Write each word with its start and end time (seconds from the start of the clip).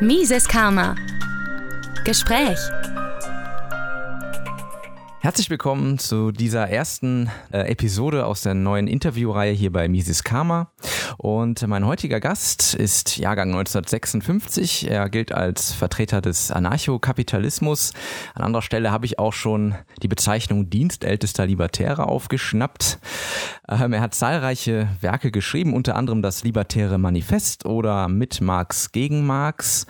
Mises 0.00 0.48
Karma. 0.48 0.96
Gespräch. 2.04 2.58
Herzlich 5.20 5.48
willkommen 5.48 5.98
zu 6.00 6.32
dieser 6.32 6.68
ersten 6.68 7.30
äh, 7.52 7.60
Episode 7.70 8.26
aus 8.26 8.42
der 8.42 8.54
neuen 8.54 8.88
Interviewreihe 8.88 9.52
hier 9.52 9.70
bei 9.70 9.86
Mises 9.86 10.24
Karma. 10.24 10.72
Und 11.24 11.66
mein 11.66 11.86
heutiger 11.86 12.20
Gast 12.20 12.74
ist 12.74 13.16
Jahrgang 13.16 13.48
1956. 13.48 14.90
Er 14.90 15.08
gilt 15.08 15.32
als 15.32 15.72
Vertreter 15.72 16.20
des 16.20 16.50
Anarchokapitalismus. 16.50 17.94
An 18.34 18.42
anderer 18.42 18.60
Stelle 18.60 18.90
habe 18.90 19.06
ich 19.06 19.18
auch 19.18 19.32
schon 19.32 19.74
die 20.02 20.08
Bezeichnung 20.08 20.68
Dienstältester 20.68 21.46
Libertäre 21.46 22.08
aufgeschnappt. 22.08 22.98
Ähm, 23.70 23.94
er 23.94 24.02
hat 24.02 24.14
zahlreiche 24.14 24.86
Werke 25.00 25.30
geschrieben, 25.30 25.72
unter 25.72 25.96
anderem 25.96 26.20
das 26.20 26.44
Libertäre 26.44 26.98
Manifest 26.98 27.64
oder 27.64 28.08
Mit 28.08 28.42
Marx 28.42 28.92
gegen 28.92 29.24
Marx 29.24 29.86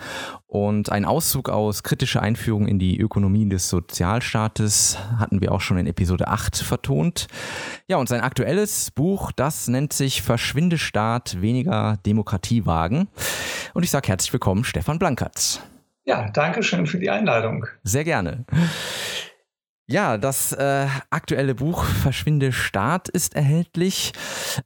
und 0.55 0.89
ein 0.89 1.03
Auszug 1.03 1.49
aus 1.49 1.83
kritischer 1.83 2.21
Einführung 2.21 2.65
in 2.65 2.79
die 2.79 2.97
Ökonomie 2.97 3.49
des 3.49 3.67
Sozialstaates 3.67 4.97
hatten 5.19 5.41
wir 5.41 5.51
auch 5.51 5.59
schon 5.59 5.77
in 5.77 5.85
Episode 5.85 6.29
8 6.29 6.55
vertont. 6.59 7.27
Ja, 7.87 7.97
und 7.97 8.07
sein 8.07 8.21
aktuelles 8.21 8.89
Buch, 8.91 9.33
das 9.33 9.67
nennt 9.67 9.91
sich 9.91 10.21
Verschwinde 10.21 10.77
Staat, 10.77 11.41
weniger 11.41 11.97
Demokratie 12.05 12.65
wagen. 12.65 13.09
Und 13.73 13.83
ich 13.83 13.91
sage 13.91 14.07
herzlich 14.07 14.31
willkommen, 14.31 14.63
Stefan 14.63 14.97
Blankatz. 14.97 15.59
Ja, 16.05 16.29
danke 16.29 16.63
schön 16.63 16.87
für 16.87 16.99
die 16.99 17.09
Einladung. 17.09 17.65
Sehr 17.83 18.05
gerne. 18.05 18.45
Ja, 19.87 20.17
das 20.17 20.51
äh, 20.51 20.87
aktuelle 21.11 21.53
Buch 21.53 21.83
Verschwinde 21.85 22.51
Staat 22.51 23.07
ist 23.07 23.35
erhältlich. 23.35 24.13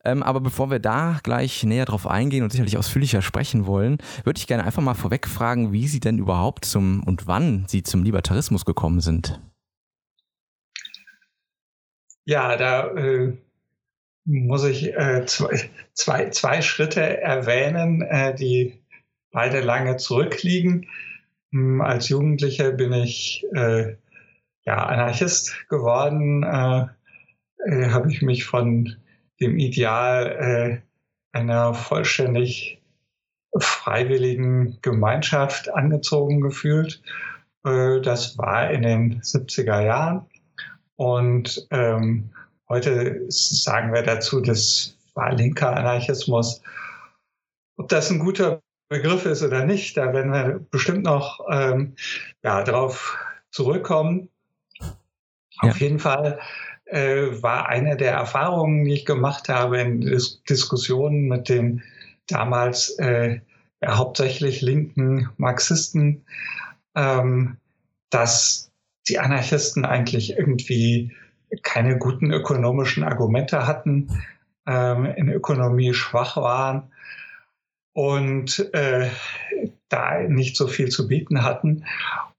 Ähm, 0.05 0.23
aber 0.23 0.39
bevor 0.39 0.71
wir 0.71 0.79
da 0.79 1.19
gleich 1.23 1.63
näher 1.63 1.83
drauf 1.83 2.07
eingehen 2.07 2.43
und 2.43 2.51
sicherlich 2.51 2.77
ausführlicher 2.77 3.21
sprechen 3.21 3.65
wollen, 3.65 3.97
würde 4.23 4.37
ich 4.37 4.47
gerne 4.47 4.63
einfach 4.63 4.81
mal 4.81 4.93
vorweg 4.93 5.27
fragen, 5.27 5.73
wie 5.73 5.87
Sie 5.87 5.99
denn 5.99 6.19
überhaupt 6.19 6.63
zum 6.63 7.03
und 7.03 7.27
wann 7.27 7.65
Sie 7.67 7.84
zum 7.84 8.03
Libertarismus 8.03 8.63
gekommen 8.63 9.01
sind. 9.01 9.41
Ja, 12.23 12.55
da 12.55 12.87
äh, 12.95 13.33
muss 14.23 14.63
ich 14.63 14.93
äh, 14.93 15.26
zwei, 15.26 15.70
zwei, 15.93 16.29
zwei 16.29 16.61
Schritte 16.61 17.21
erwähnen, 17.21 18.04
äh, 18.04 18.33
die 18.35 18.79
beide 19.31 19.59
lange 19.59 19.98
zurückliegen. 19.98 20.87
Hm, 21.51 21.81
als 21.81 22.07
Jugendlicher 22.07 22.71
bin 22.71 22.93
ich 22.93 23.45
äh, 23.54 23.95
ja, 24.70 24.85
Anarchist 24.85 25.67
geworden, 25.67 26.43
äh, 26.43 26.85
äh, 27.65 27.89
habe 27.89 28.12
ich 28.12 28.21
mich 28.21 28.45
von 28.45 28.98
dem 29.41 29.57
Ideal 29.57 30.84
äh, 31.34 31.35
einer 31.35 31.73
vollständig 31.73 32.79
freiwilligen 33.57 34.77
Gemeinschaft 34.84 35.73
angezogen 35.73 36.41
gefühlt. 36.41 37.01
Äh, 37.65 37.99
das 38.01 38.37
war 38.37 38.70
in 38.70 38.84
den 38.84 39.21
70er 39.21 39.81
Jahren. 39.81 40.27
Und 40.98 41.67
ähm, 41.71 42.29
heute 42.67 43.26
sagen 43.29 43.91
wir 43.91 44.04
dazu, 44.04 44.39
das 44.39 44.95
war 45.15 45.33
linker 45.33 45.76
Anarchismus. 45.76 46.61
Ob 47.76 47.89
das 47.89 48.11
ein 48.11 48.20
guter 48.20 48.61
Begriff 48.87 49.26
ist 49.26 49.41
oder 49.41 49.65
nicht, 49.65 49.98
da 49.98 50.13
werden 50.13 50.31
wir 50.31 50.59
bestimmt 50.70 51.05
noch 51.05 51.39
ähm, 51.49 51.95
ja, 52.43 52.63
darauf 52.63 53.17
zurückkommen. 53.49 54.29
Auf 55.60 55.79
jeden 55.79 55.99
Fall 55.99 56.40
äh, 56.85 57.27
war 57.41 57.70
eine 57.70 57.98
der 57.98 58.13
Erfahrungen, 58.13 58.85
die 58.85 58.93
ich 58.93 59.05
gemacht 59.05 59.49
habe 59.49 59.79
in 59.79 60.01
Dis 60.01 60.41
Diskussionen 60.43 61.27
mit 61.27 61.49
den 61.49 61.84
damals 62.27 62.98
äh, 62.99 63.40
ja, 63.82 63.98
hauptsächlich 63.98 64.62
linken 64.62 65.29
Marxisten, 65.38 66.25
ähm, 66.96 67.57
dass 68.09 68.72
die 69.07 69.19
Anarchisten 69.19 69.85
eigentlich 69.85 70.38
irgendwie 70.38 71.16
keine 71.63 71.97
guten 71.97 72.31
ökonomischen 72.31 73.03
Argumente 73.03 73.66
hatten, 73.66 74.09
ähm, 74.67 75.06
in 75.06 75.29
Ökonomie 75.29 75.94
schwach 75.94 76.38
waren 76.38 76.91
und 77.94 78.73
äh, 78.73 79.09
da 79.89 80.19
nicht 80.22 80.56
so 80.56 80.67
viel 80.67 80.89
zu 80.89 81.07
bieten 81.07 81.44
hatten. 81.44 81.85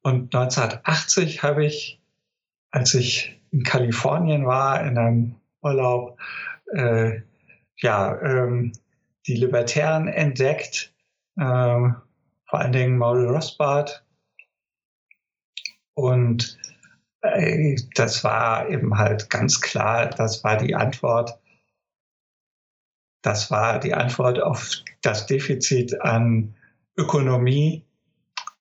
Und 0.03 0.34
1980 0.34 1.43
habe 1.43 1.65
ich 1.67 2.00
als 2.70 2.94
ich 2.94 3.41
in 3.50 3.62
Kalifornien 3.62 4.47
war, 4.47 4.84
in 4.84 4.97
einem 4.98 5.34
Urlaub, 5.62 6.19
äh, 6.72 7.20
ja, 7.76 8.20
ähm, 8.22 8.72
die 9.26 9.34
Libertären 9.34 10.08
entdeckt, 10.08 10.92
ähm, 11.38 11.97
vor 12.47 12.60
allen 12.60 12.72
Dingen 12.72 12.98
Maurice 12.98 13.28
Rothbard. 13.28 14.04
Und 15.94 16.58
äh, 17.22 17.76
das 17.94 18.25
war 18.25 18.69
eben 18.69 18.97
halt 18.97 19.31
ganz 19.31 19.60
klar, 19.60 20.06
das 20.06 20.42
war 20.44 20.56
die 20.56 20.75
Antwort. 20.75 21.38
Das 23.22 23.50
war 23.50 23.78
die 23.78 23.94
Antwort 23.94 24.41
auf 24.41 24.70
das 25.02 25.26
Defizit 25.26 26.00
an 26.00 26.54
Ökonomie 26.97 27.84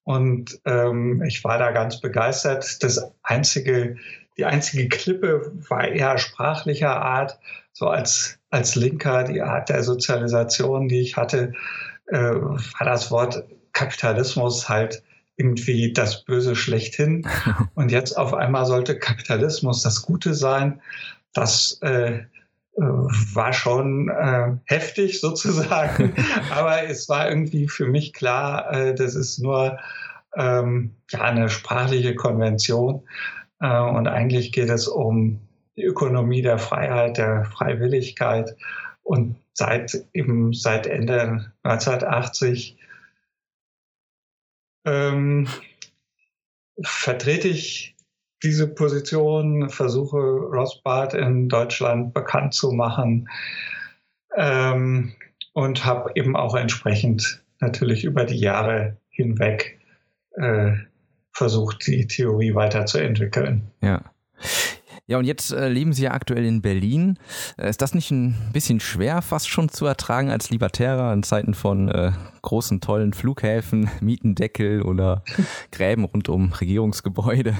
und 0.09 0.59
ähm, 0.65 1.21
ich 1.21 1.43
war 1.43 1.59
da 1.59 1.71
ganz 1.71 2.01
begeistert. 2.01 2.81
Das 2.83 3.13
einzige, 3.29 3.97
die 4.37 4.45
einzige 4.45 4.89
Klippe 4.89 5.51
war 5.69 5.87
eher 5.87 6.17
sprachlicher 6.17 7.01
Art, 7.01 7.39
so 7.73 7.87
als, 7.87 8.39
als 8.49 8.75
Linker, 8.75 9.23
die 9.23 9.41
Art 9.41 9.69
der 9.69 9.83
Sozialisation, 9.83 10.87
die 10.87 11.01
ich 11.01 11.17
hatte, 11.17 11.53
äh, 12.07 12.17
war 12.17 12.85
das 12.85 13.11
Wort 13.11 13.43
Kapitalismus 13.73 14.67
halt 14.67 15.03
irgendwie 15.37 15.93
das 15.93 16.25
Böse 16.25 16.55
schlechthin. 16.55 17.27
Und 17.75 17.91
jetzt 17.91 18.17
auf 18.17 18.33
einmal 18.33 18.65
sollte 18.65 18.99
Kapitalismus 18.99 19.81
das 19.81 20.01
Gute 20.01 20.33
sein. 20.33 20.81
Das 21.33 21.79
äh, 21.81 22.15
äh 22.15 22.81
war 23.33 23.53
schon 23.53 24.09
äh, 24.09 24.57
heftig 24.65 25.21
sozusagen, 25.21 26.13
aber 26.51 26.83
es 26.89 27.07
war 27.07 27.29
irgendwie 27.29 27.67
für 27.67 27.87
mich 27.87 28.13
klar, 28.13 28.71
äh, 28.73 28.95
das 28.95 29.15
ist 29.15 29.39
nur 29.39 29.79
ähm, 30.35 30.95
ja, 31.09 31.21
eine 31.21 31.49
sprachliche 31.49 32.15
Konvention. 32.15 33.07
Äh, 33.59 33.79
und 33.79 34.07
eigentlich 34.07 34.51
geht 34.51 34.69
es 34.69 34.87
um 34.87 35.41
die 35.75 35.83
Ökonomie 35.83 36.41
der 36.41 36.57
Freiheit, 36.57 37.17
der 37.17 37.45
Freiwilligkeit. 37.45 38.55
Und 39.03 39.37
seit 39.53 40.05
eben 40.13 40.53
seit 40.53 40.87
Ende 40.87 41.51
1980 41.63 42.77
ähm, 44.85 45.47
vertrete 46.81 47.47
ich 47.47 47.95
diese 48.43 48.67
Position, 48.67 49.69
versuche 49.69 50.17
Rothbard 50.17 51.13
in 51.13 51.49
Deutschland 51.49 52.13
bekannt 52.13 52.53
zu 52.53 52.71
machen 52.71 53.29
ähm, 54.35 55.13
und 55.53 55.85
habe 55.85 56.11
eben 56.15 56.35
auch 56.35 56.55
entsprechend 56.55 57.43
natürlich 57.59 58.05
über 58.05 58.23
die 58.23 58.39
Jahre 58.39 58.97
hinweg 59.09 59.78
äh, 60.35 60.73
versucht, 61.31 61.85
die 61.87 62.07
Theorie 62.07 62.53
weiterzuentwickeln. 62.55 63.71
Ja. 63.81 64.01
Ja, 65.09 65.17
und 65.17 65.25
jetzt 65.25 65.51
äh, 65.51 65.69
leben 65.69 65.91
Sie 65.91 66.03
ja 66.03 66.11
aktuell 66.11 66.45
in 66.45 66.61
Berlin. 66.61 67.17
Äh, 67.57 67.71
ist 67.71 67.81
das 67.81 67.95
nicht 67.95 68.11
ein 68.11 68.35
bisschen 68.53 68.79
schwer, 68.79 69.23
fast 69.23 69.49
schon 69.49 69.67
zu 69.67 69.87
ertragen 69.87 70.29
als 70.29 70.51
Libertärer 70.51 71.11
in 71.13 71.23
Zeiten 71.23 71.55
von 71.55 71.89
äh, 71.89 72.11
großen, 72.43 72.79
tollen 72.79 73.13
Flughäfen, 73.13 73.89
Mietendeckel 74.01 74.83
oder 74.83 75.23
Gräben 75.71 76.05
rund 76.05 76.29
um 76.29 76.53
Regierungsgebäude? 76.53 77.55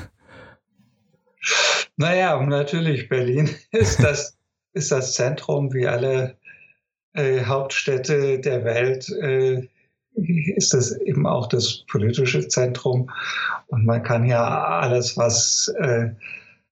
Naja, 1.98 2.40
natürlich, 2.40 3.10
Berlin 3.10 3.50
ist 3.72 4.04
das, 4.04 4.38
ist 4.74 4.92
das 4.92 5.16
Zentrum 5.16 5.74
wie 5.74 5.88
alle 5.88 6.38
äh, 7.14 7.46
Hauptstädte 7.46 8.40
der 8.40 8.64
Welt 8.64 9.10
äh, 9.10 9.68
ist 10.16 10.74
das 10.74 10.92
eben 10.92 11.28
auch 11.28 11.48
das 11.48 11.86
politische 11.90 12.48
Zentrum. 12.48 13.10
Und 13.68 13.86
man 13.86 14.04
kann 14.04 14.26
ja 14.26 14.80
alles, 14.80 15.18
was 15.18 15.74
äh, 15.80 16.10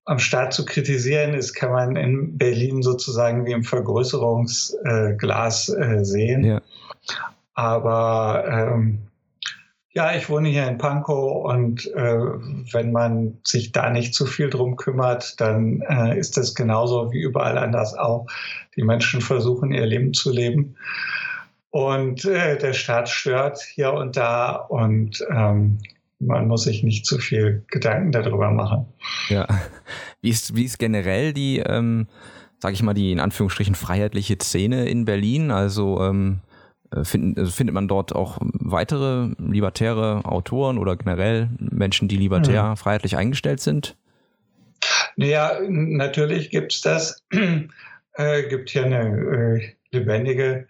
am 0.06 0.20
Staat 0.20 0.54
zu 0.54 0.66
kritisieren 0.66 1.34
ist, 1.34 1.54
kann 1.54 1.72
man 1.72 1.96
in 1.96 2.38
Berlin 2.38 2.82
sozusagen 2.82 3.46
wie 3.46 3.52
im 3.52 3.64
Vergrößerungsglas 3.64 5.70
äh, 5.70 6.04
sehen. 6.04 6.44
Ja. 6.44 6.62
Aber 7.54 8.46
ähm, 8.48 9.08
ja, 9.98 10.16
ich 10.16 10.30
wohne 10.30 10.50
hier 10.50 10.68
in 10.68 10.78
Pankow 10.78 11.44
und 11.44 11.92
äh, 11.94 12.20
wenn 12.72 12.92
man 12.92 13.40
sich 13.44 13.72
da 13.72 13.90
nicht 13.90 14.14
zu 14.14 14.28
viel 14.28 14.50
drum 14.50 14.76
kümmert, 14.76 15.42
dann 15.42 15.82
äh, 15.82 16.18
ist 16.18 16.38
das 16.38 16.54
genauso 16.54 17.12
wie 17.12 17.20
überall 17.20 17.58
anders 17.58 17.96
auch. 17.96 18.28
Die 18.76 18.84
Menschen 18.84 19.22
versuchen 19.22 19.72
ihr 19.72 19.88
Leben 19.88 20.14
zu 20.14 20.32
leben. 20.32 20.76
Und 21.78 22.26
äh, 22.26 22.58
der 22.58 22.74
Staat 22.74 23.08
stört 23.08 23.60
hier 23.62 23.94
und 23.94 24.18
da 24.18 24.56
und 24.56 25.24
ähm, 25.30 25.78
man 26.18 26.48
muss 26.48 26.64
sich 26.64 26.82
nicht 26.82 27.06
zu 27.06 27.20
viel 27.20 27.66
Gedanken 27.70 28.12
darüber 28.12 28.50
machen. 28.50 28.88
Ja. 29.30 29.46
Wie 30.20 30.30
ist, 30.30 30.56
wie 30.56 30.64
ist 30.64 30.80
generell 30.80 31.34
die, 31.34 31.60
ähm, 31.60 32.08
sage 32.58 32.74
ich 32.74 32.82
mal, 32.82 32.96
die 32.96 33.12
in 33.12 33.20
Anführungsstrichen 33.20 33.76
freiheitliche 33.76 34.38
Szene 34.42 34.90
in 34.90 35.06
Berlin? 35.06 35.52
Also 35.52 36.02
ähm, 36.02 36.40
äh, 36.90 37.04
finden, 37.04 37.40
also 37.40 37.52
findet 37.52 37.76
man 37.76 37.88
dort 37.88 38.16
auch 38.16 38.40
weitere 38.42 39.36
libertäre 39.38 40.26
Autoren 40.26 40.80
oder 40.80 40.96
generell 40.96 41.48
Menschen, 41.60 42.08
die 42.08 42.18
libertär 42.18 42.70
mhm. 42.72 42.78
freiheitlich 42.78 43.18
eingestellt 43.18 43.60
sind? 43.60 43.96
Naja, 45.16 45.60
natürlich 45.70 46.50
gibt 46.50 46.74
es 46.74 46.82
das. 46.82 47.24
äh, 48.14 48.50
gibt 48.50 48.72
hier 48.72 48.86
eine 48.86 49.60
äh, 49.62 49.76
lebendige 49.92 50.68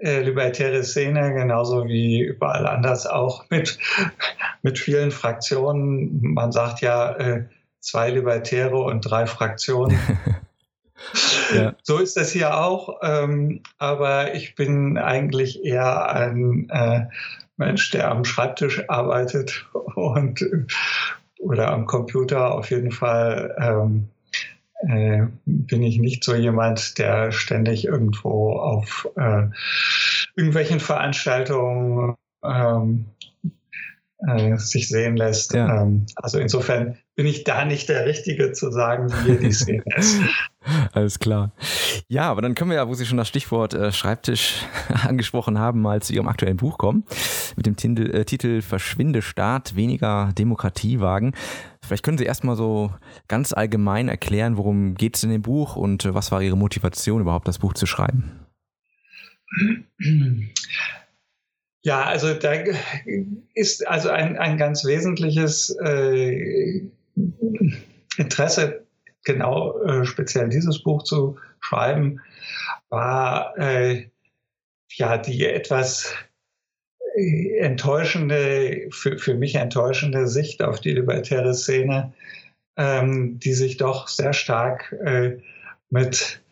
äh, 0.00 0.22
libertäre 0.22 0.82
Szene, 0.82 1.34
genauso 1.34 1.86
wie 1.86 2.20
überall 2.20 2.66
anders 2.66 3.06
auch 3.06 3.44
mit, 3.50 3.78
mit 4.62 4.78
vielen 4.78 5.10
Fraktionen. 5.10 6.20
Man 6.22 6.52
sagt 6.52 6.80
ja 6.80 7.12
äh, 7.16 7.44
zwei 7.80 8.10
Libertäre 8.10 8.76
und 8.76 9.02
drei 9.02 9.26
Fraktionen. 9.26 9.98
ja. 11.54 11.74
So 11.82 11.98
ist 11.98 12.16
das 12.16 12.30
hier 12.30 12.56
auch. 12.56 13.00
Ähm, 13.02 13.62
aber 13.78 14.34
ich 14.34 14.54
bin 14.54 14.98
eigentlich 14.98 15.64
eher 15.64 16.10
ein 16.10 16.68
äh, 16.70 17.06
Mensch, 17.56 17.90
der 17.90 18.10
am 18.10 18.24
Schreibtisch 18.24 18.88
arbeitet 18.88 19.66
und 19.94 20.44
oder 21.38 21.70
am 21.72 21.86
Computer 21.86 22.52
auf 22.54 22.70
jeden 22.70 22.92
Fall. 22.92 23.56
Ähm, 23.60 24.08
äh, 24.88 25.26
bin 25.44 25.82
ich 25.82 25.98
nicht 25.98 26.24
so 26.24 26.34
jemand, 26.34 26.98
der 26.98 27.32
ständig 27.32 27.84
irgendwo 27.84 28.52
auf 28.52 29.08
äh, 29.16 29.48
irgendwelchen 30.36 30.80
Veranstaltungen 30.80 32.16
ähm, 32.42 33.06
äh, 34.26 34.56
sich 34.56 34.88
sehen 34.88 35.16
lässt. 35.16 35.54
Ja. 35.54 35.82
Ähm, 35.82 36.06
also 36.16 36.38
insofern 36.38 36.98
bin 37.16 37.26
ich 37.26 37.44
da 37.44 37.64
nicht 37.64 37.88
der 37.88 38.06
Richtige 38.06 38.52
zu 38.52 38.70
sagen, 38.70 39.12
wie 39.24 39.36
die 39.36 39.52
Szene 39.52 39.82
ist. 39.96 40.20
Alles 40.92 41.18
klar. 41.18 41.52
Ja, 42.08 42.30
aber 42.30 42.42
dann 42.42 42.54
können 42.54 42.70
wir 42.70 42.76
ja, 42.76 42.88
wo 42.88 42.94
Sie 42.94 43.06
schon 43.06 43.18
das 43.18 43.28
Stichwort 43.28 43.74
äh, 43.74 43.92
Schreibtisch 43.92 44.64
angesprochen 45.06 45.58
haben, 45.58 45.80
mal 45.80 46.02
zu 46.02 46.12
Ihrem 46.12 46.28
aktuellen 46.28 46.56
Buch 46.56 46.78
kommen. 46.78 47.04
Mit 47.56 47.66
dem 47.66 47.76
Titel, 47.76 48.10
äh, 48.10 48.24
Titel 48.24 48.62
Verschwinde 48.62 49.22
Staat, 49.22 49.76
weniger 49.76 50.32
Demokratie 50.36 51.00
wagen. 51.00 51.32
Vielleicht 51.82 52.04
können 52.04 52.18
Sie 52.18 52.24
erstmal 52.24 52.56
so 52.56 52.92
ganz 53.28 53.52
allgemein 53.52 54.08
erklären, 54.08 54.56
worum 54.56 54.94
geht 54.94 55.16
es 55.16 55.24
in 55.24 55.30
dem 55.30 55.42
Buch 55.42 55.76
und 55.76 56.04
äh, 56.04 56.14
was 56.14 56.30
war 56.30 56.42
Ihre 56.42 56.56
Motivation, 56.56 57.22
überhaupt 57.22 57.48
das 57.48 57.58
Buch 57.58 57.74
zu 57.74 57.86
schreiben? 57.86 58.32
Ja, 61.82 62.04
also 62.04 62.34
da 62.34 62.52
ist 63.54 63.86
also 63.88 64.10
ein, 64.10 64.36
ein 64.36 64.58
ganz 64.58 64.84
wesentliches 64.84 65.74
äh, 65.82 66.82
Interesse, 68.18 68.84
genau 69.24 69.80
äh, 69.82 70.04
speziell 70.04 70.50
dieses 70.50 70.82
Buch 70.82 71.04
zu 71.04 71.38
schreiben, 71.60 72.20
war 72.90 73.56
äh, 73.58 74.08
ja 74.90 75.16
die 75.16 75.46
etwas 75.46 76.12
äh, 77.16 77.56
enttäuschende, 77.58 78.88
für, 78.90 79.16
für 79.18 79.34
mich 79.34 79.54
enttäuschende 79.54 80.26
Sicht 80.26 80.62
auf 80.62 80.80
die 80.80 80.92
libertäre 80.92 81.54
Szene, 81.54 82.12
ähm, 82.76 83.38
die 83.38 83.54
sich 83.54 83.78
doch 83.78 84.08
sehr 84.08 84.34
stark 84.34 84.92
äh, 85.04 85.38
mit, 85.88 86.42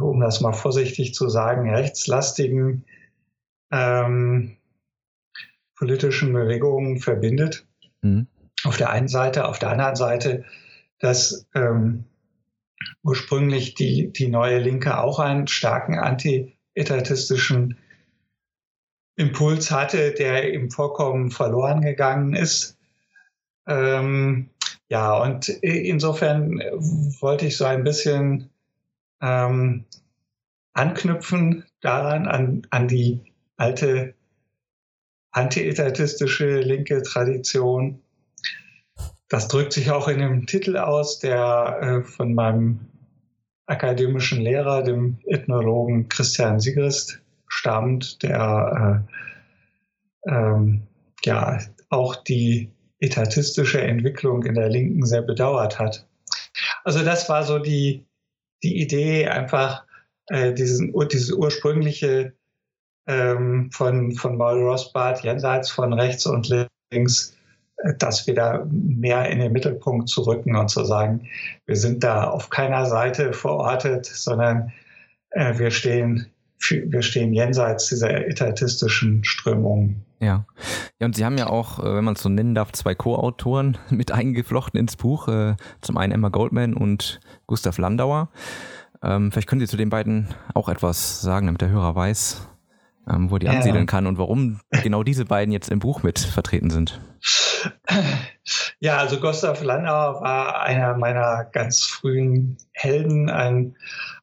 um 0.00 0.20
das 0.20 0.40
mal 0.40 0.54
vorsichtig 0.54 1.12
zu 1.12 1.28
sagen, 1.28 1.68
rechtslastigen 1.68 2.84
ähm, 3.70 4.56
politischen 5.76 6.32
Bewegungen 6.32 6.98
verbindet. 6.98 7.66
Mhm. 8.02 8.26
Auf 8.64 8.76
der 8.76 8.90
einen 8.90 9.08
Seite, 9.08 9.46
auf 9.46 9.58
der 9.58 9.70
anderen 9.70 9.96
Seite, 9.96 10.44
dass 10.98 11.46
ähm, 11.54 12.04
ursprünglich 13.02 13.74
die, 13.74 14.12
die 14.12 14.28
neue 14.28 14.58
Linke 14.58 14.98
auch 14.98 15.18
einen 15.18 15.46
starken 15.46 15.98
anti-etatistischen 15.98 17.76
Impuls 19.16 19.70
hatte, 19.70 20.12
der 20.12 20.52
im 20.52 20.70
Vorkommen 20.70 21.30
verloren 21.30 21.82
gegangen 21.82 22.34
ist. 22.34 22.78
Ähm, 23.66 24.50
ja, 24.88 25.16
und 25.16 25.48
insofern 25.48 26.58
wollte 27.20 27.46
ich 27.46 27.56
so 27.56 27.64
ein 27.64 27.84
bisschen 27.84 28.50
ähm, 29.20 29.84
anknüpfen 30.72 31.64
daran, 31.80 32.26
an, 32.26 32.66
an 32.70 32.88
die 32.88 33.20
alte 33.56 34.14
antietatistische 35.30 36.60
linke 36.60 37.02
Tradition. 37.02 38.00
Das 39.28 39.48
drückt 39.48 39.72
sich 39.72 39.90
auch 39.90 40.08
in 40.08 40.18
dem 40.18 40.46
Titel 40.46 40.76
aus, 40.76 41.18
der 41.18 41.78
äh, 41.80 42.02
von 42.04 42.34
meinem 42.34 42.80
akademischen 43.66 44.40
Lehrer, 44.40 44.82
dem 44.82 45.18
Ethnologen 45.26 46.08
Christian 46.08 46.60
Sigrist, 46.60 47.20
stammt, 47.48 48.22
der 48.22 49.04
äh, 50.26 50.30
ähm, 50.30 50.82
ja 51.24 51.58
auch 51.88 52.16
die 52.16 52.70
etatistische 53.00 53.80
Entwicklung 53.80 54.44
in 54.44 54.54
der 54.54 54.68
Linken 54.68 55.04
sehr 55.04 55.22
bedauert 55.22 55.78
hat. 55.78 56.06
Also 56.84 57.04
das 57.04 57.28
war 57.28 57.44
so 57.44 57.58
die, 57.58 58.06
die 58.62 58.80
Idee, 58.80 59.26
einfach 59.28 59.84
äh, 60.28 60.52
diesen, 60.52 60.94
dieses 61.10 61.32
ursprüngliche 61.32 62.34
ähm, 63.06 63.70
von, 63.72 64.12
von 64.12 64.36
Maul 64.36 64.62
Rothbard 64.62 65.22
jenseits 65.22 65.70
von 65.70 65.92
rechts 65.92 66.26
und 66.26 66.50
links, 66.90 67.36
äh, 67.78 67.92
das 67.98 68.26
wieder 68.26 68.66
mehr 68.70 69.28
in 69.28 69.40
den 69.40 69.52
Mittelpunkt 69.52 70.08
zu 70.08 70.22
rücken 70.22 70.56
und 70.56 70.68
zu 70.68 70.84
sagen, 70.84 71.28
wir 71.66 71.76
sind 71.76 72.02
da 72.02 72.24
auf 72.24 72.50
keiner 72.50 72.86
Seite 72.86 73.32
verortet, 73.32 74.06
sondern 74.06 74.72
äh, 75.30 75.58
wir 75.58 75.70
stehen 75.70 76.26
wir 76.70 77.02
stehen 77.02 77.32
jenseits 77.32 77.88
dieser 77.88 78.26
etatistischen 78.26 79.24
Strömungen. 79.24 80.04
Ja. 80.20 80.46
Ja, 80.98 81.06
und 81.06 81.14
Sie 81.14 81.24
haben 81.24 81.36
ja 81.36 81.48
auch, 81.48 81.78
äh, 81.78 81.94
wenn 81.94 82.04
man 82.04 82.14
es 82.14 82.22
so 82.22 82.28
nennen 82.28 82.54
darf, 82.54 82.72
zwei 82.72 82.94
Co-Autoren 82.94 83.76
mit 83.90 84.12
eingeflochten 84.12 84.78
ins 84.80 84.96
Buch. 84.96 85.28
Äh, 85.28 85.56
zum 85.80 85.96
einen 85.96 86.12
Emma 86.12 86.28
Goldman 86.28 86.74
und 86.74 87.20
Gustav 87.46 87.78
Landauer. 87.78 88.30
Ähm, 89.02 89.30
vielleicht 89.30 89.48
können 89.48 89.60
Sie 89.60 89.66
zu 89.66 89.76
den 89.76 89.90
beiden 89.90 90.28
auch 90.54 90.68
etwas 90.68 91.20
sagen, 91.20 91.46
damit 91.46 91.60
der 91.60 91.68
Hörer 91.68 91.94
weiß, 91.94 92.48
ähm, 93.08 93.30
wo 93.30 93.38
die 93.38 93.48
ansiedeln 93.48 93.86
kann 93.86 94.06
und 94.06 94.18
warum 94.18 94.60
genau 94.82 95.02
diese 95.02 95.24
beiden 95.24 95.52
jetzt 95.52 95.70
im 95.70 95.78
Buch 95.78 96.02
mit 96.02 96.18
vertreten 96.18 96.70
sind. 96.70 97.00
Ja, 98.80 98.98
also 98.98 99.18
Gustav 99.18 99.62
Landauer 99.62 100.20
war 100.20 100.62
einer 100.62 100.96
meiner 100.96 101.44
ganz 101.44 101.82
frühen 101.82 102.58
Helden, 102.72 103.30
ein 103.30 103.76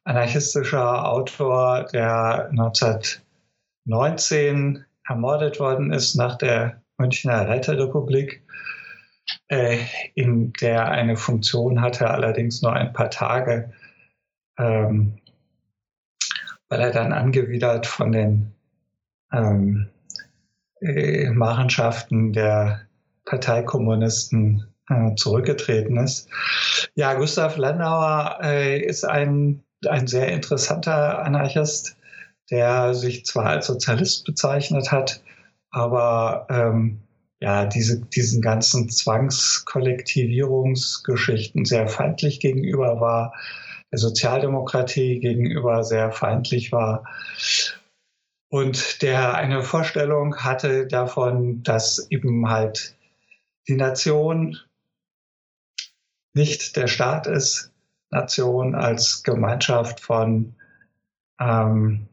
anarchistischer 0.04 1.08
Autor, 1.08 1.86
der 1.92 2.48
1919 2.50 4.84
ermordet 5.06 5.58
worden 5.58 5.92
ist 5.92 6.14
nach 6.14 6.36
der 6.36 6.82
Münchner 6.98 7.48
Räterepublik, 7.48 8.44
äh, 9.48 9.78
in 10.14 10.52
der 10.54 10.90
eine 10.90 11.16
Funktion 11.16 11.80
hatte, 11.80 12.10
allerdings 12.10 12.62
nur 12.62 12.72
ein 12.72 12.92
paar 12.92 13.10
Tage, 13.10 13.72
ähm, 14.58 15.18
weil 16.68 16.80
er 16.80 16.92
dann 16.92 17.12
angewidert 17.12 17.86
von 17.86 18.12
den 18.12 18.51
ähm, 19.32 19.88
äh, 20.80 21.30
Machenschaften 21.30 22.32
der 22.32 22.82
Parteikommunisten 23.24 24.66
äh, 24.88 25.14
zurückgetreten 25.14 25.96
ist. 25.96 26.28
Ja, 26.94 27.14
Gustav 27.14 27.56
Landauer 27.56 28.38
äh, 28.42 28.80
ist 28.80 29.04
ein, 29.04 29.62
ein 29.86 30.06
sehr 30.06 30.28
interessanter 30.28 31.24
Anarchist, 31.24 31.96
der 32.50 32.92
sich 32.94 33.24
zwar 33.24 33.46
als 33.46 33.68
Sozialist 33.68 34.24
bezeichnet 34.24 34.92
hat, 34.92 35.22
aber 35.70 36.46
ähm, 36.50 36.98
ja, 37.40 37.64
diese, 37.66 38.00
diesen 38.00 38.42
ganzen 38.42 38.88
Zwangskollektivierungsgeschichten 38.88 41.64
sehr 41.64 41.88
feindlich 41.88 42.40
gegenüber 42.40 43.00
war, 43.00 43.34
der 43.90 43.98
Sozialdemokratie 43.98 45.18
gegenüber 45.20 45.84
sehr 45.84 46.12
feindlich 46.12 46.72
war 46.72 47.04
und 48.52 49.00
der 49.00 49.34
eine 49.34 49.62
Vorstellung 49.62 50.36
hatte 50.36 50.86
davon, 50.86 51.62
dass 51.62 52.06
eben 52.10 52.50
halt 52.50 52.94
die 53.66 53.76
Nation 53.76 54.58
nicht 56.34 56.76
der 56.76 56.86
Staat 56.86 57.26
ist, 57.26 57.72
Nation 58.10 58.74
als 58.74 59.22
Gemeinschaft 59.22 60.00
von 60.00 60.54
ähm, 61.40 62.08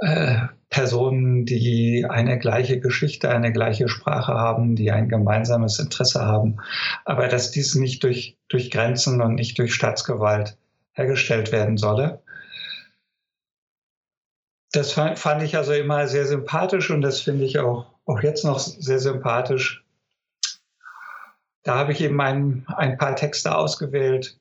äh, 0.00 0.46
Personen, 0.70 1.44
die 1.44 2.06
eine 2.08 2.38
gleiche 2.38 2.80
Geschichte, 2.80 3.28
eine 3.28 3.52
gleiche 3.52 3.86
Sprache 3.86 4.32
haben, 4.32 4.76
die 4.76 4.92
ein 4.92 5.10
gemeinsames 5.10 5.78
Interesse 5.78 6.24
haben, 6.24 6.56
aber 7.04 7.28
dass 7.28 7.50
dies 7.50 7.74
nicht 7.74 8.02
durch, 8.02 8.38
durch 8.48 8.70
Grenzen 8.70 9.20
und 9.20 9.34
nicht 9.34 9.58
durch 9.58 9.74
Staatsgewalt 9.74 10.56
hergestellt 10.94 11.52
werden 11.52 11.76
solle 11.76 12.22
das 14.76 14.92
fand 14.92 15.42
ich 15.42 15.56
also 15.56 15.72
immer 15.72 16.06
sehr 16.06 16.26
sympathisch 16.26 16.90
und 16.90 17.00
das 17.00 17.20
finde 17.20 17.44
ich 17.44 17.58
auch, 17.58 17.86
auch 18.04 18.20
jetzt 18.22 18.44
noch 18.44 18.58
sehr 18.58 18.98
sympathisch. 18.98 19.84
Da 21.62 21.76
habe 21.76 21.92
ich 21.92 22.00
eben 22.00 22.20
ein, 22.20 22.64
ein 22.68 22.98
paar 22.98 23.16
Texte 23.16 23.56
ausgewählt. 23.56 24.38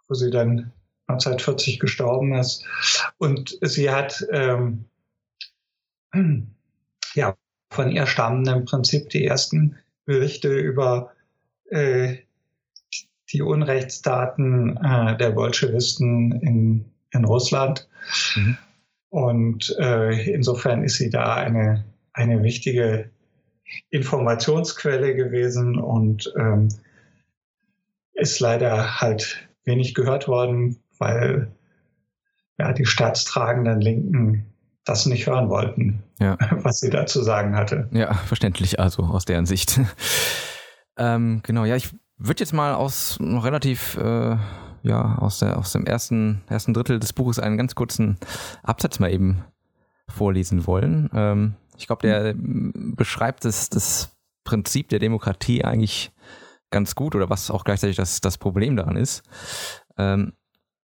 wo 0.07 0.13
sie 0.13 0.29
dann 0.29 0.71
1940 1.07 1.79
gestorben 1.79 2.33
ist. 2.35 2.63
Und 3.17 3.57
sie 3.61 3.89
hat 3.89 4.25
ähm, 4.31 4.85
ja, 7.13 7.35
von 7.71 7.91
ihr 7.91 8.07
stammen 8.07 8.47
im 8.47 8.65
Prinzip 8.65 9.09
die 9.09 9.25
ersten 9.25 9.77
Berichte 10.05 10.55
über 10.55 11.11
äh, 11.69 12.17
die 13.31 13.41
Unrechtsdaten 13.41 14.77
äh, 14.77 15.17
der 15.17 15.31
Bolschewisten 15.31 16.31
in, 16.41 16.85
in 17.11 17.25
Russland. 17.25 17.87
Mhm. 18.35 18.57
Und 19.09 19.75
äh, 19.79 20.31
insofern 20.31 20.83
ist 20.83 20.97
sie 20.97 21.09
da 21.09 21.35
eine, 21.35 21.85
eine 22.13 22.43
wichtige 22.43 23.09
Informationsquelle 23.89 25.15
gewesen 25.15 25.77
und 25.77 26.31
ähm, 26.37 26.69
ist 28.13 28.39
leider 28.39 29.01
halt 29.01 29.47
wenig 29.63 29.95
gehört 29.95 30.27
worden, 30.27 30.77
weil 30.99 31.51
ja, 32.57 32.73
die 32.73 32.85
staatstragenden 32.85 33.81
Linken 33.81 34.45
das 34.85 35.05
nicht 35.05 35.27
hören 35.27 35.49
wollten, 35.49 36.03
ja. 36.19 36.37
was 36.51 36.79
sie 36.79 36.89
da 36.89 37.05
zu 37.05 37.23
sagen 37.23 37.55
hatte. 37.55 37.89
Ja, 37.91 38.13
verständlich, 38.13 38.79
also 38.79 39.03
aus 39.03 39.25
deren 39.25 39.45
Sicht. 39.45 39.79
ähm, 40.97 41.41
genau, 41.43 41.65
ja, 41.65 41.75
ich 41.75 41.89
würde 42.17 42.41
jetzt 42.41 42.53
mal 42.53 42.73
aus 42.73 43.17
relativ 43.19 43.97
äh, 43.97 44.37
ja 44.83 45.17
aus 45.17 45.39
der 45.39 45.57
aus 45.57 45.71
dem 45.71 45.85
ersten 45.85 46.43
ersten 46.47 46.73
Drittel 46.73 46.99
des 46.99 47.13
Buches 47.13 47.39
einen 47.39 47.57
ganz 47.57 47.75
kurzen 47.75 48.17
Absatz 48.63 48.99
mal 48.99 49.11
eben 49.11 49.43
vorlesen 50.07 50.67
wollen. 50.67 51.09
Ähm, 51.13 51.55
ich 51.77 51.87
glaube, 51.87 52.07
der 52.07 52.33
beschreibt 52.35 53.45
das, 53.45 53.69
das 53.69 54.15
Prinzip 54.43 54.89
der 54.89 54.99
Demokratie 54.99 55.65
eigentlich 55.65 56.11
ganz 56.71 56.95
gut 56.95 57.15
oder 57.15 57.29
was 57.29 57.51
auch 57.51 57.63
gleichzeitig 57.63 57.95
das, 57.97 58.21
das 58.21 58.37
Problem 58.37 58.75
daran 58.75 58.95
ist. 58.95 59.23
Ähm, 59.97 60.33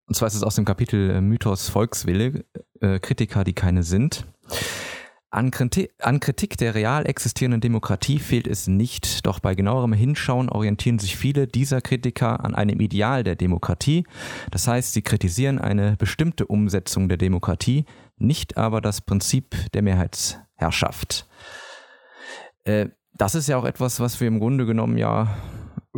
und 0.07 0.15
zwar 0.15 0.27
ist 0.27 0.35
es 0.35 0.43
aus 0.43 0.57
dem 0.57 0.65
Kapitel 0.65 1.11
äh, 1.11 1.21
Mythos 1.21 1.69
Volkswille, 1.69 2.45
äh, 2.81 2.99
Kritiker, 2.99 3.45
die 3.45 3.53
keine 3.53 3.83
sind. 3.83 4.27
An 5.33 5.53
Kritik, 5.53 6.57
der 6.59 6.75
real 6.75 7.07
existierenden 7.07 7.61
Demokratie 7.61 8.19
fehlt 8.19 8.49
es 8.49 8.67
nicht, 8.67 9.25
doch 9.27 9.39
bei 9.39 9.55
genauerem 9.55 9.93
Hinschauen 9.93 10.49
orientieren 10.49 10.99
sich 10.99 11.17
viele 11.17 11.47
dieser 11.47 11.81
Kritiker 11.81 12.45
an 12.45 12.57
einem 12.57 12.81
Ideal 12.81 13.23
der 13.23 13.37
Demokratie. 13.37 14.05
Das 14.51 14.67
heißt, 14.67 14.93
sie 14.93 15.03
kritisieren 15.03 15.61
eine 15.61 15.97
bestimmte 15.97 16.47
Umsetzung 16.47 17.09
der 17.09 17.17
Demokratie, 17.17 17.85
nicht 18.19 18.57
aber 18.57 18.81
das 18.81 19.03
Prinzip 19.03 19.55
der 19.73 19.83
Mehrheitsherrschaft. 19.83 21.29
Äh, 22.65 22.89
das 23.17 23.37
ist 23.37 23.49
ja 23.49 23.57
auch 23.57 23.65
etwas, 23.65 24.01
was 24.01 24.21
wir 24.21 24.27
im 24.27 24.41
Grunde 24.41 24.67
genommen 24.67 24.99
ja 24.99 25.37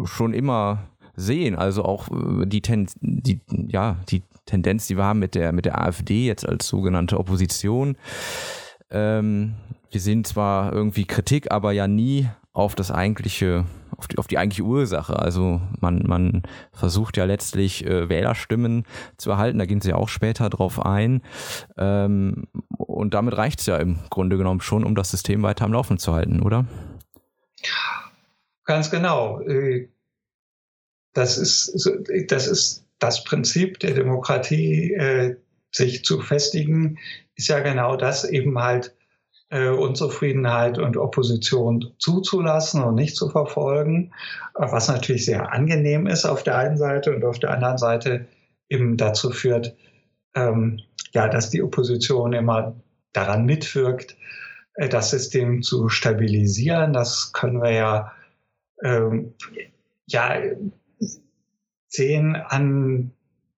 schon 0.05 0.35
immer 0.35 0.91
sehen. 1.17 1.57
Also 1.57 1.85
auch 1.85 2.09
äh, 2.11 2.45
die, 2.47 2.61
Ten 2.61 2.87
die, 3.01 3.41
ja, 3.69 3.97
die 4.11 4.23
Tendenz, 4.45 4.89
die 4.89 4.97
wir 4.99 5.05
haben 5.05 5.21
mit 5.21 5.35
der, 5.35 5.53
mit 5.53 5.65
der 5.65 5.81
AfD 5.81 6.27
jetzt 6.27 6.47
als 6.47 6.67
sogenannte 6.67 7.19
Opposition. 7.19 7.97
Ähm, 8.93 9.55
wir 9.91 10.01
sehen 10.01 10.25
zwar 10.25 10.73
irgendwie 10.73 11.05
Kritik, 11.05 11.51
aber 11.51 11.73
ja 11.73 11.89
nie 11.89 12.29
auf 12.53 12.75
das 12.75 12.91
eigentliche, 12.91 13.65
auf 13.97 14.09
die, 14.09 14.19
auf 14.19 14.27
die 14.27 14.39
eigentliche 14.39 14.63
Ursache. 14.63 15.19
Also 15.19 15.61
man, 15.81 16.03
man 16.07 16.43
versucht 16.73 17.17
ja 17.17 17.25
letztlich 17.25 17.87
äh, 17.87 18.09
Wählerstimmen 18.09 18.85
zu 19.17 19.31
erhalten, 19.31 19.59
da 19.59 19.67
gehen 19.67 19.81
sie 19.81 19.95
auch 19.95 20.09
später 20.09 20.51
drauf 20.51 20.85
ein. 20.85 21.23
Ähm, 21.79 22.45
und 22.77 23.15
damit 23.15 23.37
reicht 23.37 23.61
es 23.61 23.67
ja 23.67 23.79
im 23.79 23.99
Grunde 24.11 24.37
genommen 24.37 24.61
schon, 24.61 24.85
um 24.85 24.95
das 24.95 25.11
System 25.11 25.43
weiter 25.43 25.65
am 25.65 25.73
Laufen 25.73 25.99
zu 25.99 26.13
halten, 26.13 26.41
oder? 26.41 26.67
Ganz 28.65 28.91
genau. 28.91 29.41
Äh, 29.41 29.89
das 31.15 31.37
ist, 31.39 31.91
das 32.29 32.47
ist 32.47 32.85
das 32.99 33.25
Prinzip 33.25 33.79
der 33.81 33.95
Demokratie, 33.95 34.93
äh, 34.93 35.37
sich 35.71 36.05
zu 36.05 36.21
festigen, 36.21 36.99
ist 37.43 37.49
ja 37.49 37.61
genau 37.61 37.97
das 37.97 38.25
eben 38.25 38.59
halt 38.59 38.95
äh, 39.51 39.69
Unzufriedenheit 39.69 40.79
und 40.79 40.97
Opposition 40.97 41.93
zuzulassen 41.99 42.83
und 42.83 42.95
nicht 42.95 43.17
zu 43.17 43.29
verfolgen, 43.29 44.13
was 44.55 44.89
natürlich 44.89 45.25
sehr 45.25 45.53
angenehm 45.53 46.07
ist 46.07 46.25
auf 46.25 46.45
der 46.45 46.57
einen 46.57 46.77
Seite 46.77 47.15
und 47.15 47.25
auf 47.25 47.41
der 47.41 47.51
anderen 47.51 47.79
Seite 47.79 48.29
eben 48.69 48.97
dazu 48.97 49.31
führt, 49.31 49.77
ähm, 50.35 50.81
ja, 51.13 51.29
dass 51.29 51.51
die 51.51 51.63
Opposition 51.63 52.33
immer 52.33 52.77
daran 53.13 53.45
mitwirkt, 53.45 54.17
äh, 54.75 54.89
das 54.89 55.11
System 55.11 55.63
zu 55.63 55.89
stabilisieren. 55.89 56.93
Das 56.93 57.33
können 57.33 57.61
wir 57.61 57.73
ja, 57.73 58.13
ähm, 58.85 59.35
ja 60.07 60.37
sehen 61.89 62.37
an 62.37 63.11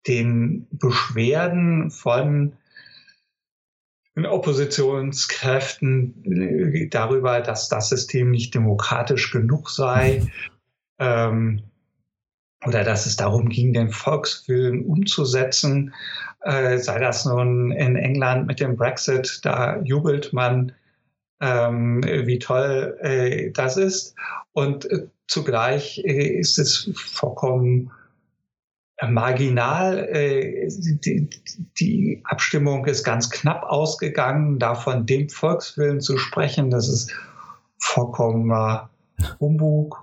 den 0.07 0.67
Beschwerden 0.73 1.91
von 1.91 2.55
Oppositionskräften 4.17 6.25
äh, 6.25 6.89
darüber, 6.89 7.41
dass 7.41 7.69
das 7.69 7.89
System 7.89 8.31
nicht 8.31 8.55
demokratisch 8.55 9.33
genug 9.33 9.71
sei 9.71 10.23
ähm, 10.99 11.63
oder 12.65 12.85
dass 12.85 13.07
es 13.07 13.17
darum 13.17 13.49
ging, 13.49 13.73
den 13.73 13.91
Volkswillen 13.91 14.87
umzusetzen. 14.87 15.93
Äh, 16.43 16.79
sei 16.79 17.01
das 17.01 17.25
nun 17.25 17.73
in 17.73 17.97
England 17.97 18.47
mit 18.47 18.61
dem 18.61 18.77
Brexit, 18.77 19.41
da 19.43 19.81
jubelt 19.83 20.33
man, 20.33 20.71
ähm, 21.41 22.05
wie 22.05 22.39
toll 22.39 22.97
äh, 23.01 23.51
das 23.51 23.77
ist. 23.77 24.15
Und 24.53 24.89
äh, 24.91 25.09
zugleich 25.27 25.99
äh, 26.05 26.39
ist 26.39 26.59
es 26.59 26.89
vollkommen 26.95 27.91
marginal. 29.09 30.09
Äh, 30.09 30.69
die, 30.69 31.29
die, 31.79 32.23
Abstimmung 32.25 32.87
ist 32.87 33.05
ganz 33.05 33.31
knapp 33.31 33.65
ausgegangen. 33.65 34.59
Davon 34.59 35.07
dem 35.07 35.29
Volkswillen 35.29 36.01
zu 36.01 36.19
sprechen, 36.19 36.71
das 36.71 36.89
ist 36.89 37.13
vollkommener 37.79 38.91
Humbug. 39.41 40.03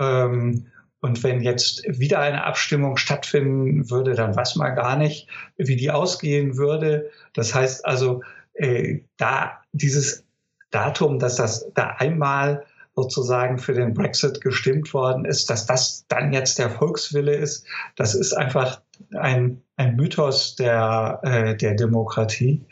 Ähm, 0.00 0.66
und 1.00 1.22
wenn 1.22 1.42
jetzt 1.42 1.84
wieder 1.86 2.18
eine 2.18 2.44
Abstimmung 2.44 2.96
stattfinden 2.96 3.88
würde, 3.90 4.14
dann 4.14 4.34
weiß 4.34 4.56
man 4.56 4.74
gar 4.74 4.96
nicht, 4.96 5.28
wie 5.56 5.76
die 5.76 5.90
ausgehen 5.90 6.56
würde. 6.56 7.10
Das 7.34 7.54
heißt 7.54 7.86
also, 7.86 8.22
äh, 8.54 9.00
da 9.16 9.60
dieses 9.72 10.24
Datum, 10.70 11.18
dass 11.18 11.36
das 11.36 11.72
da 11.74 11.94
einmal 11.98 12.64
sozusagen 13.02 13.58
für 13.58 13.74
den 13.74 13.94
Brexit 13.94 14.40
gestimmt 14.40 14.92
worden 14.92 15.24
ist, 15.24 15.50
dass 15.50 15.66
das 15.66 16.04
dann 16.08 16.32
jetzt 16.32 16.58
der 16.58 16.68
Volkswille 16.68 17.34
ist, 17.34 17.64
das 17.94 18.14
ist 18.14 18.32
einfach 18.32 18.80
ein, 19.16 19.62
ein 19.76 19.94
Mythos 19.94 20.56
der, 20.56 21.20
äh, 21.22 21.56
der 21.56 21.74
Demokratie. 21.74 22.64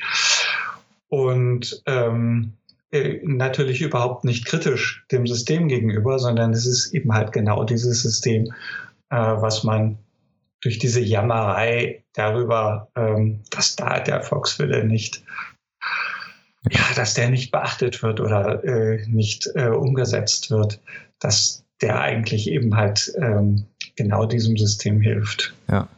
Und 1.09 1.81
ähm, 1.87 2.55
äh, 2.91 3.21
natürlich 3.23 3.83
überhaupt 3.83 4.25
nicht 4.25 4.47
kritisch 4.47 5.05
dem 5.13 5.29
System 5.29 5.69
gegenüber, 5.69 6.19
sondern 6.19 6.53
es 6.53 6.67
ist 6.67 6.93
eben 6.93 7.15
halt 7.15 7.33
genau 7.33 7.63
dieses 7.63 8.03
System, 8.03 8.53
äh, 9.11 9.17
was 9.17 9.63
man 9.63 9.99
durch 10.61 10.79
diese 10.81 11.01
Jammerei 11.01 12.05
darüber, 12.15 12.89
ähm, 12.97 13.43
dass 13.51 13.77
da 13.77 14.01
der 14.01 14.23
Volkswille 14.23 14.85
nicht 14.85 15.23
ja, 16.71 16.81
dass 16.95 17.15
der 17.15 17.31
nicht 17.31 17.51
beachtet 17.51 18.03
wird 18.03 18.21
oder 18.21 18.65
äh, 18.65 19.07
nicht 19.09 19.49
äh, 19.55 19.69
umgesetzt 19.69 20.51
wird, 20.51 20.81
dass 21.19 21.65
der 21.81 22.01
eigentlich 22.01 22.49
eben 22.49 22.77
halt 22.77 23.13
ähm, 23.21 23.67
genau 23.97 24.27
diesem 24.27 24.57
System 24.57 25.01
hilft. 25.01 25.55
Ja, 25.69 25.89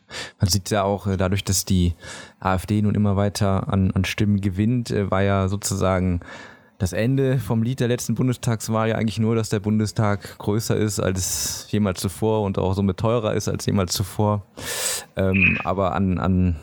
man 0.40 0.48
sieht 0.48 0.70
ja 0.70 0.82
auch 0.82 1.06
äh, 1.06 1.16
dadurch, 1.16 1.44
dass 1.44 1.64
die 1.64 1.94
AfD 2.40 2.82
nun 2.82 2.94
immer 2.94 3.16
weiter 3.16 3.72
an, 3.72 3.90
an 3.92 4.04
Stimmen 4.04 4.40
gewinnt, 4.40 4.90
äh, 4.90 5.10
war 5.10 5.22
ja 5.22 5.48
sozusagen 5.48 6.20
das 6.78 6.92
Ende 6.92 7.38
vom 7.38 7.62
Lied 7.62 7.80
der 7.80 7.88
letzten 7.88 8.14
Bundestagswahl 8.14 8.90
ja 8.90 8.94
eigentlich 8.94 9.18
nur, 9.18 9.34
dass 9.34 9.48
der 9.48 9.58
Bundestag 9.58 10.38
größer 10.38 10.76
ist 10.76 11.00
als 11.00 11.66
jemals 11.70 12.00
zuvor 12.00 12.42
und 12.42 12.56
auch 12.56 12.74
somit 12.74 12.98
teurer 12.98 13.34
ist 13.34 13.48
als 13.48 13.66
jemals 13.66 13.92
zuvor. 13.92 14.46
Ähm, 15.16 15.58
aber 15.64 15.94
an, 15.94 16.18
an, 16.18 16.56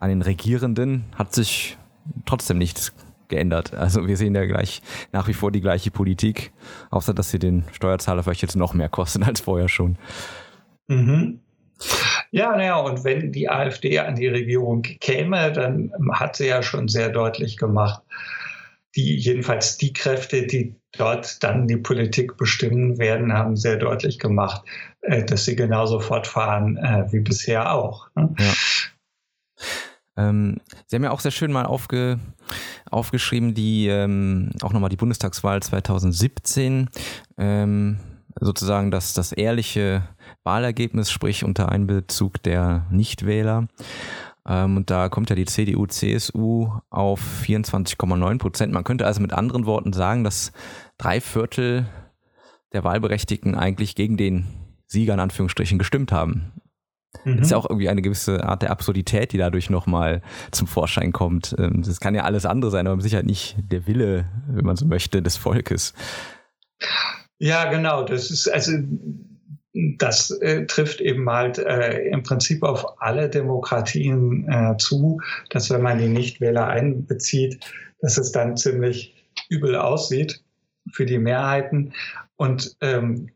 an 0.00 0.08
den 0.08 0.22
Regierenden 0.22 1.04
hat 1.14 1.34
sich 1.34 1.76
trotzdem 2.24 2.56
nichts 2.56 2.94
geändert. 3.28 3.74
Also 3.74 4.06
wir 4.06 4.16
sehen 4.16 4.34
ja 4.34 4.44
gleich 4.44 4.82
nach 5.12 5.28
wie 5.28 5.34
vor 5.34 5.52
die 5.52 5.60
gleiche 5.60 5.90
Politik, 5.90 6.52
außer 6.90 7.14
dass 7.14 7.30
sie 7.30 7.38
den 7.38 7.64
Steuerzahler 7.72 8.22
vielleicht 8.22 8.42
jetzt 8.42 8.56
noch 8.56 8.74
mehr 8.74 8.88
kosten 8.88 9.22
als 9.22 9.40
vorher 9.40 9.68
schon. 9.68 9.96
Mhm. 10.88 11.40
Ja, 12.30 12.56
naja, 12.56 12.76
und 12.76 13.04
wenn 13.04 13.32
die 13.32 13.48
AfD 13.48 13.98
an 14.00 14.16
die 14.16 14.26
Regierung 14.26 14.82
käme, 14.82 15.52
dann 15.52 15.92
hat 16.12 16.36
sie 16.36 16.48
ja 16.48 16.62
schon 16.62 16.88
sehr 16.88 17.08
deutlich 17.08 17.56
gemacht, 17.56 18.02
die 18.96 19.16
jedenfalls 19.16 19.76
die 19.76 19.92
Kräfte, 19.92 20.46
die 20.46 20.74
dort 20.96 21.42
dann 21.44 21.68
die 21.68 21.76
Politik 21.76 22.36
bestimmen 22.36 22.98
werden, 22.98 23.32
haben 23.32 23.56
sehr 23.56 23.76
deutlich 23.76 24.18
gemacht, 24.18 24.62
äh, 25.02 25.24
dass 25.24 25.44
sie 25.44 25.56
genauso 25.56 26.00
fortfahren 26.00 26.76
äh, 26.78 27.04
wie 27.12 27.20
bisher 27.20 27.72
auch. 27.72 28.08
Ne? 28.16 28.34
Ja. 28.38 28.52
Ähm, 30.18 30.56
sie 30.86 30.96
haben 30.96 31.04
ja 31.04 31.12
auch 31.12 31.20
sehr 31.20 31.30
schön 31.30 31.52
mal 31.52 31.64
aufge, 31.64 32.18
aufgeschrieben, 32.90 33.54
die 33.54 33.86
ähm, 33.86 34.50
auch 34.62 34.72
nochmal 34.72 34.90
die 34.90 34.96
Bundestagswahl 34.96 35.62
2017, 35.62 36.90
ähm, 37.38 38.00
sozusagen 38.40 38.90
das, 38.90 39.14
das 39.14 39.30
ehrliche 39.30 40.02
Wahlergebnis, 40.42 41.10
sprich 41.10 41.44
unter 41.44 41.70
Einbezug 41.70 42.42
der 42.42 42.86
Nichtwähler. 42.90 43.68
Ähm, 44.46 44.78
und 44.78 44.90
da 44.90 45.08
kommt 45.08 45.30
ja 45.30 45.36
die 45.36 45.44
CDU, 45.44 45.86
CSU 45.86 46.72
auf 46.90 47.20
24,9 47.44 48.38
Prozent. 48.38 48.72
Man 48.72 48.84
könnte 48.84 49.06
also 49.06 49.20
mit 49.20 49.32
anderen 49.32 49.66
Worten 49.66 49.92
sagen, 49.92 50.24
dass 50.24 50.52
drei 50.98 51.20
Viertel 51.20 51.86
der 52.72 52.82
Wahlberechtigten 52.82 53.54
eigentlich 53.54 53.94
gegen 53.94 54.16
den 54.16 54.46
Sieger 54.86 55.14
in 55.14 55.20
Anführungsstrichen 55.20 55.78
gestimmt 55.78 56.10
haben. 56.10 56.52
Mhm. 57.24 57.36
Das 57.36 57.46
ist 57.46 57.50
ja 57.50 57.56
auch 57.56 57.68
irgendwie 57.68 57.88
eine 57.88 58.02
gewisse 58.02 58.44
Art 58.44 58.62
der 58.62 58.70
Absurdität, 58.70 59.32
die 59.32 59.38
dadurch 59.38 59.70
nochmal 59.70 60.22
zum 60.50 60.66
Vorschein 60.66 61.12
kommt. 61.12 61.54
Ähm, 61.58 61.82
das 61.82 62.00
kann 62.00 62.14
ja 62.14 62.24
alles 62.24 62.46
andere 62.46 62.70
sein, 62.70 62.86
aber 62.86 62.96
mit 62.96 63.02
Sicherheit 63.02 63.26
nicht 63.26 63.56
der 63.58 63.86
Wille, 63.86 64.26
wenn 64.48 64.64
man 64.64 64.76
so 64.76 64.86
möchte, 64.86 65.22
des 65.22 65.36
Volkes. 65.36 65.94
Ja, 67.38 67.70
genau. 67.70 68.04
Das 68.04 68.30
ist 68.30 68.48
also 68.48 68.72
das 69.96 70.30
äh, 70.30 70.66
trifft 70.66 71.00
eben 71.00 71.28
halt 71.30 71.58
äh, 71.58 72.08
im 72.08 72.22
Prinzip 72.22 72.62
auf 72.62 73.00
alle 73.00 73.28
Demokratien 73.28 74.48
äh, 74.48 74.76
zu, 74.78 75.20
dass 75.50 75.70
wenn 75.70 75.82
man 75.82 75.98
die 75.98 76.08
Nichtwähler 76.08 76.66
einbezieht, 76.66 77.60
dass 78.00 78.18
es 78.18 78.32
dann 78.32 78.56
ziemlich 78.56 79.14
übel 79.48 79.76
aussieht 79.76 80.42
für 80.92 81.06
die 81.06 81.18
Mehrheiten. 81.18 81.92
Und 82.36 82.76
ähm, 82.80 83.28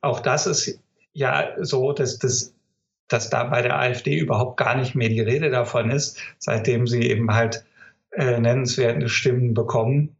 auch 0.00 0.20
das 0.20 0.46
ist 0.46 0.80
ja 1.12 1.54
so, 1.60 1.92
dass, 1.92 2.18
das, 2.18 2.54
dass 3.08 3.30
da 3.30 3.44
bei 3.44 3.62
der 3.62 3.78
AfD 3.78 4.18
überhaupt 4.18 4.58
gar 4.58 4.76
nicht 4.76 4.94
mehr 4.94 5.08
die 5.08 5.20
Rede 5.20 5.50
davon 5.50 5.90
ist, 5.90 6.18
seitdem 6.38 6.86
sie 6.86 7.02
eben 7.02 7.32
halt 7.34 7.64
äh, 8.12 8.38
nennenswerte 8.38 9.08
Stimmen 9.08 9.54
bekommen. 9.54 10.16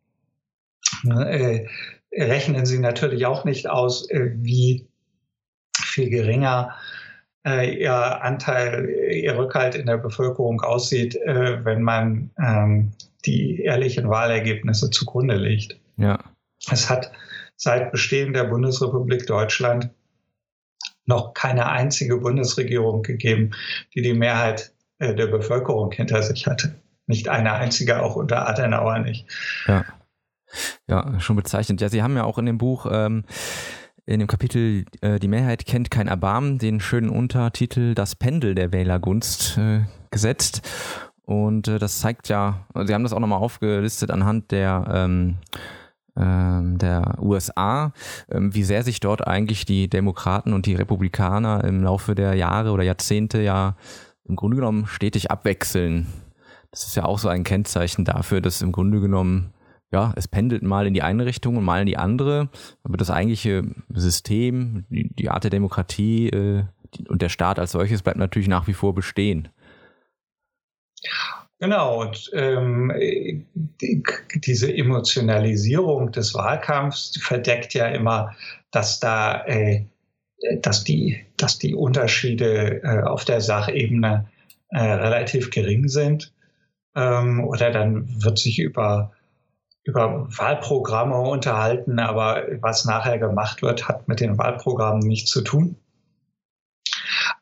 Äh, 1.05 1.67
rechnen 2.13 2.67
sie 2.67 2.79
natürlich 2.79 3.27
auch 3.27 3.45
nicht 3.45 3.69
aus, 3.69 4.11
äh, 4.11 4.31
wie 4.35 4.89
viel 5.79 6.11
geringer 6.11 6.75
äh, 7.47 7.83
ihr 7.83 8.23
Anteil, 8.23 8.89
ihr 8.89 9.37
Rückhalt 9.37 9.75
in 9.75 9.87
der 9.87 9.99
Bevölkerung 9.99 10.61
aussieht, 10.61 11.17
äh, 11.17 11.65
wenn 11.65 11.83
man 11.83 12.31
ähm, 12.39 12.93
die 13.27 13.61
ehrlichen 13.63 14.09
Wahlergebnisse 14.09 14.91
zugrunde 14.91 15.37
legt. 15.37 15.79
Ja. 15.97 16.19
Es 16.71 16.89
hat 16.89 17.13
seit 17.57 17.91
Bestehen 17.91 18.33
der 18.33 18.45
Bundesrepublik 18.45 19.27
Deutschland 19.27 19.91
noch 21.09 21.35
keine 21.35 21.67
einzige 21.67 22.19
Bundesregierung 22.19 23.03
gegeben, 23.03 23.51
die 23.95 24.03
die 24.03 24.15
Mehrheit 24.15 24.73
äh, 24.99 25.15
der 25.15 25.27
Bevölkerung 25.27 25.91
hinter 25.91 26.23
sich 26.23 26.47
hatte. 26.47 26.75
Nicht 27.07 27.29
eine 27.29 27.53
einzige, 27.55 28.03
auch 28.03 28.17
unter 28.17 28.47
Adenauer 28.47 28.99
nicht. 29.01 29.27
Ja. 29.67 29.85
Ja, 30.87 31.19
schon 31.21 31.37
bezeichnet. 31.37 31.81
Ja, 31.81 31.89
Sie 31.89 32.03
haben 32.03 32.17
ja 32.17 32.25
auch 32.25 32.39
in 32.39 32.47
dem 32.47 32.59
Buch 32.59 32.87
ähm, 32.91 33.25
in 34.07 34.21
dem 34.21 34.29
Kapitel 34.29 34.87
äh, 35.03 35.19
Die 35.19 35.29
Mehrheit 35.29 35.67
kennt 35.67 35.91
kein 35.91 36.09
Erbarmen 36.09 36.59
den 36.59 36.81
schönen 36.81 37.11
Untertitel 37.11 37.95
Das 37.95 38.15
Pendel 38.15 38.55
der 38.55 38.73
Wählergunst 38.73 39.59
äh, 39.59 39.81
gesetzt. 40.11 40.63
Und 41.23 41.69
äh, 41.69 41.79
das 41.79 41.99
zeigt 41.99 42.29
ja, 42.31 42.67
Sie 42.87 42.95
haben 42.95 43.03
das 43.03 43.13
auch 43.13 43.21
nochmal 43.21 43.41
aufgelistet 43.41 44.11
anhand 44.11 44.51
der, 44.51 44.87
ähm, 44.91 45.37
der 46.19 47.17
USA, 47.21 47.93
ähm, 48.31 48.55
wie 48.55 48.65
sehr 48.65 48.83
sich 48.83 49.01
dort 49.01 49.27
eigentlich 49.27 49.65
die 49.65 49.89
Demokraten 49.89 50.53
und 50.53 50.67
die 50.67 50.75
Republikaner 50.75 51.65
im 51.65 51.83
Laufe 51.83 52.15
der 52.15 52.35
Jahre 52.35 52.73
oder 52.73 52.83
Jahrzehnte 52.83 53.41
ja 53.41 53.77
im 54.25 54.37
Grunde 54.37 54.57
genommen 54.57 54.87
stetig 54.87 55.31
abwechseln. 55.31 56.07
Das 56.71 56.85
ist 56.85 56.97
ja 56.97 57.05
auch 57.05 57.19
so 57.19 57.29
ein 57.29 57.45
Kennzeichen 57.45 58.05
dafür, 58.05 58.41
dass 58.41 58.63
im 58.63 58.73
Grunde 58.73 59.01
genommen 59.01 59.55
ja, 59.91 60.13
es 60.17 60.29
pendelt 60.29 60.63
mal 60.63 60.87
in 60.87 60.93
die 60.93 61.03
eine 61.03 61.25
Richtung 61.25 61.57
und 61.57 61.65
mal 61.65 61.81
in 61.81 61.87
die 61.87 61.97
andere, 61.97 62.51
aber 62.83 62.97
das 62.97 63.11
eigentliche 63.11 63.63
System, 63.89 64.85
die, 64.91 65.31
Art 65.31 65.45
der 65.45 65.51
Demokratie 65.51 66.29
äh, 66.29 66.65
und 67.09 67.23
der 67.23 67.31
Staat 67.31 67.59
als 67.59 67.73
solches 67.73 68.03
bleibt 68.03 68.19
natürlich 68.19 68.49
nach 68.49 68.67
wie 68.67 68.75
vor 68.75 68.95
bestehen. 68.95 69.49
Genau, 71.61 72.03
und 72.03 72.31
ähm, 72.35 72.93
die, 73.55 74.03
diese 74.35 74.73
Emotionalisierung 74.73 76.13
des 76.13 76.33
Wahlkampfs 76.35 77.19
verdeckt 77.21 77.75
ja 77.75 77.87
immer, 77.89 78.37
dass 78.71 79.01
da, 79.01 79.45
äh, 79.47 79.85
dass 80.61 80.85
die, 80.85 81.27
dass 81.37 81.59
die 81.59 81.75
Unterschiede 81.75 82.83
äh, 82.85 83.03
auf 83.03 83.25
der 83.25 83.41
Sachebene 83.41 84.29
äh, 84.69 84.79
relativ 84.79 85.51
gering 85.51 85.89
sind. 85.89 86.33
Ähm, 86.95 87.45
oder 87.45 87.73
dann 87.73 88.23
wird 88.23 88.39
sich 88.39 88.61
über 88.61 89.13
über 89.89 90.29
Wahlprogramme 90.37 91.17
unterhalten, 91.19 91.99
aber 91.99 92.45
was 92.61 92.85
nachher 92.85 93.19
gemacht 93.19 93.63
wird, 93.63 93.89
hat 93.89 94.07
mit 94.07 94.21
den 94.21 94.37
Wahlprogrammen 94.37 95.01
nichts 95.01 95.31
zu 95.31 95.41
tun. 95.41 95.77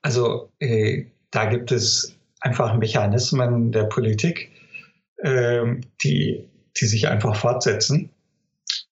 Also 0.01 0.53
äh, 0.61 1.07
da 1.33 1.47
gibt 1.47 1.73
es 1.73 2.16
einfach 2.47 2.77
Mechanismen 2.77 3.73
der 3.73 3.85
Politik, 3.85 4.53
äh, 5.17 5.65
die, 6.03 6.49
die 6.77 6.87
sich 6.87 7.09
einfach 7.09 7.35
fortsetzen. 7.35 8.11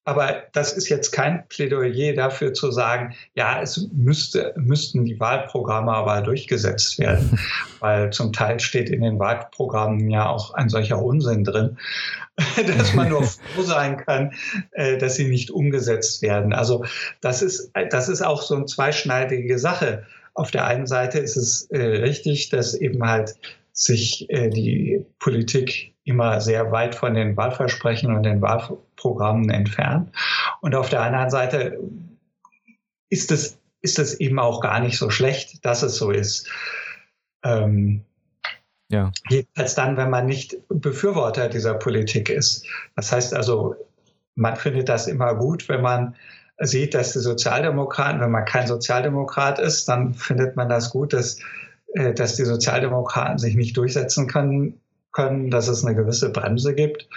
Aber 0.03 0.43
das 0.53 0.73
ist 0.73 0.89
jetzt 0.89 1.11
kein 1.11 1.47
Plädoyer 1.47 2.13
dafür 2.13 2.53
zu 2.53 2.69
sagen, 2.71 3.15
ja, 3.33 3.61
es 3.61 3.89
müsste, 3.91 4.53
müssten 4.55 5.03
die 5.03 5.19
Wahlprogramme 5.19 5.91
aber 5.91 6.21
durchgesetzt 6.21 6.99
werden, 6.99 7.39
weil 7.79 8.11
zum 8.11 8.31
Teil 8.31 8.59
steht 8.59 8.89
in 8.89 9.01
den 9.01 9.19
Wahlprogrammen 9.19 10.09
ja 10.09 10.29
auch 10.29 10.53
ein 10.53 10.69
solcher 10.69 11.01
Unsinn 11.01 11.43
drin, 11.43 11.77
dass 12.77 12.93
man 12.93 13.09
nur 13.09 13.23
froh 13.23 13.63
sein 13.63 13.97
kann, 13.97 14.33
äh, 14.71 14.97
dass 14.97 15.15
sie 15.15 15.27
nicht 15.27 15.49
umgesetzt 15.49 16.21
werden. 16.21 16.53
Also 16.53 16.85
das 17.21 17.41
ist, 17.41 17.71
das 17.89 18.09
ist 18.09 18.21
auch 18.21 18.41
so 18.41 18.55
eine 18.55 18.65
zweischneidige 18.65 19.57
Sache. 19.57 20.05
Auf 20.35 20.51
der 20.51 20.67
einen 20.67 20.85
Seite 20.85 21.19
ist 21.19 21.37
es 21.37 21.63
äh, 21.71 21.81
richtig, 21.81 22.49
dass 22.49 22.75
eben 22.75 23.03
halt 23.03 23.35
sich 23.71 24.29
äh, 24.29 24.49
die 24.49 25.05
Politik 25.19 25.93
immer 26.03 26.39
sehr 26.39 26.71
weit 26.71 26.93
von 26.95 27.15
den 27.15 27.35
Wahlversprechen 27.35 28.15
und 28.15 28.23
den 28.23 28.41
Wahlprogrammen 28.41 29.49
entfernt. 29.49 30.11
Und 30.61 30.75
auf 30.75 30.89
der 30.89 31.01
anderen 31.01 31.29
Seite 31.29 31.79
ist 33.09 33.31
es, 33.31 33.59
ist 33.81 33.97
es 33.97 34.19
eben 34.19 34.39
auch 34.39 34.61
gar 34.61 34.79
nicht 34.79 34.97
so 34.97 35.09
schlecht, 35.09 35.65
dass 35.65 35.83
es 35.83 35.95
so 35.95 36.11
ist. 36.11 36.49
Ähm, 37.43 38.05
ja. 38.89 39.11
Jedenfalls 39.29 39.75
dann, 39.75 39.97
wenn 39.97 40.09
man 40.09 40.25
nicht 40.25 40.57
Befürworter 40.69 41.49
dieser 41.49 41.73
Politik 41.73 42.29
ist. 42.29 42.67
Das 42.95 43.11
heißt 43.11 43.33
also, 43.33 43.75
man 44.35 44.55
findet 44.55 44.89
das 44.89 45.07
immer 45.07 45.35
gut, 45.35 45.67
wenn 45.69 45.81
man 45.81 46.15
sieht, 46.59 46.93
dass 46.93 47.13
die 47.13 47.19
Sozialdemokraten, 47.19 48.21
wenn 48.21 48.31
man 48.31 48.45
kein 48.45 48.67
Sozialdemokrat 48.67 49.59
ist, 49.59 49.87
dann 49.87 50.13
findet 50.13 50.55
man 50.55 50.69
das 50.69 50.89
gut, 50.89 51.13
dass, 51.13 51.39
äh, 51.93 52.13
dass 52.13 52.35
die 52.35 52.45
Sozialdemokraten 52.45 53.37
sich 53.37 53.55
nicht 53.55 53.75
durchsetzen 53.77 54.27
können 54.27 54.79
können, 55.11 55.49
dass 55.49 55.67
es 55.67 55.83
eine 55.83 55.95
gewisse 55.95 56.31
Bremse 56.31 56.75
gibt. 56.75 57.07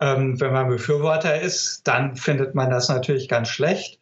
Ähm, 0.00 0.40
wenn 0.40 0.52
man 0.52 0.68
Befürworter 0.68 1.40
ist, 1.40 1.88
dann 1.88 2.14
findet 2.14 2.54
man 2.54 2.70
das 2.70 2.88
natürlich 2.88 3.28
ganz 3.28 3.48
schlecht 3.48 3.98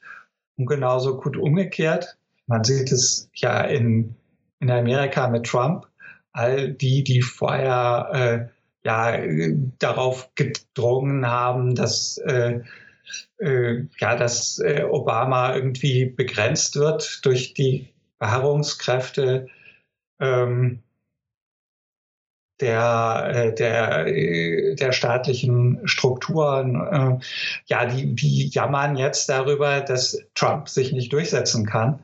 und 0.57 0.67
genauso 0.67 1.19
gut 1.19 1.37
umgekehrt. 1.37 2.19
Man 2.47 2.65
sieht 2.65 2.93
es 2.93 3.31
ja 3.35 3.61
in, 3.63 4.17
in 4.61 4.71
Amerika 4.71 5.29
mit 5.29 5.47
Trump. 5.47 5.87
All 6.33 6.73
die, 6.73 7.03
die 7.03 7.23
vorher 7.23 8.11
äh, 8.13 8.57
ja 8.85 9.19
darauf 9.79 10.31
gedrungen 10.35 11.27
haben, 11.27 11.75
dass, 11.75 12.19
äh, 12.19 12.61
äh, 13.39 13.85
ja, 13.99 14.17
dass 14.17 14.59
äh, 14.59 14.85
Obama 14.85 15.55
irgendwie 15.55 16.07
begrenzt 16.07 16.77
wird 16.77 17.25
durch 17.25 17.55
die 17.55 17.89
Beharrungskräfte 18.19 19.49
ähm, 20.21 20.83
der, 22.61 23.31
äh, 23.35 23.55
der, 23.55 24.07
äh, 24.07 24.75
der 24.75 24.93
staatlichen 24.93 25.81
Strukturen. 25.85 27.21
Äh, 27.21 27.25
ja, 27.67 27.87
die, 27.87 28.15
die 28.15 28.49
jammern 28.49 28.97
jetzt 28.97 29.29
darüber, 29.29 29.81
dass 29.81 30.19
Trump 30.35 30.69
sich 30.69 30.93
nicht 30.93 31.13
durchsetzen 31.13 31.67
kann. 31.67 32.01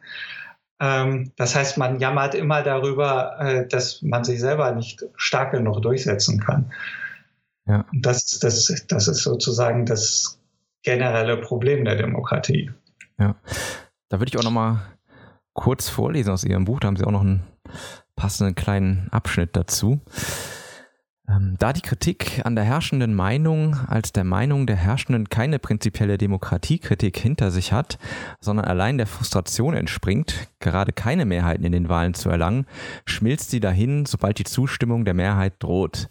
Ähm, 0.81 1.33
das 1.37 1.55
heißt, 1.55 1.79
man 1.79 2.01
jammert 2.01 2.35
immer 2.35 2.62
darüber, 2.62 3.65
dass 3.71 4.03
man 4.03 4.25
sich 4.25 4.41
selber 4.41 4.73
nicht 4.73 5.05
stark 5.17 5.53
genug 5.53 5.81
durchsetzen 5.81 6.41
kann. 6.41 6.73
Ja. 7.67 7.87
Das, 7.93 8.38
das, 8.41 8.85
das 8.88 9.09
ist 9.09 9.23
sozusagen 9.23 9.87
das 9.87 10.38
generelle 10.83 11.37
Problem 11.37 11.85
der 11.85 11.97
Demokratie. 11.97 12.71
Ja, 13.18 13.37
da 14.09 14.21
würde 14.21 14.31
ich 14.31 14.38
auch 14.38 14.45
noch 14.45 14.51
mal 14.51 14.81
kurz 15.53 15.88
vorlesen 15.88 16.33
aus 16.33 16.45
Ihrem 16.45 16.64
Buch. 16.64 16.81
Da 16.81 16.88
haben 16.88 16.97
Sie 16.97 17.05
auch 17.05 17.12
noch 17.12 17.21
einen 17.21 17.45
passenden 18.16 18.55
kleinen 18.55 19.09
Abschnitt 19.11 19.57
dazu. 19.57 20.01
Ähm, 21.29 21.57
da 21.59 21.73
die 21.73 21.83
Kritik 21.83 22.45
an 22.45 22.57
der 22.57 22.64
herrschenden 22.64 23.14
Meinung 23.14 23.77
als 23.87 24.12
der 24.12 24.25
Meinung 24.25 24.66
der 24.66 24.77
Herrschenden 24.77 25.29
keine 25.29 25.59
prinzipielle 25.59 26.18
Demokratiekritik 26.18 27.16
hinter 27.16 27.51
sich 27.51 27.73
hat, 27.73 27.99
sondern 28.40 28.66
allein 28.66 28.99
der 28.99 29.07
Frustration 29.07 29.75
entspringt, 29.75 30.49
gerade 30.62 30.92
keine 30.92 31.27
Mehrheiten 31.27 31.64
in 31.64 31.72
den 31.72 31.88
Wahlen 31.88 32.14
zu 32.14 32.31
erlangen, 32.31 32.66
schmilzt 33.05 33.51
sie 33.51 33.61
dahin, 33.61 34.07
sobald 34.07 34.38
die 34.38 34.44
Zustimmung 34.44 35.05
der 35.05 35.14
Mehrheit 35.14 35.55
droht. 35.59 36.09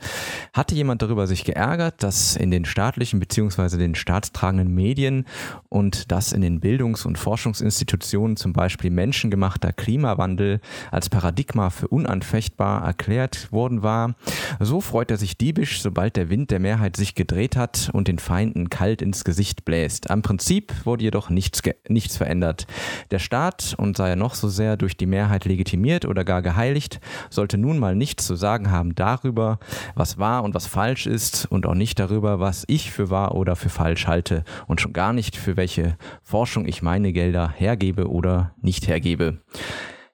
Hatte 0.53 0.75
jemand 0.75 1.01
darüber 1.01 1.25
sich 1.25 1.43
geärgert, 1.43 2.03
dass 2.03 2.35
in 2.35 2.51
den 2.51 2.65
staatlichen 2.65 3.19
bzw. 3.19 3.77
den 3.77 3.95
staatstragenden 3.95 4.73
Medien 4.73 5.25
und 5.69 6.11
dass 6.11 6.33
in 6.33 6.41
den 6.41 6.59
Bildungs- 6.59 7.05
und 7.05 7.17
Forschungsinstitutionen 7.17 8.37
zum 8.37 8.53
Beispiel 8.53 8.91
menschengemachter 8.91 9.73
Klimawandel 9.73 10.59
als 10.91 11.09
Paradigma 11.09 11.69
für 11.69 11.87
unanfechtbar 11.87 12.85
erklärt 12.85 13.51
worden 13.51 13.81
war, 13.81 14.15
so 14.59 14.81
freut 14.81 15.11
er 15.11 15.17
sich 15.17 15.37
diebisch, 15.37 15.81
sobald 15.81 16.15
der 16.15 16.29
Wind 16.29 16.51
der 16.51 16.59
Mehrheit 16.59 16.97
sich 16.97 17.15
gedreht 17.15 17.55
hat 17.55 17.89
und 17.93 18.07
den 18.07 18.19
Feinden 18.19 18.69
kalt 18.69 19.01
ins 19.01 19.23
Gesicht 19.23 19.65
bläst. 19.65 20.09
Am 20.09 20.21
Prinzip 20.21 20.73
wurde 20.85 21.03
jedoch 21.03 21.29
nichts, 21.29 21.61
nichts 21.87 22.17
verändert. 22.17 22.67
Der 23.11 23.19
Staat, 23.19 23.75
und 23.77 23.97
sei 23.97 24.09
er 24.09 24.15
noch 24.15 24.35
so 24.35 24.40
sehr 24.49 24.77
durch 24.77 24.97
die 24.97 25.05
Mehrheit 25.05 25.45
legitimiert 25.45 26.05
oder 26.05 26.23
gar 26.23 26.41
geheiligt, 26.41 26.99
sollte 27.29 27.57
nun 27.57 27.79
mal 27.79 27.95
nichts 27.95 28.25
zu 28.25 28.35
sagen 28.35 28.71
haben 28.71 28.95
darüber, 28.95 29.59
was 29.95 30.17
wahr 30.17 30.43
und 30.43 30.53
was 30.53 30.67
falsch 30.67 31.07
ist 31.07 31.45
und 31.45 31.65
auch 31.65 31.75
nicht 31.75 31.99
darüber, 31.99 32.39
was 32.39 32.63
ich 32.67 32.91
für 32.91 33.09
wahr 33.09 33.35
oder 33.35 33.55
für 33.55 33.69
falsch 33.69 34.07
halte 34.07 34.43
und 34.67 34.81
schon 34.81 34.93
gar 34.93 35.13
nicht 35.13 35.35
für 35.35 35.57
welche 35.57 35.97
Forschung 36.23 36.67
ich 36.67 36.81
meine 36.81 37.13
Gelder 37.13 37.49
hergebe 37.49 38.09
oder 38.09 38.53
nicht 38.61 38.87
hergebe 38.87 39.39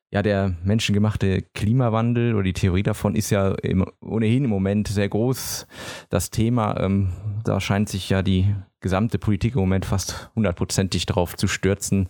ja, 0.10 0.22
der 0.22 0.56
menschengemachte 0.64 1.44
Klimawandel 1.54 2.34
oder 2.34 2.44
die 2.44 2.54
Theorie 2.54 2.84
davon 2.84 3.16
ist 3.16 3.30
ja 3.30 3.52
im, 3.56 3.86
ohnehin 4.02 4.46
im 4.46 4.50
Moment 4.50 4.88
sehr 4.88 5.10
groß. 5.10 5.68
Das 6.10 6.30
Thema, 6.30 6.80
ähm, 6.80 7.12
da 7.44 7.60
scheint 7.60 7.90
sich 7.90 8.10
ja 8.10 8.22
die 8.22 8.56
gesamte 8.80 9.20
Politik 9.20 9.56
im 9.56 9.62
Moment 9.62 9.86
fast 9.86 10.30
hundertprozentig 10.36 11.06
darauf 11.08 11.36
zu 11.36 11.48
stürzen. 11.48 12.08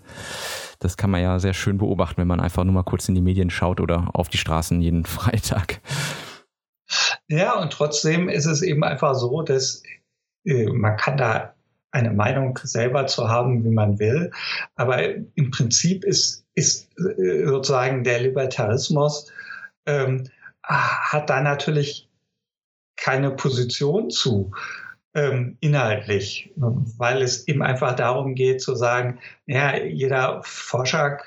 Das 0.80 0.96
kann 0.96 1.10
man 1.10 1.22
ja 1.22 1.40
sehr 1.40 1.56
schön 1.56 1.80
beobachten, 1.80 2.22
wenn 2.22 2.28
man 2.28 2.40
einfach 2.40 2.64
nur 2.64 2.74
mal 2.74 2.84
kurz 2.84 3.10
in 3.10 3.16
die 3.16 3.22
Medien 3.22 3.50
schaut 3.50 3.80
oder 3.80 4.10
auf 4.14 4.30
die 4.30 4.38
Straßen 4.38 4.80
jeden 4.80 5.06
Freitag. 5.06 5.82
Ja, 7.28 7.60
und 7.60 7.74
trotzdem 7.74 8.30
ist 8.30 8.46
es 8.46 8.62
eben 8.62 8.84
einfach 8.84 9.16
so, 9.16 9.42
dass 9.42 9.82
äh, 10.46 10.68
man 10.68 10.98
kann 10.98 11.18
da 11.18 11.57
eine 11.98 12.12
Meinung 12.12 12.60
selber 12.64 13.08
zu 13.08 13.28
haben, 13.28 13.64
wie 13.64 13.72
man 13.72 14.00
will. 14.00 14.32
Aber 14.76 15.04
im 15.04 15.52
Prinzip 15.52 16.04
ist, 16.06 16.46
ist 16.56 16.90
äh, 17.00 17.46
sozusagen 17.46 18.04
der 18.04 18.22
Libertarismus 18.22 19.32
ähm, 19.86 20.30
hat 20.64 21.30
da 21.30 21.42
natürlich 21.42 22.10
keine 22.98 23.32
Position 23.32 24.10
zu 24.10 24.52
ähm, 25.16 25.58
inhaltlich, 25.62 26.52
weil 26.56 27.22
es 27.22 27.48
eben 27.48 27.64
einfach 27.64 27.96
darum 27.96 28.36
geht 28.36 28.62
zu 28.62 28.76
sagen, 28.76 29.20
ja, 29.46 29.78
jeder 29.78 30.42
Forscher 30.44 31.20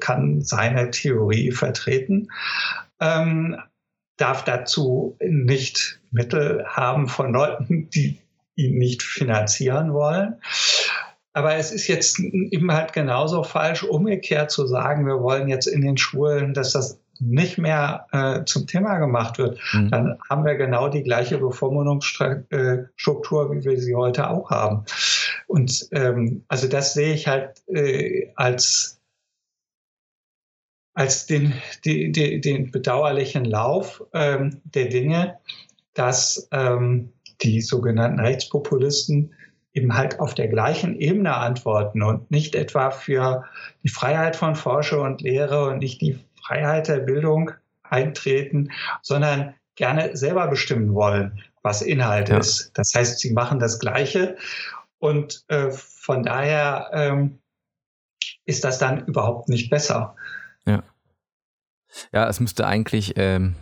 kann 0.00 0.40
seine 0.40 0.90
Theorie 0.90 1.52
vertreten, 1.52 2.28
ähm, 3.00 3.56
darf 4.16 4.44
dazu 4.44 5.16
nicht 5.20 6.00
Mittel 6.10 6.64
haben 6.66 7.06
von 7.06 7.32
Leuten, 7.32 7.90
die 7.90 8.18
ihn 8.56 8.78
nicht 8.78 9.02
finanzieren 9.02 9.94
wollen. 9.94 10.36
Aber 11.32 11.56
es 11.56 11.70
ist 11.70 11.86
jetzt 11.86 12.18
eben 12.18 12.72
halt 12.72 12.94
genauso 12.94 13.44
falsch, 13.44 13.82
umgekehrt 13.82 14.50
zu 14.50 14.66
sagen, 14.66 15.06
wir 15.06 15.20
wollen 15.20 15.48
jetzt 15.48 15.66
in 15.66 15.82
den 15.82 15.98
Schulen, 15.98 16.54
dass 16.54 16.72
das 16.72 16.98
nicht 17.20 17.58
mehr 17.58 18.06
äh, 18.12 18.44
zum 18.44 18.66
Thema 18.66 18.98
gemacht 18.98 19.38
wird, 19.38 19.58
mhm. 19.72 19.90
dann 19.90 20.18
haben 20.28 20.44
wir 20.44 20.54
genau 20.54 20.88
die 20.88 21.02
gleiche 21.02 21.38
Bevormundungsstruktur, 21.38 23.52
wie 23.52 23.64
wir 23.64 23.80
sie 23.80 23.94
heute 23.94 24.28
auch 24.28 24.50
haben. 24.50 24.84
Und 25.46 25.88
ähm, 25.92 26.44
also 26.48 26.68
das 26.68 26.92
sehe 26.94 27.14
ich 27.14 27.28
halt 27.28 27.62
äh, 27.68 28.32
als 28.34 29.00
als 30.94 31.26
den, 31.26 31.52
die, 31.84 32.10
die, 32.10 32.40
den 32.40 32.70
bedauerlichen 32.70 33.44
Lauf 33.44 34.02
ähm, 34.14 34.62
der 34.64 34.86
Dinge, 34.86 35.38
dass 35.92 36.48
ähm, 36.52 37.12
die 37.42 37.60
sogenannten 37.60 38.20
Rechtspopulisten 38.20 39.34
eben 39.72 39.94
halt 39.94 40.20
auf 40.20 40.34
der 40.34 40.48
gleichen 40.48 40.96
Ebene 40.96 41.36
antworten 41.36 42.02
und 42.02 42.30
nicht 42.30 42.54
etwa 42.54 42.90
für 42.90 43.44
die 43.82 43.88
Freiheit 43.88 44.34
von 44.34 44.54
Forscher 44.54 45.02
und 45.02 45.20
Lehre 45.20 45.66
und 45.66 45.78
nicht 45.78 46.00
die 46.00 46.18
Freiheit 46.46 46.88
der 46.88 47.00
Bildung 47.00 47.50
eintreten, 47.82 48.70
sondern 49.02 49.54
gerne 49.74 50.16
selber 50.16 50.48
bestimmen 50.48 50.94
wollen, 50.94 51.42
was 51.62 51.82
Inhalt 51.82 52.30
ja. 52.30 52.38
ist. 52.38 52.70
Das 52.74 52.94
heißt, 52.94 53.18
sie 53.18 53.32
machen 53.32 53.58
das 53.58 53.78
Gleiche 53.78 54.36
und 54.98 55.44
äh, 55.48 55.70
von 55.70 56.22
daher 56.22 56.90
ähm, 56.92 57.38
ist 58.46 58.64
das 58.64 58.78
dann 58.78 59.04
überhaupt 59.06 59.48
nicht 59.48 59.68
besser. 59.68 60.16
Ja. 60.64 60.82
Ja, 62.12 62.28
es 62.28 62.40
müsste 62.40 62.66
eigentlich 62.66 63.14
ähm, 63.16 63.56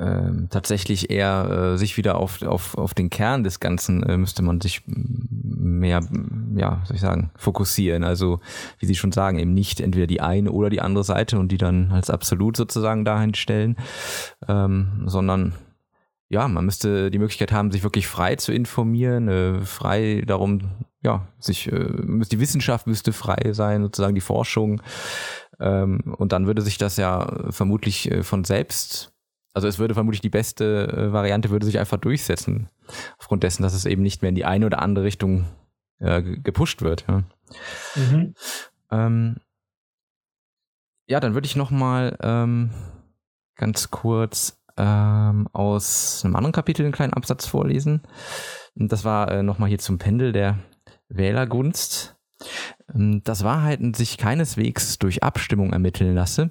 ähm, 0.00 0.46
tatsächlich 0.48 1.10
eher 1.10 1.72
äh, 1.74 1.78
sich 1.78 1.96
wieder 1.96 2.18
auf, 2.18 2.42
auf, 2.42 2.78
auf 2.78 2.94
den 2.94 3.10
Kern 3.10 3.42
des 3.42 3.58
Ganzen 3.58 4.02
äh, 4.04 4.16
müsste 4.16 4.42
man 4.42 4.60
sich 4.60 4.82
mehr, 4.86 6.00
ja, 6.54 6.82
soll 6.84 6.94
ich 6.94 7.00
sagen, 7.00 7.30
fokussieren. 7.36 8.04
Also, 8.04 8.40
wie 8.78 8.86
Sie 8.86 8.94
schon 8.94 9.10
sagen, 9.10 9.40
eben 9.40 9.54
nicht 9.54 9.80
entweder 9.80 10.06
die 10.06 10.20
eine 10.20 10.52
oder 10.52 10.70
die 10.70 10.80
andere 10.80 11.02
Seite 11.02 11.38
und 11.38 11.50
die 11.50 11.58
dann 11.58 11.90
als 11.90 12.10
absolut 12.10 12.56
sozusagen 12.56 13.04
dahin 13.04 13.34
stellen, 13.34 13.76
ähm, 14.46 15.02
sondern 15.06 15.54
ja, 16.28 16.46
man 16.46 16.64
müsste 16.64 17.10
die 17.10 17.18
Möglichkeit 17.18 17.50
haben, 17.50 17.72
sich 17.72 17.82
wirklich 17.82 18.06
frei 18.06 18.36
zu 18.36 18.52
informieren, 18.52 19.28
äh, 19.28 19.60
frei 19.62 20.22
darum, 20.26 20.60
ja, 21.02 21.26
sich, 21.40 21.72
äh, 21.72 21.88
die 22.30 22.38
Wissenschaft 22.38 22.86
müsste 22.86 23.12
frei 23.12 23.52
sein, 23.52 23.82
sozusagen 23.82 24.14
die 24.14 24.20
Forschung. 24.20 24.80
Ähm, 25.58 26.14
und 26.18 26.32
dann 26.32 26.46
würde 26.46 26.62
sich 26.62 26.78
das 26.78 26.98
ja 26.98 27.50
vermutlich 27.50 28.10
äh, 28.10 28.22
von 28.22 28.44
selbst 28.44 29.12
also 29.58 29.66
es 29.66 29.80
würde 29.80 29.94
vermutlich 29.94 30.20
die 30.20 30.30
beste 30.30 30.86
äh, 30.86 31.12
Variante 31.12 31.50
würde 31.50 31.66
sich 31.66 31.80
einfach 31.80 31.98
durchsetzen, 31.98 32.68
aufgrund 33.18 33.42
dessen, 33.42 33.64
dass 33.64 33.74
es 33.74 33.86
eben 33.86 34.02
nicht 34.02 34.22
mehr 34.22 34.28
in 34.28 34.36
die 34.36 34.44
eine 34.44 34.66
oder 34.66 34.80
andere 34.80 35.04
Richtung 35.04 35.46
äh, 35.98 36.22
gepusht 36.22 36.80
wird. 36.80 37.04
Ja, 37.08 37.24
mhm. 37.96 38.34
ähm, 38.92 39.36
ja 41.08 41.18
dann 41.18 41.34
würde 41.34 41.46
ich 41.46 41.56
noch 41.56 41.72
mal 41.72 42.16
ähm, 42.22 42.70
ganz 43.56 43.90
kurz 43.90 44.62
ähm, 44.76 45.48
aus 45.52 46.22
einem 46.24 46.36
anderen 46.36 46.52
Kapitel 46.52 46.84
einen 46.84 46.92
kleinen 46.92 47.14
Absatz 47.14 47.46
vorlesen. 47.46 48.02
Das 48.76 49.04
war 49.04 49.28
äh, 49.32 49.42
noch 49.42 49.58
mal 49.58 49.68
hier 49.68 49.80
zum 49.80 49.98
Pendel 49.98 50.30
der 50.30 50.60
Wählergunst. 51.08 52.14
Ähm, 52.94 53.24
dass 53.24 53.42
Wahrheiten 53.42 53.92
sich 53.94 54.18
keineswegs 54.18 55.00
durch 55.00 55.24
Abstimmung 55.24 55.72
ermitteln 55.72 56.14
lasse 56.14 56.50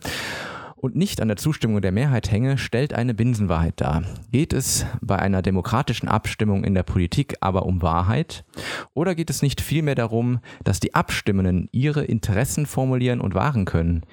und 0.77 0.95
nicht 0.95 1.21
an 1.21 1.27
der 1.27 1.37
Zustimmung 1.37 1.81
der 1.81 1.91
Mehrheit 1.91 2.31
hänge, 2.31 2.57
stellt 2.57 2.93
eine 2.93 3.13
Binsenwahrheit 3.13 3.81
dar. 3.81 4.03
Geht 4.31 4.53
es 4.53 4.85
bei 5.01 5.17
einer 5.17 5.41
demokratischen 5.41 6.07
Abstimmung 6.07 6.63
in 6.63 6.73
der 6.73 6.83
Politik 6.83 7.35
aber 7.41 7.65
um 7.65 7.81
Wahrheit? 7.81 8.45
Oder 8.93 9.15
geht 9.15 9.29
es 9.29 9.41
nicht 9.41 9.59
vielmehr 9.59 9.95
darum, 9.95 10.39
dass 10.63 10.79
die 10.79 10.93
Abstimmenden 10.93 11.67
ihre 11.71 12.05
Interessen 12.05 12.65
formulieren 12.65 13.19
und 13.19 13.33
wahren 13.33 13.65
können? 13.65 14.03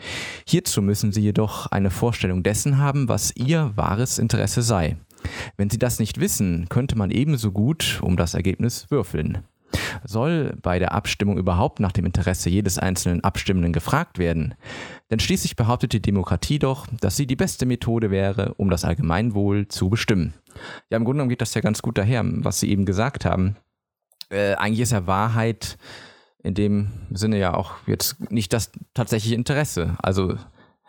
Hierzu 0.47 0.83
müssen 0.83 1.13
sie 1.13 1.21
jedoch 1.21 1.67
eine 1.67 1.91
Vorstellung 1.91 2.43
dessen 2.43 2.79
haben, 2.79 3.09
was 3.09 3.37
ihr 3.37 3.73
wahres 3.77 4.19
Interesse 4.19 4.63
sei. 4.63 4.97
Wenn 5.57 5.71
sie 5.71 5.79
das 5.79 5.99
nicht 5.99 6.21
wissen, 6.21 6.67
könnte 6.69 6.97
man 6.97 7.11
ebenso 7.11 7.53
gut 7.53 8.01
um 8.03 8.17
das 8.17 8.35
Ergebnis 8.35 8.91
würfeln. 8.91 9.39
Soll 10.05 10.57
bei 10.63 10.79
der 10.79 10.93
Abstimmung 10.93 11.39
überhaupt 11.39 11.81
nach 11.81 11.93
dem 11.93 12.07
Interesse 12.07 12.51
jedes 12.51 12.79
einzelnen 12.79 13.23
Abstimmenden 13.25 13.73
gefragt 13.73 14.19
werden? 14.19 14.55
Denn 15.11 15.21
schließlich 15.21 15.57
behauptet 15.57 15.93
die 15.93 16.03
Demokratie 16.03 16.59
doch, 16.59 16.87
dass 17.01 17.17
sie 17.17 17.27
die 17.27 17.37
beste 17.37 17.67
Methode 17.67 18.11
wäre, 18.11 18.55
um 18.55 18.71
das 18.71 18.85
Allgemeinwohl 18.85 19.69
zu 19.69 19.91
bestimmen. 19.91 20.35
Ja, 20.91 20.97
im 20.97 21.05
Grunde 21.05 21.19
genommen 21.19 21.31
geht 21.31 21.41
das 21.41 21.55
ja 21.55 21.61
ganz 21.61 21.83
gut 21.83 21.99
daher, 21.99 22.23
was 22.25 22.61
Sie 22.61 22.71
eben 22.71 22.85
gesagt 22.85 23.25
haben. 23.25 23.57
äh, 24.31 24.55
eigentlich 24.55 24.81
ist 24.81 24.93
ja 24.93 25.07
Wahrheit 25.07 25.79
in 26.43 26.55
dem 26.55 26.91
Sinne 27.11 27.39
ja 27.39 27.55
auch 27.55 27.73
jetzt 27.87 28.31
nicht 28.31 28.53
das 28.53 28.71
tatsächliche 28.93 29.35
Interesse. 29.35 29.97
Also 29.99 30.37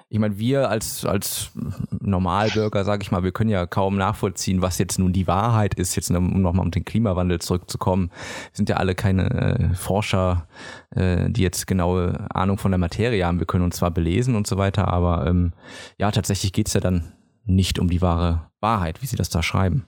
ich 0.09 0.19
meine, 0.19 0.37
wir 0.37 0.69
als, 0.69 1.03
als 1.03 1.51
Normalbürger, 1.99 2.85
sage 2.85 3.01
ich 3.01 3.11
mal, 3.11 3.23
wir 3.23 3.31
können 3.31 3.49
ja 3.49 3.65
kaum 3.65 3.97
nachvollziehen, 3.97 4.61
was 4.61 4.77
jetzt 4.77 4.99
nun 4.99 5.13
die 5.13 5.27
Wahrheit 5.27 5.73
ist, 5.73 5.95
jetzt 5.95 6.11
um 6.11 6.41
nochmal 6.41 6.65
um 6.65 6.71
den 6.71 6.85
Klimawandel 6.85 7.39
zurückzukommen. 7.39 8.11
Wir 8.11 8.51
sind 8.55 8.69
ja 8.69 8.77
alle 8.77 8.93
keine 8.93 9.29
äh, 9.31 9.75
Forscher, 9.75 10.47
äh, 10.91 11.29
die 11.29 11.41
jetzt 11.41 11.65
genaue 11.65 12.27
Ahnung 12.29 12.57
von 12.59 12.71
der 12.71 12.77
Materie 12.77 13.25
haben. 13.25 13.39
Wir 13.39 13.47
können 13.47 13.63
uns 13.63 13.77
zwar 13.77 13.91
belesen 13.91 14.35
und 14.35 14.45
so 14.45 14.57
weiter, 14.57 14.87
aber 14.87 15.25
ähm, 15.27 15.53
ja, 15.97 16.11
tatsächlich 16.11 16.53
geht's 16.53 16.73
ja 16.73 16.81
dann 16.81 17.13
nicht 17.43 17.79
um 17.79 17.89
die 17.89 18.01
wahre 18.01 18.51
Wahrheit, 18.59 19.01
wie 19.01 19.07
Sie 19.07 19.15
das 19.15 19.29
da 19.29 19.41
schreiben. 19.41 19.87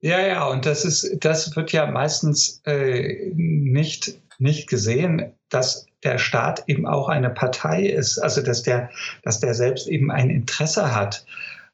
Ja, 0.00 0.20
ja, 0.20 0.46
und 0.46 0.66
das 0.66 0.84
ist, 0.84 1.18
das 1.20 1.56
wird 1.56 1.72
ja 1.72 1.86
meistens 1.86 2.60
äh, 2.64 3.32
nicht, 3.34 4.18
nicht 4.38 4.68
gesehen, 4.68 5.32
dass 5.48 5.86
der 6.02 6.18
Staat 6.18 6.64
eben 6.66 6.86
auch 6.86 7.08
eine 7.08 7.30
Partei 7.30 7.86
ist, 7.86 8.18
also 8.18 8.42
dass 8.42 8.62
der, 8.62 8.90
dass 9.22 9.40
der 9.40 9.54
selbst 9.54 9.86
eben 9.86 10.10
ein 10.10 10.30
Interesse 10.30 10.94
hat 10.94 11.24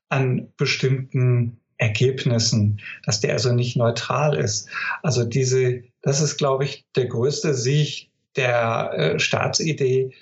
an 0.08 0.48
bestimmten 0.56 1.58
Ergebnissen, 1.78 2.80
dass 3.04 3.20
der 3.20 3.32
also 3.32 3.52
nicht 3.52 3.76
neutral 3.76 4.36
ist. 4.36 4.68
Also 5.02 5.24
diese, 5.24 5.82
das 6.02 6.20
ist, 6.20 6.36
glaube 6.36 6.64
ich, 6.64 6.84
der 6.96 7.06
größte 7.06 7.54
Sieg 7.54 8.10
der 8.36 8.92
äh, 8.94 9.18
Staatsidee, 9.18 10.12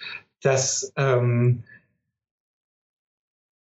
dass 0.43 0.93
ähm, 0.97 1.63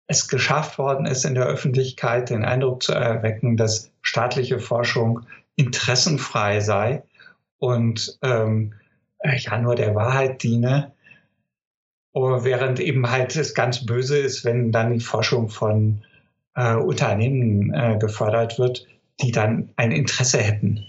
es 0.08 0.28
geschafft 0.28 0.78
worden 0.78 1.06
ist, 1.06 1.24
in 1.24 1.34
der 1.34 1.46
Öffentlichkeit 1.46 2.30
den 2.30 2.44
Eindruck 2.44 2.82
zu 2.82 2.92
erwecken, 2.92 3.56
dass 3.56 3.90
staatliche 4.02 4.60
Forschung 4.60 5.22
interessenfrei 5.56 6.60
sei 6.60 7.02
und 7.58 8.18
ähm, 8.22 8.74
ja 9.22 9.58
nur 9.58 9.74
der 9.74 9.94
Wahrheit 9.94 10.42
diene. 10.42 10.92
Oh, 12.12 12.44
während 12.44 12.80
eben 12.80 13.10
halt 13.10 13.36
es 13.36 13.54
ganz 13.54 13.84
böse 13.84 14.18
ist, 14.18 14.44
wenn 14.44 14.72
dann 14.72 14.94
die 14.94 15.04
Forschung 15.04 15.50
von 15.50 16.02
äh, 16.54 16.74
Unternehmen 16.74 17.74
äh, 17.74 17.98
gefördert 17.98 18.58
wird, 18.58 18.86
die 19.20 19.32
dann 19.32 19.70
ein 19.76 19.92
Interesse 19.92 20.38
hätten. 20.38 20.86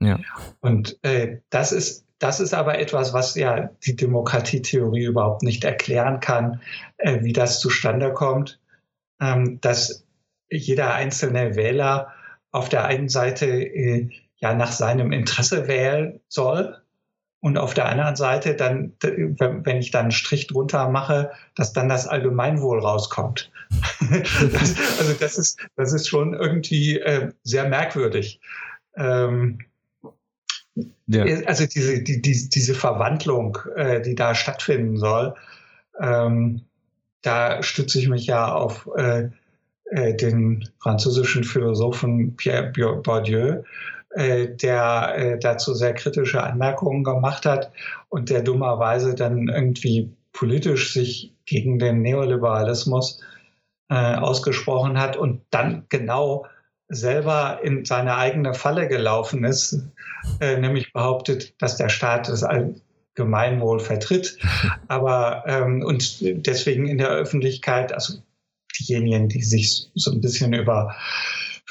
Ja. 0.00 0.20
Und 0.60 0.98
äh, 1.02 1.38
das 1.50 1.72
ist 1.72 2.06
das 2.22 2.38
ist 2.38 2.54
aber 2.54 2.78
etwas, 2.78 3.12
was 3.12 3.34
ja 3.34 3.70
die 3.84 3.96
Demokratietheorie 3.96 5.06
überhaupt 5.06 5.42
nicht 5.42 5.64
erklären 5.64 6.20
kann, 6.20 6.60
äh, 6.98 7.24
wie 7.24 7.32
das 7.32 7.58
zustande 7.58 8.12
kommt, 8.12 8.60
ähm, 9.20 9.60
dass 9.60 10.06
jeder 10.48 10.94
einzelne 10.94 11.56
Wähler 11.56 12.12
auf 12.52 12.68
der 12.68 12.84
einen 12.84 13.08
Seite 13.08 13.46
äh, 13.46 14.08
ja 14.42 14.54
nach 14.54 14.72
seinem 14.72 15.12
Interesse 15.12 15.68
wählen 15.68 16.20
soll 16.28 16.76
und 17.40 17.58
auf 17.58 17.74
der 17.74 17.88
anderen 17.88 18.16
Seite 18.16 18.54
dann, 18.54 18.92
wenn 19.00 19.78
ich 19.78 19.90
dann 19.90 20.02
einen 20.02 20.10
Strich 20.10 20.48
drunter 20.48 20.88
mache, 20.88 21.32
dass 21.54 21.72
dann 21.72 21.88
das 21.88 22.06
Allgemeinwohl 22.06 22.80
rauskommt. 22.80 23.50
das, 24.10 24.98
also 24.98 25.12
das 25.18 25.38
ist, 25.38 25.58
das 25.76 25.92
ist 25.92 26.08
schon 26.08 26.34
irgendwie 26.34 26.98
äh, 26.98 27.32
sehr 27.42 27.68
merkwürdig. 27.68 28.40
Ähm, 28.96 29.58
ja. 31.06 31.24
Also 31.46 31.66
diese, 31.66 32.02
die, 32.02 32.20
die, 32.22 32.48
diese 32.48 32.74
Verwandlung, 32.74 33.58
äh, 33.76 34.00
die 34.00 34.14
da 34.14 34.34
stattfinden 34.34 34.96
soll, 34.96 35.34
ähm, 36.00 36.62
da 37.22 37.62
stütze 37.62 37.98
ich 37.98 38.08
mich 38.08 38.26
ja 38.26 38.52
auf 38.52 38.88
äh, 38.96 39.28
äh, 39.90 40.14
den 40.14 40.68
französischen 40.78 41.44
Philosophen 41.44 42.36
Pierre 42.36 42.72
Bourdieu, 43.02 43.48
äh, 43.48 43.62
der 44.16 45.14
äh, 45.16 45.38
dazu 45.38 45.74
sehr 45.74 45.94
kritische 45.94 46.42
Anmerkungen 46.42 47.04
gemacht 47.04 47.46
hat 47.46 47.72
und 48.08 48.30
der 48.30 48.42
dummerweise 48.42 49.14
dann 49.14 49.48
irgendwie 49.48 50.14
politisch 50.32 50.92
sich 50.92 51.34
gegen 51.46 51.78
den 51.78 52.02
Neoliberalismus 52.02 53.20
äh, 53.88 54.14
ausgesprochen 54.14 54.98
hat 54.98 55.16
und 55.16 55.42
dann 55.50 55.86
genau 55.88 56.46
selber 56.88 57.60
in 57.62 57.84
seine 57.84 58.16
eigene 58.16 58.54
Falle 58.54 58.86
gelaufen 58.88 59.44
ist, 59.44 59.82
äh, 60.40 60.58
nämlich 60.58 60.92
behauptet, 60.92 61.54
dass 61.60 61.76
der 61.76 61.88
Staat 61.88 62.28
das 62.28 62.44
Allgemeinwohl 62.44 63.80
vertritt, 63.80 64.38
aber 64.88 65.44
ähm, 65.46 65.82
und 65.84 66.18
deswegen 66.46 66.86
in 66.86 66.98
der 66.98 67.10
Öffentlichkeit, 67.10 67.92
also 67.92 68.18
diejenigen, 68.78 69.28
die 69.28 69.42
sich 69.42 69.90
so 69.94 70.10
ein 70.10 70.20
bisschen 70.20 70.52
über 70.52 70.94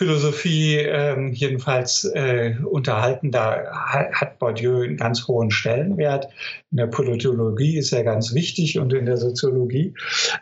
Philosophie 0.02 0.78
ähm, 0.78 1.32
jedenfalls 1.32 2.06
äh, 2.06 2.56
unterhalten, 2.66 3.30
da 3.30 3.72
hat 3.72 4.40
Bourdieu 4.40 4.82
einen 4.82 4.98
ganz 4.98 5.28
hohen 5.28 5.52
Stellenwert. 5.52 6.28
In 6.72 6.78
der 6.78 6.88
Politologie 6.88 7.78
ist 7.78 7.92
er 7.94 8.04
ganz 8.04 8.34
wichtig 8.34 8.80
und 8.80 8.92
in 8.94 9.06
der 9.06 9.18
Soziologie. 9.18 9.94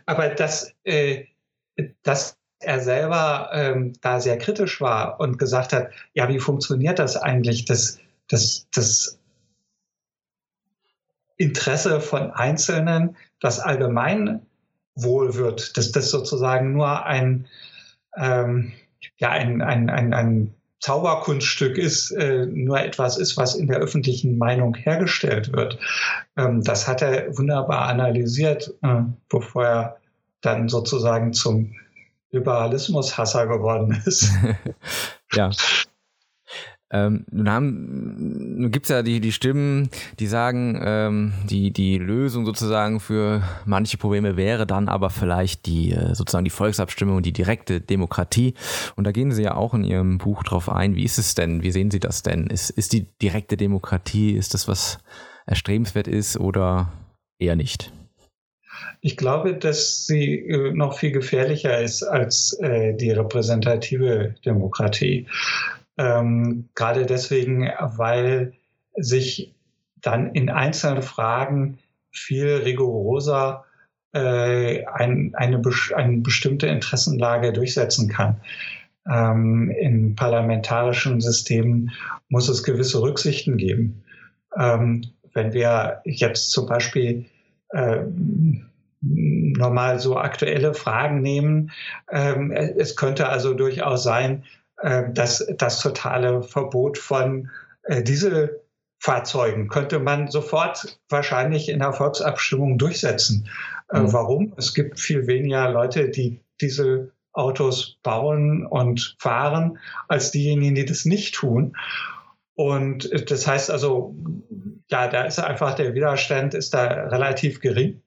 Aber 0.06 0.30
das, 0.30 0.74
äh, 0.86 1.26
das 2.04 2.38
er 2.62 2.80
selber 2.80 3.50
ähm, 3.52 3.92
da 4.00 4.22
sehr 4.22 4.38
kritisch 4.38 4.80
war 4.80 5.20
und 5.20 5.38
gesagt 5.38 5.74
hat, 5.74 5.90
ja, 6.14 6.30
wie 6.30 6.40
funktioniert 6.40 6.98
das 6.98 7.18
eigentlich, 7.18 7.66
das, 7.66 8.00
das, 8.30 8.66
das 8.74 9.20
Interesse 11.36 12.00
von 12.00 12.32
Einzelnen, 12.32 13.18
das 13.42 13.60
Allgemeinwohl 13.60 15.36
wird, 15.36 15.76
dass 15.76 15.92
das 15.92 16.12
sozusagen 16.12 16.72
nur 16.72 17.06
ein, 17.06 17.46
ähm, 18.16 18.72
ja, 19.18 19.30
ein, 19.30 19.62
ein, 19.62 19.90
ein, 19.90 20.14
ein 20.14 20.54
Zauberkunststück 20.80 21.78
ist, 21.78 22.12
äh, 22.12 22.46
nur 22.46 22.80
etwas 22.80 23.18
ist, 23.18 23.36
was 23.38 23.56
in 23.56 23.68
der 23.68 23.78
öffentlichen 23.78 24.38
Meinung 24.38 24.76
hergestellt 24.76 25.52
wird. 25.54 25.78
Ähm, 26.38 26.64
das 26.64 26.88
hat 26.88 27.02
er 27.02 27.38
wunderbar 27.38 27.88
analysiert, 27.88 28.74
äh, 28.82 29.02
bevor 29.28 29.66
er 29.66 29.98
dann 30.42 30.70
sozusagen 30.70 31.34
zum 31.34 31.76
Liberalismus-Hasser 32.32 33.48
geworden 33.48 34.02
ist. 34.06 34.32
ja. 35.34 35.50
Ähm, 36.92 37.26
nun, 37.30 37.50
haben, 37.50 38.58
nun 38.58 38.72
gibt's 38.72 38.90
ja 38.90 39.04
die, 39.04 39.20
die 39.20 39.32
Stimmen, 39.32 39.90
die 40.20 40.26
sagen, 40.26 40.80
ähm, 40.84 41.34
die, 41.48 41.72
die 41.72 42.00
Lösung 42.00 42.46
sozusagen 42.46 43.00
für 43.00 43.44
manche 43.66 43.98
Probleme 43.98 44.38
wäre 44.38 44.66
dann 44.66 44.90
aber 44.90 45.12
vielleicht 45.12 45.68
die 45.68 45.92
äh, 45.92 46.16
sozusagen 46.16 46.46
die 46.46 46.50
Volksabstimmung, 46.50 47.22
die 47.22 47.32
direkte 47.32 47.80
Demokratie. 47.80 48.56
Und 48.96 49.06
da 49.06 49.12
gehen 49.12 49.32
Sie 49.32 49.44
ja 49.44 49.56
auch 49.56 49.76
in 49.76 49.84
Ihrem 49.84 50.18
Buch 50.18 50.44
drauf 50.44 50.68
ein. 50.68 50.96
Wie 50.96 51.04
ist 51.04 51.20
es 51.20 51.36
denn? 51.36 51.62
Wie 51.62 51.72
sehen 51.72 51.92
Sie 51.92 52.00
das 52.00 52.24
denn? 52.24 52.48
Ist, 52.48 52.72
ist 52.72 52.94
die 52.94 53.06
direkte 53.22 53.56
Demokratie, 53.56 54.32
ist 54.32 54.56
das 54.56 54.68
was 54.68 54.98
erstrebenswert 55.46 56.08
ist 56.08 56.40
oder 56.40 56.92
eher 57.38 57.56
nicht? 57.56 57.92
Ich 59.02 59.18
glaube, 59.18 59.56
dass 59.56 60.06
sie 60.06 60.40
äh, 60.40 60.72
noch 60.74 60.98
viel 60.98 61.12
gefährlicher 61.12 61.80
ist 61.80 62.04
als 62.04 62.54
äh, 62.62 62.94
die 62.94 63.12
repräsentative 63.12 64.36
Demokratie. 64.46 65.28
Ähm, 66.00 66.70
gerade 66.76 67.06
deswegen, 67.06 67.70
weil 67.78 68.54
sich 68.96 69.54
dann 70.02 70.34
in 70.34 70.50
einzelnen 70.50 71.02
Fragen 71.02 71.80
viel 72.10 72.62
rigoroser 72.64 73.66
äh, 74.14 74.86
ein, 74.86 75.34
eine, 75.36 75.62
eine 75.96 76.18
bestimmte 76.20 76.68
Interessenlage 76.68 77.52
durchsetzen 77.52 78.08
kann. 78.08 78.40
Ähm, 79.12 79.72
in 79.72 80.16
parlamentarischen 80.16 81.20
Systemen 81.20 81.92
muss 82.30 82.48
es 82.48 82.64
gewisse 82.64 83.02
Rücksichten 83.02 83.58
geben. 83.58 84.04
Ähm, 84.58 85.02
wenn 85.34 85.52
wir 85.52 86.02
jetzt 86.06 86.52
zum 86.52 86.66
Beispiel 86.66 87.26
äh, 87.72 88.04
normal 89.02 90.00
so 90.00 90.18
aktuelle 90.18 90.74
Fragen 90.74 91.22
nehmen. 91.22 91.72
Ähm, 92.12 92.52
es 92.52 92.96
könnte 92.96 93.30
also 93.30 93.54
durchaus 93.54 94.04
sein, 94.04 94.44
äh, 94.82 95.12
dass 95.12 95.46
das 95.58 95.82
totale 95.82 96.42
Verbot 96.44 96.98
von 96.98 97.50
äh, 97.84 98.02
Dieselfahrzeugen 98.02 99.68
könnte 99.68 100.00
man 100.00 100.30
sofort 100.30 101.00
wahrscheinlich 101.10 101.70
in 101.70 101.80
der 101.80 101.94
Volksabstimmung 101.94 102.78
durchsetzen. 102.78 103.48
Äh, 103.92 104.02
mhm. 104.02 104.14
Warum? 104.14 104.54
Es 104.58 104.74
gibt 104.74 105.00
viel 105.00 105.28
weniger 105.28 105.70
Leute, 105.70 106.10
die 106.10 106.42
diese 106.62 107.12
Autos 107.34 108.00
bauen 108.04 108.66
und 108.66 109.16
fahren, 109.20 109.78
als 110.08 110.32
diejenigen, 110.32 110.76
die 110.76 110.86
das 110.86 111.06
nicht 111.06 111.36
tun. 111.36 111.76
Und 112.56 113.10
das 113.32 113.48
heißt 113.48 113.72
also, 113.72 114.16
ja, 114.90 115.08
da 115.08 115.24
ist 115.24 115.40
einfach 115.40 115.76
der 115.76 115.94
Widerstand 115.94 116.54
ist 116.54 116.74
da 116.74 116.86
relativ 116.86 117.62
gering. 117.62 118.02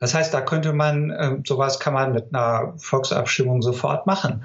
Das 0.00 0.14
heißt, 0.14 0.32
da 0.32 0.40
könnte 0.40 0.72
man, 0.72 1.10
äh, 1.10 1.36
sowas 1.44 1.80
kann 1.80 1.94
man 1.94 2.12
mit 2.12 2.34
einer 2.34 2.74
Volksabstimmung 2.78 3.62
sofort 3.62 4.06
machen. 4.06 4.44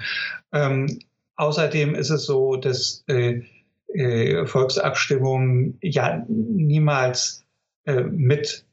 Ähm, 0.52 0.98
außerdem 1.36 1.94
ist 1.94 2.10
es 2.10 2.26
so, 2.26 2.56
dass 2.56 3.04
äh, 3.06 3.42
äh, 3.88 4.46
Volksabstimmungen 4.46 5.78
ja 5.80 6.24
niemals 6.28 7.44
äh, 7.86 8.02
mit 8.02 8.64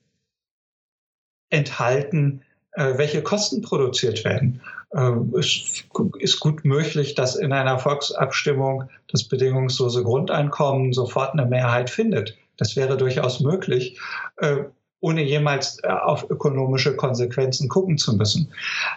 enthalten, 1.50 2.42
äh, 2.74 2.98
welche 2.98 3.22
Kosten 3.22 3.62
produziert 3.62 4.24
werden. 4.24 4.62
äh, 4.92 5.12
es 5.38 5.84
ist 6.20 6.40
gut 6.40 6.66
möglich, 6.66 7.16
dass 7.16 7.36
in 7.36 7.54
einer 7.54 7.78
Volksabstimmung 7.78 8.90
das 9.10 9.26
bedingungslose 9.26 10.04
Grundeinkommen 10.04 10.94
sofort 10.94 11.34
eine 11.34 11.46
Mehrheit 11.46 11.90
findet. 11.90 12.38
Das 12.58 12.76
wäre 12.76 12.98
durchaus 12.98 13.40
möglich, 13.40 14.00
äh, 14.38 14.64
ohne 15.02 15.24
jemals 15.24 15.78
äh, 15.84 15.88
auf 15.88 16.30
ökonomische 16.30 16.96
Konsequenzen 16.96 17.68
gucken 17.68 17.98
zu 17.98 18.16
müssen. 18.16 18.54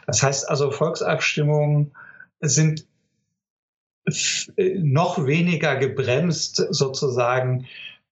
Das 0.06 0.22
heißt 0.22 0.48
also, 0.48 0.70
Volksabstimmungen 0.70 1.92
sind 2.40 2.86
noch 4.76 5.26
weniger 5.26 5.76
gebremst 5.76 6.56
sozusagen 6.68 7.66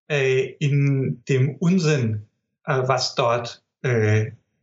in 0.08 1.22
dem 1.28 1.56
Unsinn, 1.56 2.26
was 2.64 3.14
dort 3.14 3.62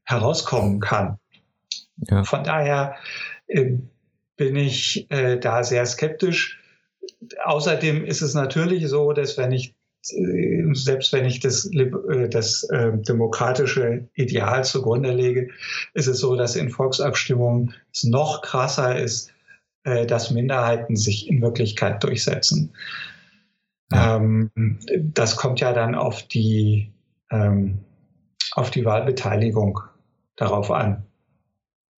herauskommen 0.09 0.79
kann. 0.79 1.19
Ja. 2.07 2.23
Von 2.23 2.43
daher 2.43 2.95
äh, 3.47 3.77
bin 4.37 4.55
ich 4.55 5.09
äh, 5.11 5.37
da 5.37 5.63
sehr 5.63 5.85
skeptisch. 5.85 6.59
Außerdem 7.43 8.05
ist 8.05 8.21
es 8.21 8.33
natürlich 8.33 8.87
so, 8.87 9.13
dass 9.13 9.37
wenn 9.37 9.51
ich 9.51 9.69
äh, 9.69 9.73
selbst 10.01 11.11
wenn 11.13 11.25
ich 11.25 11.39
das, 11.39 11.69
äh, 11.73 12.29
das 12.29 12.63
äh, 12.69 12.97
demokratische 12.97 14.07
Ideal 14.13 14.63
zugrunde 14.63 15.11
lege, 15.11 15.49
ist 15.93 16.07
es 16.07 16.19
so, 16.19 16.35
dass 16.35 16.55
in 16.55 16.69
Volksabstimmungen 16.69 17.73
es 17.93 18.03
noch 18.03 18.41
krasser 18.41 18.97
ist, 18.97 19.31
äh, 19.83 20.05
dass 20.05 20.31
Minderheiten 20.31 20.95
sich 20.95 21.29
in 21.29 21.41
Wirklichkeit 21.41 22.03
durchsetzen. 22.03 22.73
Ja. 23.91 24.17
Ähm, 24.17 24.51
das 25.13 25.35
kommt 25.35 25.59
ja 25.59 25.73
dann 25.73 25.95
auf 25.95 26.23
die, 26.23 26.93
ähm, 27.31 27.79
auf 28.53 28.71
die 28.71 28.85
Wahlbeteiligung 28.85 29.79
darauf 30.35 30.71
an. 30.71 31.05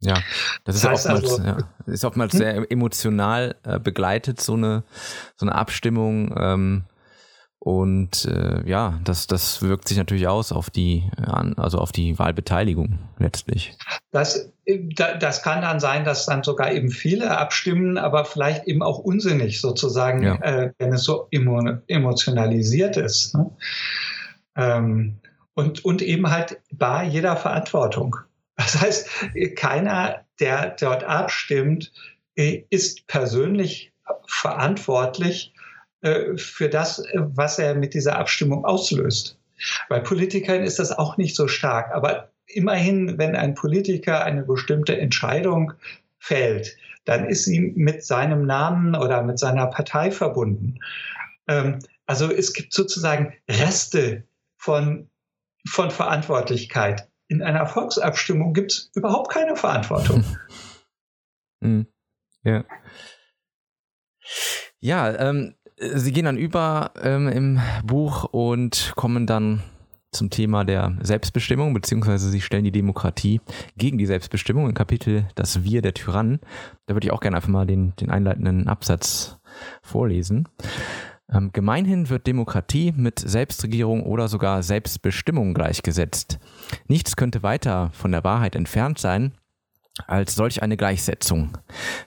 Ja, 0.03 0.15
das, 0.63 0.77
ist, 0.77 0.85
oftmals, 0.85 1.05
also, 1.05 1.43
ja, 1.43 1.57
ist 1.85 2.03
oftmals 2.05 2.33
hm? 2.33 2.39
sehr 2.39 2.71
emotional 2.71 3.55
äh, 3.63 3.79
begleitet, 3.79 4.41
so 4.41 4.53
eine, 4.53 4.83
so 5.35 5.45
eine 5.45 5.53
Abstimmung. 5.53 6.33
Ähm, 6.35 6.83
und 7.63 8.25
äh, 8.25 8.67
ja, 8.67 8.99
das, 9.03 9.27
das 9.27 9.61
wirkt 9.61 9.87
sich 9.87 9.95
natürlich 9.95 10.27
aus 10.27 10.51
auf 10.51 10.71
die, 10.71 11.03
also 11.57 11.77
auf 11.77 11.91
die 11.91 12.17
Wahlbeteiligung 12.17 12.97
letztlich. 13.19 13.77
Das, 14.11 14.51
das 14.95 15.43
kann 15.43 15.61
dann 15.61 15.79
sein, 15.79 16.03
dass 16.03 16.25
dann 16.25 16.41
sogar 16.41 16.71
eben 16.71 16.89
viele 16.89 17.37
abstimmen, 17.37 17.99
aber 17.99 18.25
vielleicht 18.25 18.65
eben 18.65 18.81
auch 18.81 18.97
unsinnig 18.97 19.61
sozusagen, 19.61 20.23
ja. 20.23 20.35
äh, 20.37 20.73
wenn 20.79 20.91
es 20.91 21.03
so 21.03 21.27
emotionalisiert 21.29 22.97
ist. 22.97 23.35
Ne? 23.35 23.51
Ähm, 24.55 25.19
und, 25.53 25.85
und 25.85 26.01
eben 26.01 26.31
halt 26.31 26.59
bei 26.71 27.05
jeder 27.05 27.35
Verantwortung. 27.35 28.15
Das 28.55 28.81
heißt, 28.81 29.07
keiner, 29.55 30.21
der 30.39 30.75
dort 30.79 31.03
abstimmt, 31.03 31.91
ist 32.33 33.05
persönlich 33.05 33.93
verantwortlich 34.25 35.53
äh, 36.01 36.37
für 36.37 36.69
das, 36.69 37.03
was 37.13 37.59
er 37.59 37.75
mit 37.75 37.93
dieser 37.93 38.17
Abstimmung 38.17 38.65
auslöst. 38.65 39.37
Bei 39.89 39.99
Politikern 39.99 40.63
ist 40.63 40.79
das 40.79 40.91
auch 40.91 41.17
nicht 41.17 41.35
so 41.35 41.47
stark, 41.47 41.93
aber 41.93 42.29
immerhin, 42.47 43.17
wenn 43.17 43.35
ein 43.35 43.53
Politiker 43.53 44.23
eine 44.23 44.43
bestimmte 44.43 44.97
Entscheidung 44.97 45.73
fällt, 46.17 46.75
dann 47.05 47.27
ist 47.27 47.45
sie 47.45 47.59
mit 47.59 48.03
seinem 48.03 48.45
Namen 48.45 48.95
oder 48.95 49.23
mit 49.23 49.39
seiner 49.39 49.67
Partei 49.67 50.11
verbunden. 50.11 50.79
Ähm, 51.47 51.79
also 52.05 52.31
es 52.31 52.53
gibt 52.53 52.73
sozusagen 52.73 53.33
Reste 53.49 54.23
von, 54.57 55.09
von 55.65 55.91
Verantwortlichkeit 55.91 57.07
in 57.31 57.41
einer 57.41 57.65
Volksabstimmung 57.65 58.53
gibt 58.53 58.73
es 58.73 58.91
überhaupt 58.93 59.31
keine 59.31 59.55
Verantwortung. 59.55 60.23
Hm. 61.63 61.85
Ja. 62.43 62.65
Ja, 64.79 65.29
ähm, 65.29 65.53
sie 65.81 66.11
gehen 66.11 66.25
dann 66.25 66.37
über 66.37 66.91
ähm, 67.01 67.27
im 67.27 67.59
Buch 67.83 68.25
und 68.25 68.93
kommen 68.95 69.25
dann 69.25 69.63
zum 70.11 70.29
Thema 70.29 70.65
der 70.65 70.97
Selbstbestimmung, 71.01 71.73
beziehungsweise 71.73 72.29
sie 72.29 72.41
stellen 72.41 72.65
die 72.65 72.71
Demokratie 72.71 73.39
gegen 73.77 73.97
die 73.97 74.05
Selbstbestimmung 74.05 74.67
im 74.67 74.73
Kapitel 74.73 75.25
Das 75.35 75.63
Wir 75.63 75.81
der 75.81 75.93
Tyrann. 75.93 76.39
Da 76.85 76.95
würde 76.95 77.07
ich 77.07 77.13
auch 77.13 77.21
gerne 77.21 77.37
einfach 77.37 77.49
mal 77.49 77.65
den, 77.65 77.95
den 77.95 78.11
einleitenden 78.11 78.67
Absatz 78.67 79.39
vorlesen. 79.81 80.47
Ähm, 81.31 81.51
gemeinhin 81.53 82.09
wird 82.09 82.27
Demokratie 82.27 82.93
mit 82.95 83.19
Selbstregierung 83.19 84.03
oder 84.03 84.27
sogar 84.27 84.63
Selbstbestimmung 84.63 85.53
gleichgesetzt. 85.53 86.39
Nichts 86.87 87.15
könnte 87.15 87.41
weiter 87.41 87.89
von 87.93 88.11
der 88.11 88.25
Wahrheit 88.25 88.55
entfernt 88.55 88.99
sein, 88.99 89.31
als 90.07 90.35
solch 90.35 90.63
eine 90.63 90.77
Gleichsetzung. 90.77 91.57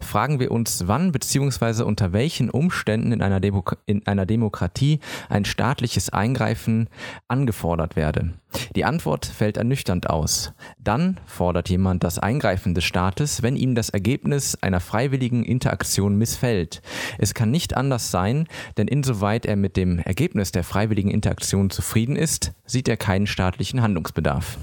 Fragen 0.00 0.40
wir 0.40 0.50
uns, 0.50 0.86
wann 0.86 1.12
bzw. 1.12 1.82
unter 1.82 2.12
welchen 2.12 2.50
Umständen 2.50 3.12
in 3.12 3.22
einer, 3.22 3.40
Demo 3.40 3.62
in 3.86 4.06
einer 4.06 4.26
Demokratie 4.26 5.00
ein 5.28 5.44
staatliches 5.44 6.10
Eingreifen 6.10 6.88
angefordert 7.28 7.94
werde. 7.94 8.34
Die 8.74 8.84
Antwort 8.84 9.26
fällt 9.26 9.56
ernüchternd 9.56 10.08
aus. 10.08 10.54
Dann 10.78 11.20
fordert 11.26 11.68
jemand 11.68 12.04
das 12.04 12.18
Eingreifen 12.18 12.74
des 12.74 12.84
Staates, 12.84 13.42
wenn 13.42 13.56
ihm 13.56 13.74
das 13.74 13.90
Ergebnis 13.90 14.56
einer 14.62 14.80
freiwilligen 14.80 15.44
Interaktion 15.44 16.16
missfällt. 16.16 16.80
Es 17.18 17.34
kann 17.34 17.50
nicht 17.50 17.76
anders 17.76 18.10
sein, 18.10 18.46
denn 18.76 18.88
insoweit 18.88 19.44
er 19.44 19.56
mit 19.56 19.76
dem 19.76 19.98
Ergebnis 19.98 20.52
der 20.52 20.64
freiwilligen 20.64 21.10
Interaktion 21.10 21.70
zufrieden 21.70 22.16
ist, 22.16 22.52
sieht 22.64 22.88
er 22.88 22.96
keinen 22.96 23.26
staatlichen 23.26 23.82
Handlungsbedarf. 23.82 24.58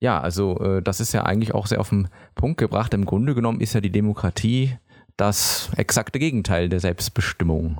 Ja, 0.00 0.18
also 0.20 0.58
äh, 0.58 0.82
das 0.82 1.00
ist 1.00 1.12
ja 1.12 1.24
eigentlich 1.24 1.54
auch 1.54 1.66
sehr 1.66 1.80
auf 1.80 1.90
den 1.90 2.08
Punkt 2.34 2.58
gebracht. 2.58 2.94
Im 2.94 3.04
Grunde 3.04 3.34
genommen 3.34 3.60
ist 3.60 3.74
ja 3.74 3.80
die 3.80 3.92
Demokratie 3.92 4.76
das 5.16 5.70
exakte 5.76 6.18
Gegenteil 6.18 6.70
der 6.70 6.80
Selbstbestimmung. 6.80 7.78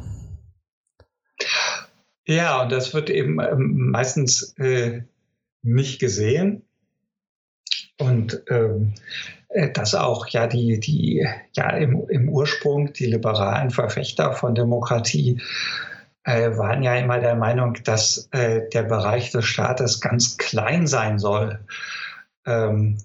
Ja, 2.26 2.62
und 2.62 2.70
das 2.70 2.92
wird 2.92 3.08
eben 3.08 3.40
ähm, 3.40 3.90
meistens 3.90 4.54
äh, 4.58 5.02
nicht 5.62 5.98
gesehen. 5.98 6.62
Und 7.98 8.42
ähm, 8.48 8.92
äh, 9.48 9.70
dass 9.72 9.94
auch 9.94 10.26
ja 10.28 10.46
die, 10.46 10.78
die 10.78 11.26
ja 11.52 11.70
im, 11.70 12.06
im 12.08 12.28
Ursprung 12.28 12.92
die 12.92 13.06
liberalen 13.06 13.70
Verfechter 13.70 14.32
von 14.32 14.54
Demokratie 14.54 15.40
äh, 16.24 16.56
waren 16.56 16.82
ja 16.82 16.94
immer 16.96 17.18
der 17.18 17.34
Meinung, 17.34 17.74
dass 17.84 18.28
äh, 18.32 18.68
der 18.72 18.82
Bereich 18.82 19.30
des 19.30 19.46
Staates 19.46 20.00
ganz 20.00 20.36
klein 20.36 20.86
sein 20.86 21.18
soll. 21.18 21.58
Ähm, 22.50 22.98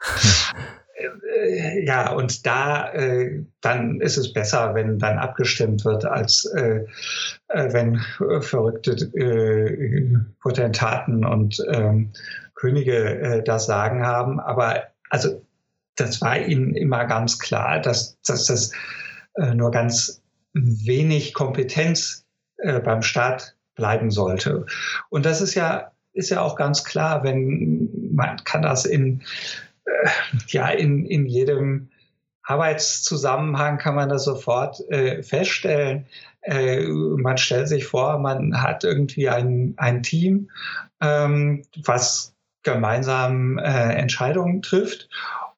äh, 1.42 1.84
ja, 1.84 2.12
und 2.12 2.46
da 2.46 2.92
äh, 2.92 3.44
dann 3.60 4.00
ist 4.00 4.16
es 4.16 4.32
besser, 4.32 4.74
wenn 4.74 4.98
dann 4.98 5.18
abgestimmt 5.18 5.84
wird, 5.84 6.04
als 6.04 6.44
äh, 6.56 6.84
äh 7.48 7.72
wenn 7.72 8.00
verrückte 8.40 8.92
äh, 9.16 10.18
Potentaten 10.40 11.24
und 11.24 11.62
ähm, 11.70 12.12
Könige 12.54 13.20
äh, 13.20 13.42
das 13.42 13.66
Sagen 13.66 14.04
haben. 14.04 14.40
Aber 14.40 14.84
also 15.10 15.42
das 15.96 16.20
war 16.20 16.38
ihnen 16.38 16.74
immer 16.74 17.04
ganz 17.06 17.38
klar, 17.38 17.80
dass, 17.80 18.18
dass 18.22 18.46
das 18.46 18.70
nur 19.54 19.70
ganz 19.70 20.22
wenig 20.54 21.34
Kompetenz 21.34 22.26
beim 22.56 23.02
Staat 23.02 23.56
bleiben 23.74 24.10
sollte. 24.10 24.64
Und 25.10 25.26
das 25.26 25.40
ist 25.42 25.54
ja 25.54 25.92
ist 26.12 26.30
ja 26.30 26.42
auch 26.42 26.56
ganz 26.56 26.84
klar, 26.84 27.24
wenn 27.24 28.01
man 28.12 28.36
kann 28.44 28.62
das 28.62 28.84
in, 28.84 29.22
äh, 29.84 30.08
ja, 30.48 30.68
in, 30.68 31.04
in 31.06 31.26
jedem 31.26 31.88
Arbeitszusammenhang 32.44 33.78
kann 33.78 33.94
man 33.94 34.08
das 34.08 34.24
sofort 34.24 34.80
äh, 34.90 35.22
feststellen. 35.22 36.06
Äh, 36.42 36.86
man 36.88 37.38
stellt 37.38 37.68
sich 37.68 37.86
vor, 37.86 38.18
man 38.18 38.60
hat 38.60 38.84
irgendwie 38.84 39.28
ein, 39.28 39.74
ein 39.76 40.02
Team, 40.02 40.50
ähm, 41.00 41.62
was 41.84 42.34
gemeinsam 42.62 43.58
äh, 43.58 43.94
Entscheidungen 43.94 44.62
trifft. 44.62 45.08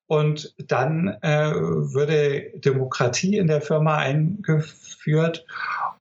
Und 0.07 0.55
dann 0.59 1.09
äh, 1.23 1.53
würde 1.55 2.53
Demokratie 2.57 3.39
in 3.39 3.47
der 3.47 3.63
Firma 3.63 3.97
eingeführt 3.97 5.47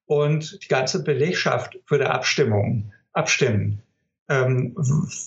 und 0.06 0.62
die 0.62 0.68
ganze 0.68 1.04
Belegschaft 1.04 1.80
würde 1.88 2.10
Abstimmungen 2.10 2.92
abstimmen 3.14 3.82
ähm, 4.30 4.74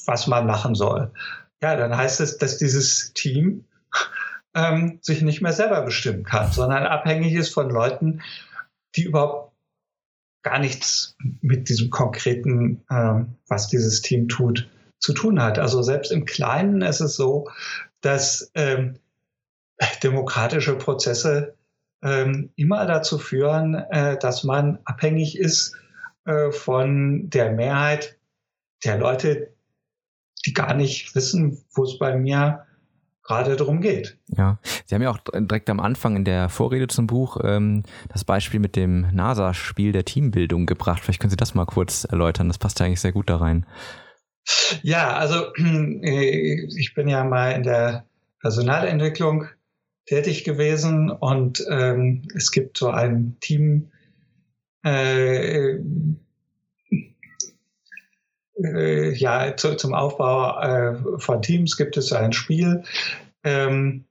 was 0.06 0.26
man 0.26 0.46
machen 0.46 0.74
soll. 0.74 1.12
Ja, 1.62 1.76
dann 1.76 1.96
heißt 1.96 2.20
es, 2.20 2.38
dass 2.38 2.58
dieses 2.58 3.12
Team 3.14 3.64
ähm, 4.54 4.98
sich 5.02 5.22
nicht 5.22 5.42
mehr 5.42 5.52
selber 5.52 5.82
bestimmen 5.82 6.24
kann, 6.24 6.52
sondern 6.52 6.84
abhängig 6.84 7.34
ist 7.34 7.52
von 7.52 7.70
Leuten, 7.70 8.22
die 8.94 9.02
überhaupt 9.02 9.52
gar 10.42 10.58
nichts 10.58 11.16
mit 11.40 11.68
diesem 11.68 11.90
konkreten, 11.90 12.84
ähm, 12.90 13.36
was 13.48 13.68
dieses 13.68 14.00
Team 14.00 14.28
tut, 14.28 14.68
zu 14.98 15.12
tun 15.12 15.42
hat. 15.42 15.58
Also 15.58 15.82
selbst 15.82 16.12
im 16.12 16.24
Kleinen 16.24 16.82
ist 16.82 17.00
es 17.00 17.16
so, 17.16 17.50
dass 18.00 18.50
ähm, 18.54 18.98
demokratische 20.02 20.76
Prozesse 20.76 21.54
ähm, 22.02 22.50
immer 22.56 22.86
dazu 22.86 23.18
führen, 23.18 23.74
äh, 23.74 24.18
dass 24.18 24.44
man 24.44 24.78
abhängig 24.84 25.38
ist 25.38 25.74
äh, 26.24 26.50
von 26.50 27.28
der 27.28 27.52
Mehrheit 27.52 28.16
der 28.84 28.98
Leute, 28.98 29.54
die 30.44 30.52
gar 30.52 30.74
nicht 30.74 31.14
wissen, 31.14 31.64
wo 31.74 31.84
es 31.84 31.98
bei 31.98 32.16
mir 32.16 32.66
gerade 33.26 33.56
darum 33.56 33.80
geht. 33.80 34.16
Ja, 34.28 34.58
Sie 34.84 34.94
haben 34.94 35.02
ja 35.02 35.10
auch 35.10 35.18
direkt 35.18 35.68
am 35.68 35.80
Anfang 35.80 36.16
in 36.16 36.24
der 36.24 36.48
Vorrede 36.48 36.86
zum 36.86 37.06
Buch 37.06 37.38
ähm, 37.42 37.82
das 38.08 38.24
Beispiel 38.24 38.60
mit 38.60 38.76
dem 38.76 39.08
NASA-Spiel 39.12 39.92
der 39.92 40.04
Teambildung 40.04 40.66
gebracht. 40.66 41.02
Vielleicht 41.02 41.20
können 41.20 41.30
Sie 41.30 41.36
das 41.36 41.54
mal 41.54 41.66
kurz 41.66 42.04
erläutern. 42.04 42.48
Das 42.48 42.58
passt 42.58 42.78
ja 42.78 42.86
eigentlich 42.86 43.00
sehr 43.00 43.12
gut 43.12 43.28
da 43.28 43.36
rein. 43.36 43.66
Ja, 44.82 45.16
also 45.16 45.52
äh, 45.56 46.66
ich 46.76 46.94
bin 46.94 47.08
ja 47.08 47.24
mal 47.24 47.50
in 47.50 47.64
der 47.64 48.06
Personalentwicklung 48.40 49.46
tätig 50.06 50.44
gewesen 50.44 51.10
und 51.10 51.64
ähm, 51.68 52.28
es 52.34 52.52
gibt 52.52 52.78
so 52.78 52.90
ein 52.90 53.36
Team, 53.40 53.90
äh, 54.84 55.78
äh, 58.62 59.12
ja, 59.12 59.56
zu, 59.56 59.76
zum 59.76 59.94
Aufbau 59.94 60.60
äh, 60.60 61.18
von 61.18 61.42
Teams 61.42 61.76
gibt 61.76 61.96
es 61.96 62.12
ein 62.12 62.32
Spiel. 62.32 62.82
Ähm, 63.44 64.04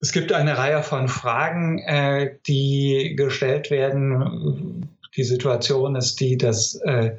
es 0.00 0.12
gibt 0.12 0.32
eine 0.32 0.58
Reihe 0.58 0.82
von 0.82 1.08
Fragen, 1.08 1.78
äh, 1.78 2.36
die 2.46 3.14
gestellt 3.16 3.70
werden. 3.70 4.88
Die 5.16 5.24
Situation 5.24 5.94
ist 5.94 6.18
die, 6.20 6.36
dass 6.36 6.74
äh, 6.74 7.16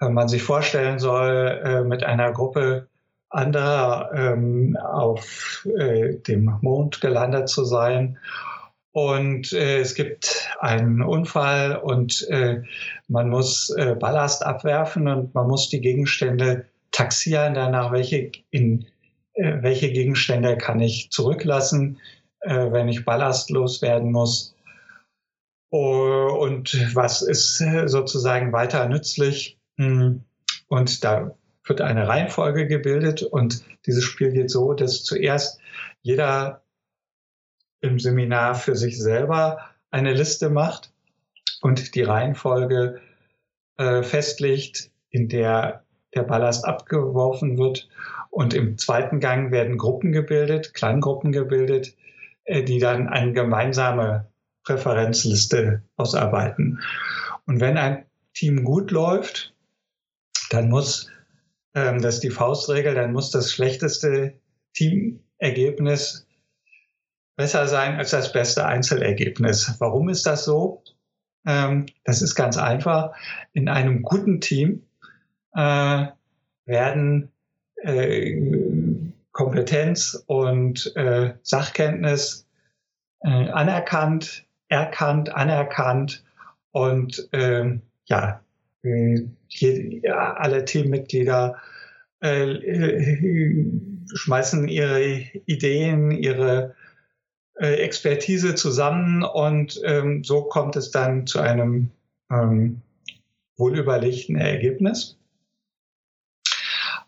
man 0.00 0.28
sich 0.28 0.42
vorstellen 0.42 0.98
soll, 0.98 1.60
äh, 1.64 1.84
mit 1.84 2.04
einer 2.04 2.32
Gruppe 2.32 2.88
anderer 3.30 4.10
ähm, 4.14 4.76
auf 4.76 5.66
äh, 5.78 6.14
dem 6.14 6.58
Mond 6.60 7.00
gelandet 7.00 7.48
zu 7.48 7.64
sein. 7.64 8.18
Und 8.98 9.52
äh, 9.52 9.78
es 9.78 9.94
gibt 9.94 10.50
einen 10.58 11.02
Unfall 11.02 11.76
und 11.76 12.26
äh, 12.30 12.62
man 13.06 13.30
muss 13.30 13.70
äh, 13.70 13.94
Ballast 13.94 14.44
abwerfen 14.44 15.06
und 15.06 15.36
man 15.36 15.46
muss 15.46 15.68
die 15.68 15.80
Gegenstände 15.80 16.64
taxieren, 16.90 17.54
danach 17.54 17.92
welche, 17.92 18.32
in, 18.50 18.86
äh, 19.34 19.62
welche 19.62 19.92
Gegenstände 19.92 20.56
kann 20.56 20.80
ich 20.80 21.12
zurücklassen, 21.12 22.00
äh, 22.40 22.72
wenn 22.72 22.88
ich 22.88 23.04
Ballast 23.04 23.50
loswerden 23.50 24.10
muss. 24.10 24.56
Und 25.70 26.94
was 26.94 27.22
ist 27.22 27.62
sozusagen 27.86 28.52
weiter 28.52 28.88
nützlich? 28.88 29.60
Hm. 29.76 30.24
Und 30.66 31.04
da 31.04 31.36
wird 31.64 31.82
eine 31.82 32.08
Reihenfolge 32.08 32.66
gebildet 32.66 33.22
und 33.22 33.62
dieses 33.86 34.02
Spiel 34.02 34.32
geht 34.32 34.50
so, 34.50 34.72
dass 34.72 35.04
zuerst 35.04 35.60
jeder 36.02 36.62
im 37.80 37.98
Seminar 37.98 38.54
für 38.54 38.76
sich 38.76 38.98
selber 38.98 39.58
eine 39.90 40.12
Liste 40.12 40.50
macht 40.50 40.92
und 41.60 41.94
die 41.94 42.02
Reihenfolge 42.02 43.00
äh, 43.76 44.02
festlegt, 44.02 44.90
in 45.10 45.28
der 45.28 45.84
der 46.14 46.22
Ballast 46.22 46.64
abgeworfen 46.64 47.58
wird. 47.58 47.88
Und 48.30 48.54
im 48.54 48.78
zweiten 48.78 49.20
Gang 49.20 49.50
werden 49.50 49.76
Gruppen 49.76 50.10
gebildet, 50.12 50.72
Kleingruppen 50.72 51.32
gebildet, 51.32 51.94
äh, 52.44 52.62
die 52.62 52.78
dann 52.78 53.08
eine 53.08 53.32
gemeinsame 53.32 54.26
Präferenzliste 54.64 55.82
ausarbeiten. 55.96 56.80
Und 57.46 57.60
wenn 57.60 57.76
ein 57.76 58.06
Team 58.34 58.64
gut 58.64 58.90
läuft, 58.90 59.54
dann 60.50 60.68
muss 60.68 61.10
ähm, 61.74 62.00
das 62.00 62.16
ist 62.16 62.24
die 62.24 62.30
Faustregel, 62.30 62.94
dann 62.94 63.12
muss 63.12 63.30
das 63.30 63.52
schlechteste 63.52 64.34
Teamergebnis 64.74 66.26
besser 67.38 67.68
sein 67.68 67.96
als 67.96 68.10
das 68.10 68.32
beste 68.32 68.66
Einzelergebnis. 68.66 69.76
Warum 69.78 70.08
ist 70.08 70.26
das 70.26 70.44
so? 70.44 70.82
Ähm, 71.46 71.86
das 72.04 72.20
ist 72.20 72.34
ganz 72.34 72.58
einfach. 72.58 73.14
In 73.52 73.68
einem 73.68 74.02
guten 74.02 74.40
Team 74.40 74.82
äh, 75.54 76.06
werden 76.66 77.30
äh, 77.76 78.42
Kompetenz 79.30 80.20
und 80.26 80.94
äh, 80.96 81.34
Sachkenntnis 81.42 82.44
äh, 83.20 83.28
anerkannt, 83.28 84.44
erkannt, 84.66 85.32
anerkannt 85.32 86.24
und 86.72 87.28
ähm, 87.32 87.82
ja, 88.06 88.40
ja, 88.82 90.34
alle 90.34 90.64
Teammitglieder 90.64 91.56
äh, 92.20 92.50
äh, 92.50 93.70
schmeißen 94.12 94.66
ihre 94.66 95.20
Ideen, 95.46 96.10
ihre 96.10 96.74
äh, 96.74 96.77
Expertise 97.66 98.54
zusammen 98.54 99.22
und 99.22 99.80
ähm, 99.84 100.22
so 100.24 100.42
kommt 100.42 100.76
es 100.76 100.90
dann 100.90 101.26
zu 101.26 101.40
einem 101.40 101.90
ähm, 102.30 102.82
wohlüberlegten 103.56 104.36
Ergebnis. 104.36 105.16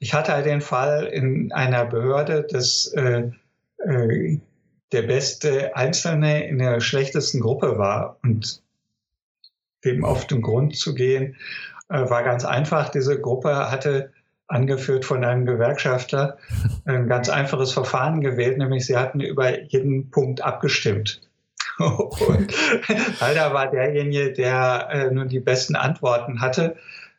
Ich 0.01 0.15
hatte 0.15 0.33
halt 0.33 0.47
den 0.47 0.61
Fall 0.61 1.07
in 1.07 1.53
einer 1.53 1.85
Behörde, 1.85 2.47
dass 2.51 2.87
äh, 2.95 3.31
äh, 3.79 4.39
der 4.93 5.03
beste 5.03 5.77
Einzelne 5.77 6.49
in 6.49 6.59
der 6.59 6.81
schlechtesten 6.81 7.41
Gruppe 7.41 7.79
war 7.79 8.19
und 8.23 8.63
dem 9.85 10.05
auf 10.05 10.27
den 10.27 10.43
Grund 10.43 10.77
zu 10.77 10.95
gehen, 10.95 11.37
äh, 11.89 12.09
war 12.11 12.23
ganz 12.23 12.45
einfach. 12.45 12.89
Diese 12.89 13.21
Gruppe 13.21 13.71
hatte 13.71 14.13
angeführt 14.51 15.05
von 15.05 15.25
einem 15.25 15.47
Gewerkschafter 15.47 16.37
ein 16.85 17.07
ganz 17.07 17.29
einfaches 17.29 17.73
Verfahren 17.73 18.21
gewählt, 18.21 18.59
nämlich 18.59 18.87
sie 18.87 18.97
hatten 18.97 19.21
über 19.21 19.63
jeden 19.63 20.11
Punkt 20.11 20.43
abgestimmt. 20.43 21.21
Und 21.79 22.53
leider 23.21 23.55
war 23.55 23.71
derjenige, 23.71 24.33
der 24.33 24.89
äh, 24.91 25.11
nun 25.11 25.29
die 25.29 25.41
besten 25.41 25.77
Antworten 25.77 26.41
hatte, 26.41 26.77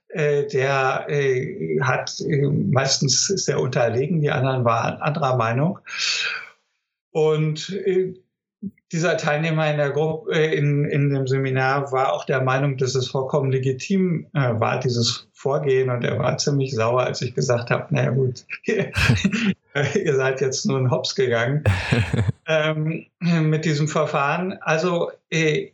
äh, 0.10 0.46
der 0.48 1.06
äh, 1.10 1.80
hat 1.82 2.20
äh, 2.20 2.46
meistens 2.46 3.30
ist 3.30 3.48
er 3.48 3.60
unterlegen, 3.60 4.22
die 4.22 4.30
anderen 4.30 4.66
waren 4.66 5.02
anderer 5.02 5.38
Meinung. 5.38 5.80
Und 7.12 7.70
äh, 7.70 8.14
dieser 8.92 9.16
Teilnehmer 9.18 9.72
in 9.72 9.78
der 9.78 9.92
Gruppe, 9.92 10.34
äh, 10.34 10.54
in, 10.56 10.86
in 10.86 11.10
dem 11.10 11.28
Seminar 11.28 11.92
war 11.92 12.14
auch 12.14 12.26
der 12.26 12.42
Meinung, 12.42 12.78
dass 12.78 12.96
es 12.96 13.08
vollkommen 13.08 13.52
legitim 13.52 14.28
äh, 14.34 14.60
war, 14.60 14.80
dieses 14.80 15.30
Vorgehen. 15.32 15.90
Und 15.90 16.04
er 16.04 16.20
war 16.20 16.38
ziemlich 16.38 16.76
sauer, 16.76 17.02
als 17.02 17.22
ich 17.22 17.34
gesagt 17.34 17.72
habe, 17.72 17.94
naja 17.94 18.12
gut, 18.12 18.46
ihr 18.66 20.16
seid 20.16 20.42
jetzt 20.42 20.66
nur 20.66 20.80
in 20.80 20.92
Hops 20.92 21.16
gegangen 21.16 21.64
ähm, 22.48 23.06
mit 23.20 23.66
diesem 23.66 23.88
Verfahren. 23.88 24.58
Also 24.62 25.12
äh, 25.30 25.70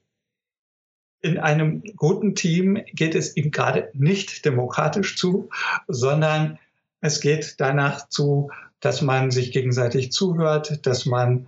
in 1.21 1.39
einem 1.39 1.81
guten 1.95 2.35
Team 2.35 2.83
geht 2.93 3.15
es 3.15 3.35
ihm 3.35 3.49
gerade 3.49 3.89
nicht 3.93 4.45
demokratisch 4.45 5.17
zu, 5.17 5.49
sondern 5.87 6.59
es 7.01 7.19
geht 7.19 7.55
danach 7.57 8.07
zu, 8.09 8.51
dass 8.79 9.01
man 9.01 9.31
sich 9.31 9.51
gegenseitig 9.51 10.11
zuhört, 10.11 10.85
dass 10.85 11.07
man 11.07 11.47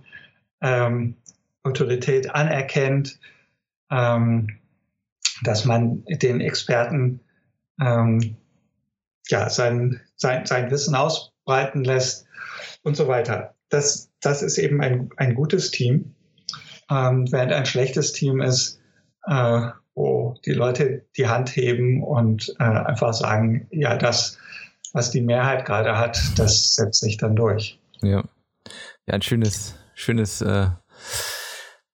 ähm, 0.60 1.14
Autorität 1.62 2.30
anerkennt, 2.30 3.18
ähm, 3.90 4.58
dass 5.42 5.64
man 5.64 6.04
den 6.04 6.40
Experten 6.40 7.20
ähm, 7.80 8.36
ja, 9.28 9.48
sein, 9.48 10.00
sein, 10.16 10.46
sein 10.46 10.70
Wissen 10.70 10.94
ausbreiten 10.94 11.84
lässt 11.84 12.26
und 12.82 12.96
so 12.96 13.08
weiter. 13.08 13.54
Das, 13.68 14.10
das 14.20 14.42
ist 14.42 14.58
eben 14.58 14.82
ein, 14.82 15.10
ein 15.16 15.34
gutes 15.34 15.70
Team, 15.70 16.14
ähm, 16.90 17.30
während 17.30 17.52
ein 17.52 17.66
schlechtes 17.66 18.12
Team 18.12 18.40
ist, 18.40 18.80
äh, 19.26 19.68
wo 19.94 20.34
die 20.44 20.52
Leute 20.52 21.06
die 21.16 21.28
Hand 21.28 21.54
heben 21.56 22.02
und 22.02 22.54
äh, 22.58 22.64
einfach 22.64 23.12
sagen, 23.12 23.68
ja, 23.70 23.96
das, 23.96 24.38
was 24.92 25.10
die 25.10 25.20
Mehrheit 25.20 25.64
gerade 25.64 25.98
hat, 25.98 26.20
das 26.36 26.74
setzt 26.74 27.00
sich 27.00 27.16
dann 27.16 27.36
durch. 27.36 27.78
Ja, 28.02 28.24
ja 29.06 29.14
ein 29.14 29.22
schönes, 29.22 29.74
schönes 29.94 30.40
äh, 30.40 30.68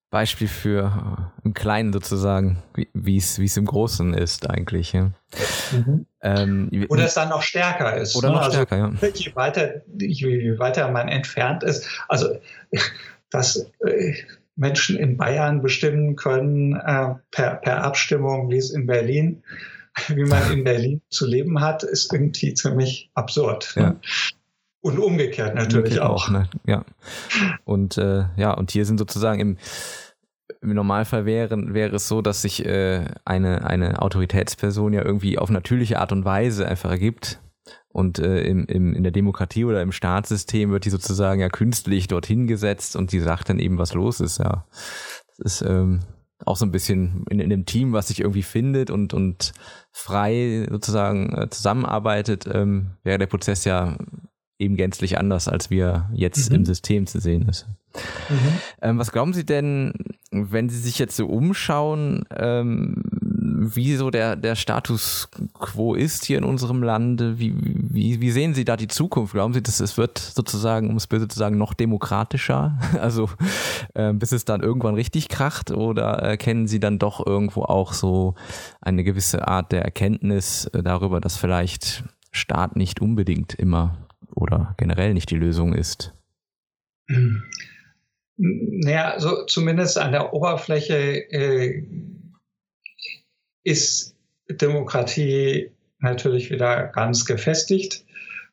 Beispiel 0.09 0.47
für 0.47 1.31
äh, 1.43 1.45
im 1.45 1.53
Kleinen 1.53 1.91
sozusagen, 1.91 2.63
wie 2.93 3.17
es 3.17 3.39
wie 3.39 3.45
es 3.45 3.57
im 3.57 3.65
Großen 3.65 4.13
ist 4.13 4.49
eigentlich. 4.49 4.93
Ja. 4.93 5.11
Mhm. 5.71 6.05
Ähm, 6.21 6.85
oder 6.89 7.05
es 7.05 7.13
dann 7.13 7.29
noch 7.29 7.41
stärker 7.41 7.97
ist. 7.97 8.15
Oder 8.15 8.29
ne? 8.29 8.35
noch 8.35 8.41
also, 8.43 8.53
stärker, 8.53 8.77
ja. 8.77 9.09
Je 9.13 9.35
weiter, 9.35 9.81
je 9.97 10.57
weiter 10.59 10.89
man 10.91 11.09
entfernt 11.09 11.63
ist, 11.63 11.87
also 12.07 12.37
dass 13.29 13.69
äh, 13.85 14.13
Menschen 14.55 14.97
in 14.97 15.17
Bayern 15.17 15.61
bestimmen 15.61 16.15
können 16.15 16.75
äh, 16.75 17.15
per, 17.31 17.55
per 17.55 17.83
Abstimmung, 17.83 18.49
wie 18.49 18.57
es 18.57 18.71
in 18.71 18.87
Berlin, 18.87 19.43
wie 20.07 20.23
man 20.23 20.51
in 20.51 20.63
Berlin 20.63 21.01
zu 21.09 21.27
leben 21.27 21.61
hat, 21.61 21.83
ist 21.83 22.11
irgendwie 22.13 22.53
ziemlich 22.53 23.09
absurd. 23.13 23.73
Ne? 23.75 23.81
Ja. 23.81 23.89
Ne? 23.89 23.99
Und 24.87 24.99
umgekehrt 24.99 25.53
natürlich 25.53 25.99
umgekehrt 25.99 26.01
auch. 26.01 26.27
auch 26.27 26.29
ne? 26.29 26.49
Ja. 26.65 26.85
Und 27.65 27.97
äh, 27.97 28.25
ja, 28.37 28.53
und 28.53 28.71
hier 28.71 28.85
sind 28.85 28.97
sozusagen 28.97 29.39
im, 29.41 29.57
im 30.61 30.73
Normalfall 30.73 31.25
wäre, 31.25 31.73
wäre 31.73 31.97
es 31.97 32.07
so, 32.07 32.21
dass 32.21 32.41
sich 32.41 32.65
äh, 32.65 33.05
eine, 33.25 33.65
eine 33.65 34.01
Autoritätsperson 34.01 34.93
ja 34.93 35.03
irgendwie 35.03 35.37
auf 35.37 35.49
natürliche 35.49 35.99
Art 35.99 36.13
und 36.13 36.23
Weise 36.23 36.67
einfach 36.67 36.89
ergibt. 36.89 37.41
Und 37.89 38.19
äh, 38.19 38.43
im, 38.43 38.65
im, 38.67 38.93
in 38.93 39.03
der 39.03 39.11
Demokratie 39.11 39.65
oder 39.65 39.81
im 39.81 39.91
Staatssystem 39.91 40.71
wird 40.71 40.85
die 40.85 40.89
sozusagen 40.89 41.41
ja 41.41 41.49
künstlich 41.49 42.07
dorthin 42.07 42.47
gesetzt 42.47 42.95
und 42.95 43.11
die 43.11 43.19
sagt 43.19 43.49
dann 43.49 43.59
eben, 43.59 43.77
was 43.77 43.93
los 43.93 44.21
ist, 44.21 44.37
ja. 44.37 44.65
Das 45.37 45.61
ist 45.61 45.61
ähm, 45.67 45.99
auch 46.45 46.55
so 46.55 46.65
ein 46.65 46.71
bisschen 46.71 47.25
in, 47.29 47.39
in 47.39 47.49
dem 47.49 47.65
Team, 47.65 47.93
was 47.93 48.07
sich 48.07 48.21
irgendwie 48.21 48.43
findet 48.43 48.91
und, 48.91 49.13
und 49.13 49.53
frei 49.91 50.67
sozusagen 50.69 51.33
äh, 51.35 51.49
zusammenarbeitet, 51.49 52.45
ähm, 52.51 52.91
wäre 53.03 53.17
der 53.17 53.25
Prozess 53.25 53.65
ja 53.65 53.97
eben 54.59 54.75
gänzlich 54.75 55.17
anders, 55.17 55.47
als 55.47 55.69
wir 55.69 56.09
jetzt 56.13 56.49
mhm. 56.49 56.57
im 56.57 56.65
System 56.65 57.07
zu 57.07 57.19
sehen 57.19 57.47
ist. 57.47 57.67
Mhm. 58.29 58.37
Ähm, 58.81 58.97
was 58.97 59.11
glauben 59.11 59.33
Sie 59.33 59.45
denn, 59.45 59.93
wenn 60.31 60.69
Sie 60.69 60.77
sich 60.77 60.99
jetzt 60.99 61.15
so 61.15 61.27
umschauen, 61.27 62.25
ähm, 62.35 63.03
wie 63.59 63.95
so 63.95 64.11
der, 64.11 64.35
der 64.35 64.55
Status 64.55 65.29
quo 65.53 65.95
ist 65.95 66.25
hier 66.25 66.37
in 66.37 66.43
unserem 66.43 66.83
Lande? 66.83 67.39
Wie, 67.39 67.53
wie, 67.57 68.21
wie 68.21 68.31
sehen 68.31 68.53
Sie 68.53 68.65
da 68.65 68.77
die 68.77 68.87
Zukunft? 68.87 69.33
Glauben 69.33 69.53
Sie, 69.53 69.63
dass 69.63 69.79
es 69.79 69.97
wird 69.97 70.17
sozusagen, 70.17 70.89
um 70.89 70.95
es 70.95 71.07
böse 71.07 71.27
zu 71.27 71.37
sagen, 71.37 71.57
noch 71.57 71.73
demokratischer? 71.73 72.77
Also 72.97 73.29
äh, 73.93 74.11
bis 74.13 74.31
es 74.31 74.43
dann 74.45 74.61
irgendwann 74.61 74.95
richtig 74.95 75.29
kracht? 75.29 75.71
Oder 75.71 76.13
erkennen 76.13 76.67
Sie 76.67 76.79
dann 76.79 76.99
doch 76.99 77.25
irgendwo 77.25 77.63
auch 77.63 77.93
so 77.93 78.35
eine 78.81 79.03
gewisse 79.03 79.47
Art 79.47 79.71
der 79.71 79.83
Erkenntnis 79.83 80.69
darüber, 80.73 81.21
dass 81.21 81.37
vielleicht 81.37 82.03
Staat 82.31 82.75
nicht 82.75 83.01
unbedingt 83.01 83.53
immer 83.53 84.06
oder 84.37 84.75
generell 84.77 85.13
nicht 85.13 85.29
die 85.29 85.35
Lösung 85.35 85.73
ist? 85.73 86.13
Naja, 88.37 89.19
so 89.19 89.45
zumindest 89.45 89.97
an 89.97 90.11
der 90.11 90.33
Oberfläche 90.33 91.31
äh, 91.31 91.83
ist 93.63 94.15
Demokratie 94.49 95.71
natürlich 95.99 96.51
wieder 96.51 96.87
ganz 96.87 97.25
gefestigt. 97.25 98.05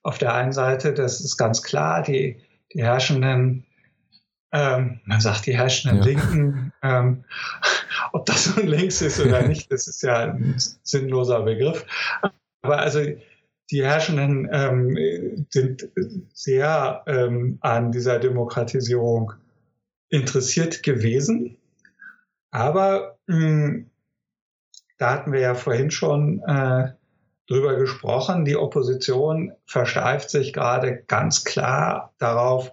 Auf 0.03 0.19
der 0.19 0.35
einen 0.35 0.53
Seite, 0.53 0.93
das 0.93 1.21
ist 1.21 1.37
ganz 1.37 1.63
klar, 1.63 2.03
die, 2.03 2.41
die 2.73 2.83
herrschenden, 2.83 3.65
ähm, 4.53 5.01
man 5.05 5.21
sagt 5.21 5.47
die 5.47 5.57
herrschenden 5.57 5.99
ja. 5.99 6.05
Linken, 6.05 6.73
ähm, 6.83 7.25
ob 8.13 8.27
das 8.27 8.57
nun 8.57 8.67
links 8.67 9.03
ist 9.03 9.21
oder 9.21 9.43
nicht, 9.49 9.71
das 9.71 9.87
ist 9.87 10.03
ja 10.03 10.33
ein 10.33 10.55
sinnloser 10.83 11.43
Begriff. 11.43 11.85
Aber 12.63 12.79
also 12.79 13.01
die 13.75 13.85
Herrschenden 13.85 14.49
ähm, 14.53 15.47
sind 15.51 15.89
sehr 16.33 17.03
ähm, 17.09 17.59
an 17.61 17.91
dieser 17.91 18.21
Demokratisierung 18.21 19.33
interessiert 20.11 20.85
gewesen. 20.85 21.57
Aber 22.53 23.19
mh, 23.27 23.37
hm, 23.37 23.91
da 24.97 25.11
hatten 25.11 25.33
wir 25.33 25.41
ja 25.41 25.57
vorhin 25.57 25.91
schon 25.91 26.41
äh, 26.47 26.93
drüber 27.49 27.75
gesprochen. 27.75 28.45
Die 28.45 28.55
Opposition 28.55 29.53
versteift 29.67 30.31
sich 30.31 30.53
gerade 30.53 31.03
ganz 31.09 31.43
klar 31.43 32.15
darauf, 32.19 32.71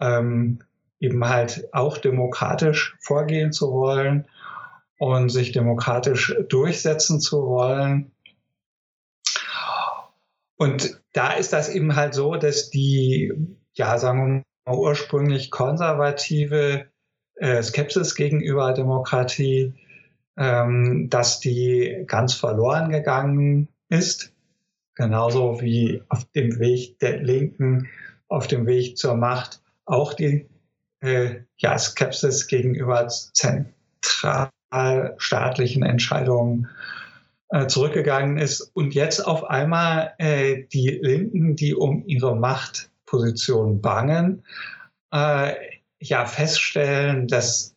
ähm, 0.00 0.58
eben 0.98 1.28
halt 1.28 1.68
auch 1.72 1.96
demokratisch 1.96 2.96
vorgehen 2.98 3.52
zu 3.52 3.70
wollen 3.70 4.26
und 4.98 5.28
sich 5.28 5.52
demokratisch 5.52 6.34
durchsetzen 6.48 7.20
zu 7.20 7.46
wollen. 7.46 8.10
Und 10.64 11.00
da 11.12 11.34
ist 11.34 11.52
das 11.52 11.68
eben 11.68 11.94
halt 11.94 12.14
so, 12.14 12.36
dass 12.36 12.70
die, 12.70 13.32
ja, 13.74 13.98
sagen 13.98 14.44
wir 14.66 14.72
mal, 14.72 14.78
ursprünglich 14.78 15.50
konservative 15.50 16.86
äh, 17.36 17.62
Skepsis 17.62 18.14
gegenüber 18.14 18.72
Demokratie 18.72 19.74
ähm, 20.36 21.08
dass 21.10 21.40
die 21.40 22.04
ganz 22.06 22.34
verloren 22.34 22.90
gegangen 22.90 23.68
ist. 23.88 24.32
Genauso 24.94 25.60
wie 25.60 26.02
auf 26.08 26.24
dem 26.32 26.58
Weg 26.58 26.98
der 27.00 27.22
Linken, 27.22 27.88
auf 28.28 28.46
dem 28.46 28.66
Weg 28.66 28.96
zur 28.96 29.16
Macht 29.16 29.60
auch 29.84 30.14
die 30.14 30.48
äh, 31.00 31.40
ja, 31.56 31.76
Skepsis 31.78 32.46
gegenüber 32.46 33.08
zentralstaatlichen 33.08 35.82
Entscheidungen 35.82 36.68
äh, 37.54 37.68
zurückgegangen 37.68 38.36
ist. 38.36 38.72
Und 38.74 38.94
jetzt 38.96 39.20
auf 39.20 39.44
einmal 39.44 40.14
äh, 40.18 40.64
die 40.72 40.88
Linken, 41.00 41.54
die 41.54 41.72
um 41.72 42.04
ihre 42.04 42.34
Machtposition 42.34 43.80
bangen, 43.80 44.44
äh, 45.12 45.54
ja 46.00 46.26
feststellen, 46.26 47.28
dass 47.28 47.76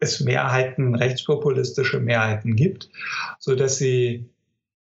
es 0.00 0.20
Mehrheiten, 0.20 0.94
rechtspopulistische 0.94 1.98
Mehrheiten 1.98 2.56
gibt, 2.56 2.90
so 3.38 3.54
dass 3.54 3.78
sie 3.78 4.28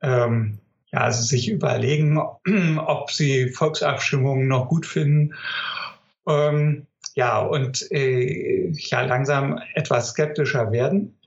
ähm, 0.01 0.57
ja, 0.91 1.01
also 1.01 1.21
sich 1.21 1.47
überlegen, 1.47 2.17
ob 2.79 3.11
sie 3.11 3.49
Volksabstimmungen 3.49 4.47
noch 4.47 4.67
gut 4.67 4.87
finden. 4.87 5.35
Ähm, 6.27 6.87
ja, 7.13 7.37
und 7.39 7.91
äh, 7.91 8.71
ja, 8.71 9.01
langsam 9.01 9.61
etwas 9.75 10.09
skeptischer 10.09 10.71
werden, 10.71 11.19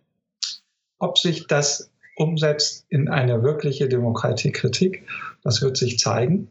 ob 0.99 1.19
sich 1.19 1.47
das 1.47 1.93
umsetzt 2.17 2.87
in 2.89 3.09
eine 3.09 3.43
wirkliche 3.43 3.89
Demokratiekritik. 3.89 5.07
Das 5.43 5.63
wird 5.63 5.77
sich 5.77 5.99
zeigen. 5.99 6.49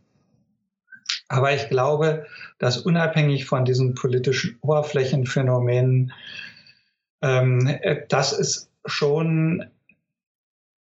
Aber 1.28 1.54
ich 1.54 1.70
glaube, 1.70 2.26
dass 2.60 2.78
unabhängig 2.78 3.46
von 3.46 3.66
diesen 3.66 3.96
politischen 3.96 4.58
Oberflächenphänomenen 4.62 6.14
ähm, 7.22 7.68
äh, 7.68 8.06
dass 8.08 8.32
es 8.32 8.70
schon 8.86 9.66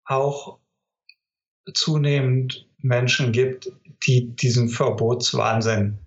auch 0.03 0.59
zunehmend 1.73 2.67
Menschen 2.79 3.31
gibt, 3.31 3.71
die 4.05 4.35
diesen 4.35 4.69
Verbotswahnsinn 4.69 5.97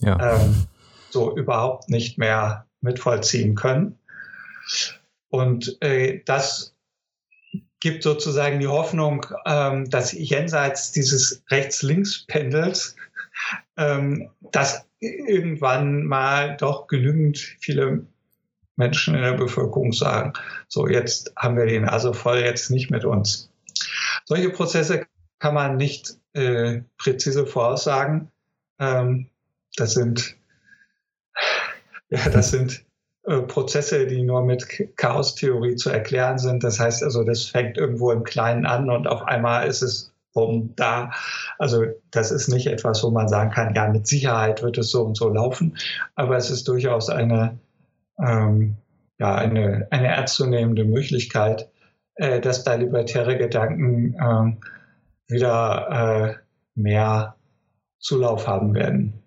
ja. 0.00 0.36
ähm, 0.36 0.66
so 1.10 1.36
überhaupt 1.36 1.90
nicht 1.90 2.18
mehr 2.18 2.66
mitvollziehen 2.80 3.54
können. 3.54 3.98
Und 5.28 5.76
äh, 5.82 6.22
das 6.24 6.73
gibt 7.84 8.02
sozusagen 8.02 8.60
die 8.60 8.66
Hoffnung, 8.66 9.26
ähm, 9.44 9.90
dass 9.90 10.12
jenseits 10.12 10.90
dieses 10.90 11.44
Rechts-Links-Pendels, 11.50 12.96
ähm, 13.76 14.30
dass 14.52 14.86
irgendwann 15.00 16.04
mal 16.04 16.56
doch 16.56 16.86
genügend 16.86 17.36
viele 17.36 18.06
Menschen 18.76 19.14
in 19.14 19.20
der 19.20 19.34
Bevölkerung 19.34 19.92
sagen, 19.92 20.32
so 20.66 20.88
jetzt 20.88 21.30
haben 21.36 21.58
wir 21.58 21.66
die 21.66 21.78
Nase 21.78 22.14
voll, 22.14 22.38
jetzt 22.38 22.70
nicht 22.70 22.90
mit 22.90 23.04
uns. 23.04 23.50
Solche 24.24 24.48
Prozesse 24.48 25.06
kann 25.38 25.52
man 25.52 25.76
nicht 25.76 26.16
äh, 26.32 26.80
präzise 26.96 27.46
voraussagen. 27.46 28.30
Ähm, 28.78 29.28
das 29.76 29.92
sind, 29.92 30.36
ja, 32.08 32.30
das 32.30 32.50
sind 32.50 32.82
Prozesse, 33.24 34.06
die 34.06 34.22
nur 34.22 34.44
mit 34.44 34.66
Chaostheorie 34.96 35.76
zu 35.76 35.90
erklären 35.90 36.38
sind. 36.38 36.62
Das 36.62 36.78
heißt 36.78 37.02
also, 37.02 37.24
das 37.24 37.44
fängt 37.44 37.78
irgendwo 37.78 38.10
im 38.12 38.22
Kleinen 38.22 38.66
an 38.66 38.90
und 38.90 39.06
auf 39.06 39.22
einmal 39.22 39.66
ist 39.66 39.82
es 39.82 40.12
um 40.34 40.74
da. 40.76 41.12
Also 41.58 41.84
das 42.10 42.30
ist 42.30 42.48
nicht 42.48 42.66
etwas, 42.66 43.02
wo 43.02 43.10
man 43.10 43.28
sagen 43.28 43.50
kann, 43.50 43.74
ja, 43.74 43.88
mit 43.88 44.06
Sicherheit 44.06 44.62
wird 44.62 44.78
es 44.78 44.90
so 44.90 45.04
und 45.04 45.16
so 45.16 45.28
laufen, 45.28 45.76
aber 46.16 46.36
es 46.36 46.50
ist 46.50 46.68
durchaus 46.68 47.08
eine 47.08 47.58
ähm, 48.18 48.76
ja, 49.18 49.34
eine, 49.34 49.86
eine 49.90 50.08
ernstzunehmende 50.08 50.84
Möglichkeit, 50.84 51.68
äh, 52.16 52.40
dass 52.40 52.64
da 52.64 52.74
libertäre 52.74 53.38
Gedanken 53.38 54.14
äh, 54.14 55.32
wieder 55.32 55.88
äh, 55.90 56.34
mehr 56.74 57.36
Zulauf 57.98 58.46
haben 58.46 58.74
werden. 58.74 59.22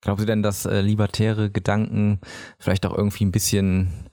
Glauben 0.00 0.20
Sie 0.20 0.26
denn, 0.26 0.42
dass 0.42 0.64
äh, 0.64 0.80
libertäre 0.80 1.50
Gedanken 1.50 2.20
vielleicht 2.58 2.86
auch 2.86 2.96
irgendwie 2.96 3.24
ein 3.24 3.32
bisschen 3.32 4.08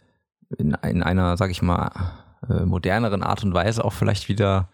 in, 0.58 0.76
in 0.84 1.04
einer, 1.04 1.38
sag 1.38 1.52
ich 1.52 1.62
mal, 1.62 1.92
äh, 2.50 2.66
moderneren 2.66 3.24
Art 3.24 3.44
und 3.44 3.54
Weise 3.54 3.84
auch 3.86 3.94
vielleicht 3.94 4.30
wieder 4.30 4.70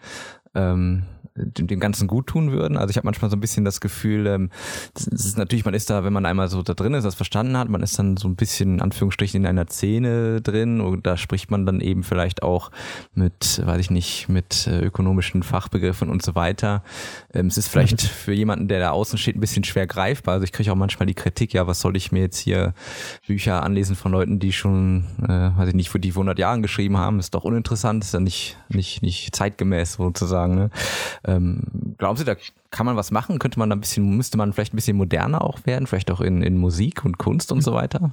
ähm, 0.56 1.04
dem 1.46 1.80
Ganzen 1.80 2.08
gut 2.08 2.28
tun 2.28 2.52
würden. 2.52 2.78
Also 2.78 2.92
ich 2.92 2.98
habe 2.98 3.06
manchmal 3.06 3.30
so 3.30 3.38
ein 3.38 3.40
bisschen 3.40 3.66
das 3.66 3.82
Gefühl, 3.82 4.28
ähm, 4.28 4.50
das 4.94 5.08
ist 5.08 5.38
natürlich, 5.38 5.66
man 5.66 5.74
ist 5.74 5.90
da, 5.90 6.04
wenn 6.04 6.14
man 6.14 6.26
einmal 6.26 6.48
so 6.48 6.62
da 6.62 6.74
drin 6.74 6.94
ist, 6.94 7.04
das 7.04 7.16
verstanden 7.16 7.58
hat, 7.58 7.70
man 7.70 7.84
ist 7.84 7.98
dann 7.98 8.18
so 8.18 8.28
ein 8.28 8.36
bisschen 8.36 8.76
in 8.76 8.82
Anführungsstrichen 8.82 9.42
in 9.42 9.48
einer 9.48 9.68
Szene 9.68 10.42
drin 10.42 10.82
und 10.82 11.06
da 11.06 11.18
spricht 11.18 11.52
man 11.52 11.66
dann 11.66 11.82
eben 11.82 12.04
vielleicht 12.04 12.44
auch 12.44 12.72
mit, 13.14 13.62
weiß 13.66 13.80
ich 13.80 13.92
nicht, 13.92 14.30
mit 14.30 14.68
äh, 14.68 14.80
ökonomischen 14.80 15.44
Fachbegriffen 15.44 16.10
und 16.10 16.22
so 16.22 16.36
weiter. 16.36 16.84
Ähm, 17.34 17.48
es 17.48 17.58
ist 17.58 17.68
vielleicht 17.68 18.04
mhm. 18.04 18.08
für 18.08 18.34
jemanden, 18.34 18.68
der 18.68 18.80
da 18.80 18.92
außen 18.92 19.18
steht, 19.18 19.36
ein 19.36 19.42
bisschen 19.42 19.64
schwer 19.64 19.88
greifbar. 19.88 20.36
Also 20.36 20.44
ich 20.44 20.52
kriege 20.52 20.72
auch 20.72 20.76
manchmal 20.76 21.08
die 21.08 21.14
Kritik, 21.14 21.54
ja, 21.54 21.68
was 21.68 21.82
soll 21.82 21.96
ich 21.98 22.12
mir 22.12 22.22
jetzt 22.22 22.38
hier 22.38 22.74
Bücher 23.28 23.64
anlesen 23.64 23.96
von 23.96 24.12
Leuten, 24.12 24.40
die 24.40 24.54
schon, 24.54 25.06
äh, 25.24 25.58
weiß 25.58 25.70
ich 25.70 25.76
nicht, 25.76 25.90
für 25.90 26.00
die 26.00 26.10
100 26.10 26.38
Jahren 26.40 26.62
geschrieben 26.62 26.98
haben, 26.98 27.20
ist 27.20 27.34
doch 27.34 27.44
uninteressant, 27.44 28.04
ist 28.04 28.14
ja 28.14 28.20
nicht, 28.20 28.58
nicht, 28.70 29.02
nicht 29.02 29.36
zeitgemäß 29.36 29.94
sozusagen. 29.94 30.56
Ne? 30.56 30.70
Ähm, 31.32 31.96
glauben 31.98 32.18
Sie, 32.18 32.26
da 32.26 32.36
kann 32.70 32.86
man 32.86 32.96
was 32.96 33.12
machen? 33.12 33.40
Könnte 33.40 33.60
man 33.60 33.70
da 33.70 33.76
ein 33.76 33.80
bisschen, 33.80 34.18
müsste 34.18 34.38
man 34.38 34.54
vielleicht 34.54 34.74
ein 34.74 34.78
bisschen 34.78 34.98
moderner 34.98 35.44
auch 35.44 35.66
werden, 35.66 35.88
vielleicht 35.88 36.12
auch 36.12 36.22
in, 36.22 36.42
in 36.42 36.58
Musik 36.58 37.06
und 37.06 37.18
Kunst 37.18 37.52
und 37.52 37.62
so 37.62 37.74
weiter? 37.74 38.12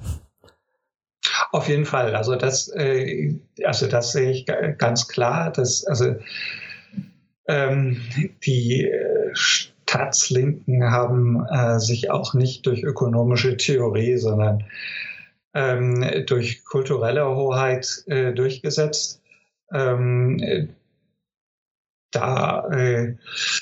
Auf 1.51 1.67
jeden 1.67 1.85
Fall. 1.85 2.15
Also 2.15 2.35
das, 2.35 2.69
äh, 2.75 3.35
also 3.65 3.87
das 3.87 4.11
sehe 4.11 4.31
ich 4.31 4.45
ganz 4.77 5.07
klar. 5.07 5.51
Dass, 5.51 5.85
also 5.85 6.15
ähm, 7.47 8.01
die 8.43 8.85
äh, 8.85 9.29
Staatslinken 9.33 10.83
haben 10.91 11.45
äh, 11.49 11.79
sich 11.79 12.11
auch 12.11 12.33
nicht 12.33 12.65
durch 12.67 12.83
ökonomische 12.83 13.57
Theorie, 13.57 14.17
sondern 14.17 14.63
ähm, 15.53 16.05
durch 16.27 16.63
kulturelle 16.63 17.27
Hoheit 17.35 18.03
äh, 18.05 18.31
durchgesetzt. 18.33 19.21
Ähm, 19.73 20.69
da 22.11 22.67
äh, 22.69 23.15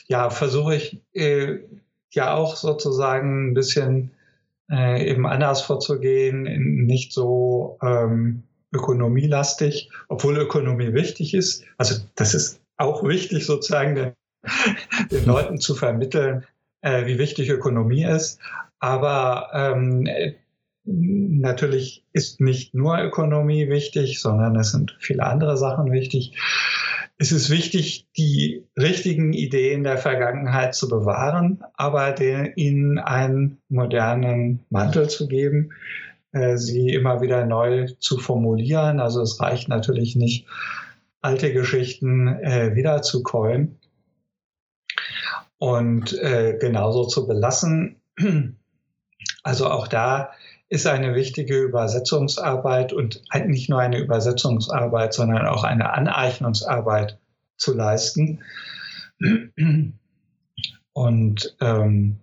ja, 0.07 0.29
versuche 0.29 0.75
ich 0.75 1.01
äh, 1.13 1.59
ja 2.11 2.33
auch 2.33 2.55
sozusagen 2.55 3.51
ein 3.51 3.53
bisschen 3.53 4.11
äh, 4.69 5.09
eben 5.09 5.25
anders 5.25 5.61
vorzugehen, 5.61 6.43
nicht 6.85 7.13
so 7.13 7.77
ähm, 7.81 8.43
ökonomielastig, 8.73 9.89
obwohl 10.07 10.37
Ökonomie 10.37 10.93
wichtig 10.93 11.33
ist. 11.33 11.63
Also 11.77 12.01
das 12.15 12.33
ist 12.33 12.61
auch 12.77 13.03
wichtig 13.03 13.45
sozusagen 13.45 13.95
den, 13.95 14.13
den 15.11 15.25
Leuten 15.25 15.57
zu 15.57 15.75
vermitteln, 15.75 16.45
äh, 16.81 17.05
wie 17.05 17.17
wichtig 17.17 17.49
Ökonomie 17.49 18.03
ist. 18.03 18.39
Aber 18.79 19.49
ähm, 19.53 20.07
natürlich 20.83 22.03
ist 22.13 22.39
nicht 22.39 22.73
nur 22.73 22.97
Ökonomie 22.99 23.69
wichtig, 23.69 24.21
sondern 24.21 24.55
es 24.55 24.71
sind 24.71 24.95
viele 24.99 25.23
andere 25.23 25.57
Sachen 25.57 25.91
wichtig. 25.91 26.37
Es 27.19 27.31
ist 27.31 27.49
wichtig, 27.49 28.07
die 28.15 28.63
richtigen 28.77 29.33
Ideen 29.33 29.83
der 29.83 29.97
Vergangenheit 29.97 30.75
zu 30.75 30.87
bewahren, 30.87 31.63
aber 31.73 32.11
den, 32.11 32.53
ihnen 32.55 32.99
einen 32.99 33.57
modernen 33.69 34.63
Mantel 34.69 35.09
zu 35.09 35.27
geben, 35.27 35.71
äh, 36.31 36.57
sie 36.57 36.89
immer 36.89 37.21
wieder 37.21 37.45
neu 37.45 37.87
zu 37.99 38.19
formulieren. 38.19 38.99
Also 38.99 39.21
es 39.21 39.39
reicht 39.41 39.67
natürlich 39.67 40.15
nicht, 40.15 40.45
alte 41.21 41.51
Geschichten 41.51 42.27
äh, 42.27 42.75
wieder 42.75 43.01
zu 43.01 43.23
coin 43.23 43.79
und 45.57 46.13
äh, 46.21 46.57
genauso 46.59 47.05
zu 47.05 47.27
belassen. 47.27 47.95
Also 49.43 49.67
auch 49.69 49.87
da 49.87 50.31
ist 50.69 50.85
eine 50.85 51.15
wichtige 51.15 51.57
Übersetzungsarbeit 51.61 52.93
und 52.93 53.21
nicht 53.45 53.69
nur 53.69 53.79
eine 53.79 53.99
Übersetzungsarbeit, 53.99 55.13
sondern 55.13 55.47
auch 55.47 55.63
eine 55.63 55.93
Aneignungsarbeit 55.93 57.19
zu 57.57 57.73
leisten. 57.73 58.39
Und 60.93 61.55
ähm, 61.61 62.17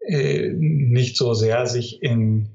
äh, 0.00 0.52
nicht 0.52 1.16
so 1.16 1.34
sehr 1.34 1.66
sich 1.66 2.02
in, 2.02 2.50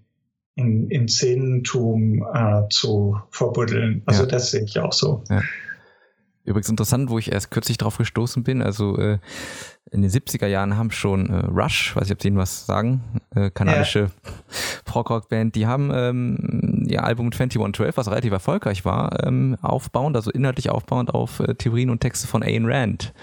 in, 0.55 0.89
in 0.89 1.07
Szenentum 1.07 2.25
äh, 2.33 2.69
zu 2.69 3.19
verbuddeln. 3.29 4.03
Also 4.05 4.23
ja. 4.23 4.29
das 4.29 4.51
sehe 4.51 4.63
ich 4.63 4.79
auch 4.79 4.93
so. 4.93 5.23
Ja. 5.29 5.41
Übrigens 6.45 6.69
interessant, 6.69 7.09
wo 7.09 7.17
ich 7.17 7.31
erst 7.31 7.49
kürzlich 7.49 7.77
drauf 7.77 7.97
gestoßen 7.97 8.43
bin, 8.43 8.61
also 8.61 8.97
äh, 8.99 9.17
in 9.91 10.03
den 10.03 10.11
70er 10.11 10.45
Jahren 10.45 10.77
haben 10.77 10.91
schon 10.91 11.27
äh, 11.29 11.45
Rush, 11.45 11.95
weiß 11.95 12.05
ich, 12.05 12.11
ob 12.13 12.21
sie 12.21 12.27
Ihnen 12.27 12.37
was 12.37 12.67
sagen, 12.67 13.01
äh, 13.33 13.49
kanadische 13.49 13.99
ja. 13.99 14.31
Prog-Rock-Band, 14.95 15.55
die 15.55 15.67
haben 15.67 15.91
ähm, 15.93 16.85
ihr 16.87 17.03
Album 17.03 17.29
2112, 17.29 17.97
was 17.97 18.09
relativ 18.09 18.31
erfolgreich 18.31 18.85
war, 18.85 19.25
ähm, 19.25 19.57
aufbauend, 19.61 20.15
also 20.15 20.31
inhaltlich 20.31 20.69
aufbauend 20.69 21.13
auf 21.13 21.41
äh, 21.41 21.53
Theorien 21.55 21.89
und 21.89 21.99
Texte 21.99 22.27
von 22.27 22.41
Ayn 22.41 22.65
Rand 22.65 23.13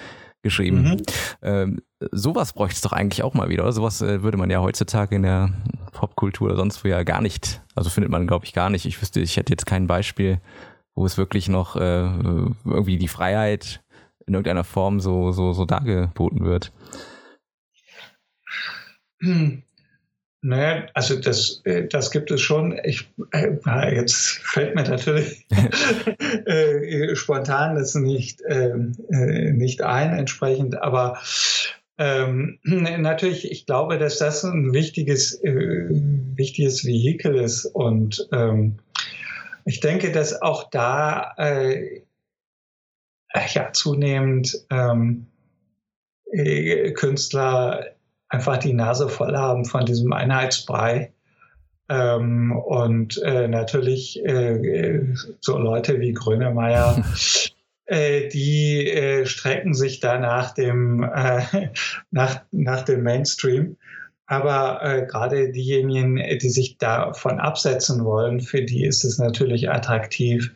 geschrieben. 0.43 0.83
Mhm. 0.83 1.03
Ähm, 1.41 1.83
sowas 2.11 2.53
bräuchte 2.53 2.75
es 2.75 2.81
doch 2.83 2.93
eigentlich 2.93 3.23
auch 3.23 3.33
mal 3.33 3.49
wieder, 3.49 3.63
oder? 3.63 3.73
Sowas 3.73 4.03
äh, 4.03 4.23
würde 4.23 4.37
man 4.37 4.51
ja 4.51 4.61
heutzutage 4.61 5.17
in 5.17 5.23
der 5.23 5.51
Popkultur 5.93 6.49
oder 6.49 6.57
sonst 6.57 6.85
wo 6.85 6.89
ja 6.89 7.05
gar 7.05 7.23
nicht, 7.23 7.63
also 7.75 7.89
findet 7.89 8.11
man, 8.11 8.27
glaube 8.27 8.45
ich, 8.45 8.53
gar 8.53 8.69
nicht. 8.69 8.85
Ich 8.85 9.01
wüsste, 9.01 9.21
ich 9.21 9.39
hätte 9.39 9.55
jetzt 9.55 9.65
kein 9.65 9.87
Beispiel, 9.87 10.43
wo 10.95 11.07
es 11.07 11.17
wirklich 11.17 11.49
noch 11.49 11.77
äh, 11.77 12.05
irgendwie 12.67 12.99
die 12.99 13.09
Freiheit 13.09 13.83
in 14.27 14.35
irgendeiner 14.35 14.65
Form 14.65 15.01
so, 15.01 15.33
so, 15.33 15.55
so 15.55 15.65
dargeboten 15.65 16.45
wird. 16.45 16.71
Naja, 20.45 20.87
also 20.95 21.21
das, 21.21 21.63
äh, 21.65 21.87
das 21.87 22.11
gibt 22.11 22.33
es 22.33 22.41
schon. 22.41 22.77
Ich, 22.83 23.09
äh, 23.31 23.95
jetzt 23.95 24.41
fällt 24.43 24.75
mir 24.75 24.83
natürlich 24.83 25.47
äh, 26.47 27.15
spontan 27.15 27.77
das 27.77 27.95
nicht, 27.95 28.43
äh, 28.43 28.75
nicht 28.75 29.83
ein 29.83 30.19
entsprechend, 30.19 30.83
aber 30.83 31.21
ähm, 31.97 32.59
natürlich, 32.65 33.49
ich 33.53 33.67
glaube, 33.67 33.99
dass 33.99 34.19
das 34.19 34.43
ein 34.43 34.73
wichtiges, 34.73 35.41
äh, 35.45 35.87
wichtiges 36.35 36.85
Vehikel 36.85 37.37
ist 37.37 37.65
und 37.65 38.29
ähm, 38.33 38.79
ich 39.65 39.79
denke, 39.79 40.11
dass 40.11 40.43
auch 40.43 40.71
da 40.71 41.35
äh, 41.39 42.01
ja 43.55 43.73
zunehmend 43.73 44.67
ähm, 44.71 45.27
äh, 46.33 46.91
Künstler 46.91 47.92
einfach 48.33 48.57
die 48.57 48.73
Nase 48.73 49.09
voll 49.09 49.37
haben 49.37 49.65
von 49.65 49.85
diesem 49.85 50.13
Einheitsbrei. 50.13 51.13
Ähm, 51.89 52.53
und 52.53 53.21
äh, 53.23 53.47
natürlich 53.47 54.25
äh, 54.25 55.05
so 55.41 55.59
Leute 55.59 56.01
wie 56.01 56.13
Grönemeyer, 56.13 57.05
äh, 57.85 58.29
die 58.29 58.89
äh, 58.89 59.27
strecken 59.27 59.75
sich 59.75 60.01
da 60.01 60.19
nach 60.19 60.55
dem, 60.55 61.03
äh, 61.03 61.69
nach, 62.11 62.41
nach 62.51 62.83
dem 62.83 63.03
Mainstream. 63.03 63.77
Aber 64.27 64.83
äh, 64.83 65.07
gerade 65.07 65.53
diejenigen, 65.53 66.17
die 66.17 66.49
sich 66.49 66.79
davon 66.79 67.39
absetzen 67.39 68.03
wollen, 68.03 68.41
für 68.41 68.63
die 68.63 68.87
ist 68.87 69.05
es 69.05 69.19
natürlich 69.19 69.71
attraktiv, 69.71 70.55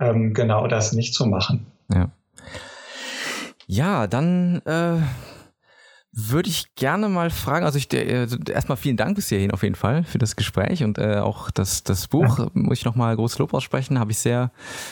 ähm, 0.00 0.32
genau 0.32 0.68
das 0.68 0.92
nicht 0.92 1.12
zu 1.12 1.26
machen. 1.26 1.66
Ja. 1.92 2.10
Ja, 3.66 4.06
dann 4.06 4.62
würde 6.12 6.50
ich 6.50 6.74
gerne 6.74 7.08
mal 7.08 7.30
fragen, 7.30 7.64
also 7.64 7.78
ich 7.78 7.92
äh, 7.92 8.26
erstmal 8.50 8.76
vielen 8.76 8.96
Dank 8.96 9.14
bis 9.14 9.28
hierhin 9.28 9.52
auf 9.52 9.62
jeden 9.62 9.76
Fall 9.76 10.02
für 10.02 10.18
das 10.18 10.34
Gespräch 10.34 10.82
und 10.82 10.98
äh, 10.98 11.18
auch 11.18 11.50
das, 11.52 11.84
das 11.84 12.08
Buch, 12.08 12.38
ja. 12.38 12.48
muss 12.54 12.78
ich 12.78 12.84
nochmal 12.84 13.14
großes 13.14 13.38
Lob 13.38 13.54
aussprechen, 13.54 13.98
habe 14.00 14.10
ich 14.10 14.18
sehr 14.18 14.50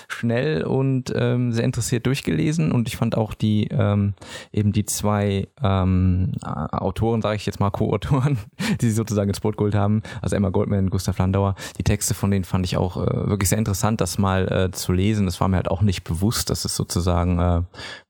schnell 0.08 0.62
und 0.62 1.12
ähm, 1.16 1.52
sehr 1.52 1.64
interessiert 1.64 2.06
durchgelesen 2.06 2.70
und 2.70 2.86
ich 2.86 2.96
fand 2.96 3.16
auch 3.16 3.34
die 3.34 3.66
ähm, 3.72 4.14
eben 4.52 4.72
die 4.72 4.84
zwei 4.84 5.48
ähm, 5.60 6.32
Autoren, 6.42 7.20
sage 7.20 7.36
ich 7.36 7.46
jetzt 7.46 7.58
mal 7.58 7.70
Co-Autoren, 7.78 8.38
die 8.80 8.86
sie 8.86 8.94
sozusagen 8.94 9.28
ins 9.28 9.40
Boot 9.40 9.56
geholt 9.56 9.74
haben, 9.74 10.02
also 10.22 10.36
Emma 10.36 10.50
Goldman 10.50 10.84
und 10.84 10.90
Gustav 10.90 11.18
Landauer, 11.18 11.56
die 11.78 11.84
Texte 11.84 12.14
von 12.14 12.30
denen 12.30 12.44
fand 12.44 12.64
ich 12.64 12.76
auch 12.76 12.96
äh, 12.96 13.28
wirklich 13.28 13.48
sehr 13.48 13.58
interessant, 13.58 14.00
das 14.00 14.18
mal 14.18 14.46
äh, 14.50 14.70
zu 14.70 14.92
lesen. 14.92 15.26
Das 15.26 15.40
war 15.40 15.48
mir 15.48 15.56
halt 15.56 15.70
auch 15.70 15.82
nicht 15.82 16.04
bewusst, 16.04 16.50
dass 16.50 16.64
es 16.64 16.76
sozusagen, 16.76 17.38
äh, 17.38 17.62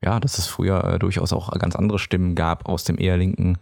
ja, 0.04 0.20
dass 0.20 0.38
es 0.38 0.46
früher 0.46 0.84
äh, 0.84 0.98
durchaus 0.98 1.32
auch 1.32 1.50
ganz 1.58 1.74
andere 1.74 1.98
Stimmen 1.98 2.34
gab 2.34 2.68
aus 2.68 2.84
dem 2.84 2.97
eher 3.00 3.16
linken 3.16 3.58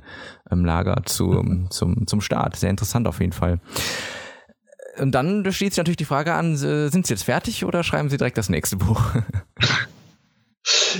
ähm, 0.51 0.64
Lager 0.64 1.03
zu, 1.05 1.45
zum, 1.70 2.07
zum 2.07 2.20
Staat. 2.20 2.57
Sehr 2.57 2.70
interessant 2.70 3.07
auf 3.07 3.20
jeden 3.20 3.32
Fall. 3.32 3.61
Und 4.99 5.12
dann 5.12 5.45
steht 5.53 5.72
sich 5.72 5.78
natürlich 5.78 5.99
die 5.99 6.07
Frage 6.07 6.32
an, 6.32 6.57
sind 6.57 7.07
Sie 7.07 7.12
jetzt 7.12 7.24
fertig 7.24 7.66
oder 7.66 7.82
schreiben 7.82 8.09
Sie 8.09 8.16
direkt 8.16 8.39
das 8.39 8.49
nächste 8.49 8.76
Buch? 8.76 9.03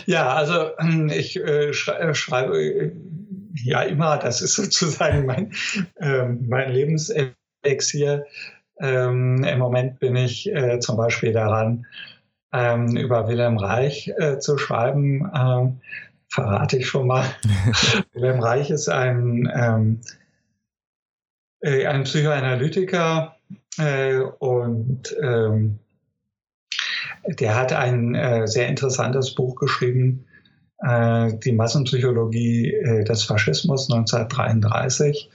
Ja, 0.07 0.35
also 0.35 0.71
ich 1.11 1.37
äh, 1.37 1.71
äh, 1.71 2.15
schreibe 2.15 2.59
äh, 2.59 2.93
ja 3.55 3.83
immer, 3.83 4.19
das 4.19 4.43
ist 4.43 4.55
sozusagen 4.57 5.27
mein, 5.27 5.53
äh, 5.97 6.25
mein 6.25 6.73
Lebenselixier. 6.73 8.27
Ähm, 8.79 9.43
Im 9.43 9.59
Moment 9.59 9.99
bin 10.01 10.17
ich 10.17 10.53
äh, 10.53 10.79
zum 10.81 10.97
Beispiel 10.97 11.33
daran, 11.33 11.87
ähm, 12.53 12.97
über 12.97 13.27
Wilhelm 13.27 13.57
Reich 13.57 14.13
zu 14.39 14.59
schreiben. 14.59 15.31
Ähm, 15.35 15.81
verrate 16.37 16.77
ich 16.77 16.87
schon 16.87 17.07
mal. 17.07 17.25
Wilhelm 18.13 18.41
Reich 18.41 18.71
ist 18.71 18.89
ein, 18.89 19.51
ähm, 19.55 20.01
äh, 21.61 21.87
ein 21.87 22.05
Psychoanalytiker 22.05 23.37
äh, 23.79 24.19
und 24.19 25.17
ähm, 25.21 25.79
der 27.27 27.57
hat 27.57 27.73
ein 27.73 28.15
äh, 28.15 28.47
sehr 28.47 28.69
interessantes 28.69 29.35
Buch 29.35 29.57
geschrieben, 29.57 30.27
äh, 30.81 31.33
die 31.39 31.53
Massenpsychologie 31.53 32.75
äh, 32.75 33.05
des 33.05 33.25
Faschismus 33.25 33.91
1933. 33.91 35.31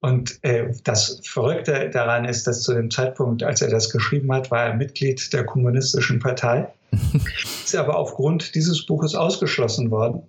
Und 0.00 0.38
äh, 0.42 0.72
das 0.84 1.20
Verrückte 1.24 1.90
daran 1.90 2.24
ist, 2.24 2.46
dass 2.46 2.62
zu 2.62 2.72
dem 2.72 2.90
Zeitpunkt, 2.90 3.42
als 3.42 3.62
er 3.62 3.68
das 3.68 3.90
geschrieben 3.90 4.32
hat, 4.32 4.50
war 4.50 4.64
er 4.64 4.74
Mitglied 4.74 5.32
der 5.32 5.44
Kommunistischen 5.44 6.20
Partei. 6.20 6.72
ist 7.64 7.74
aber 7.74 7.96
aufgrund 7.96 8.54
dieses 8.54 8.86
Buches 8.86 9.14
ausgeschlossen 9.14 9.90
worden, 9.90 10.22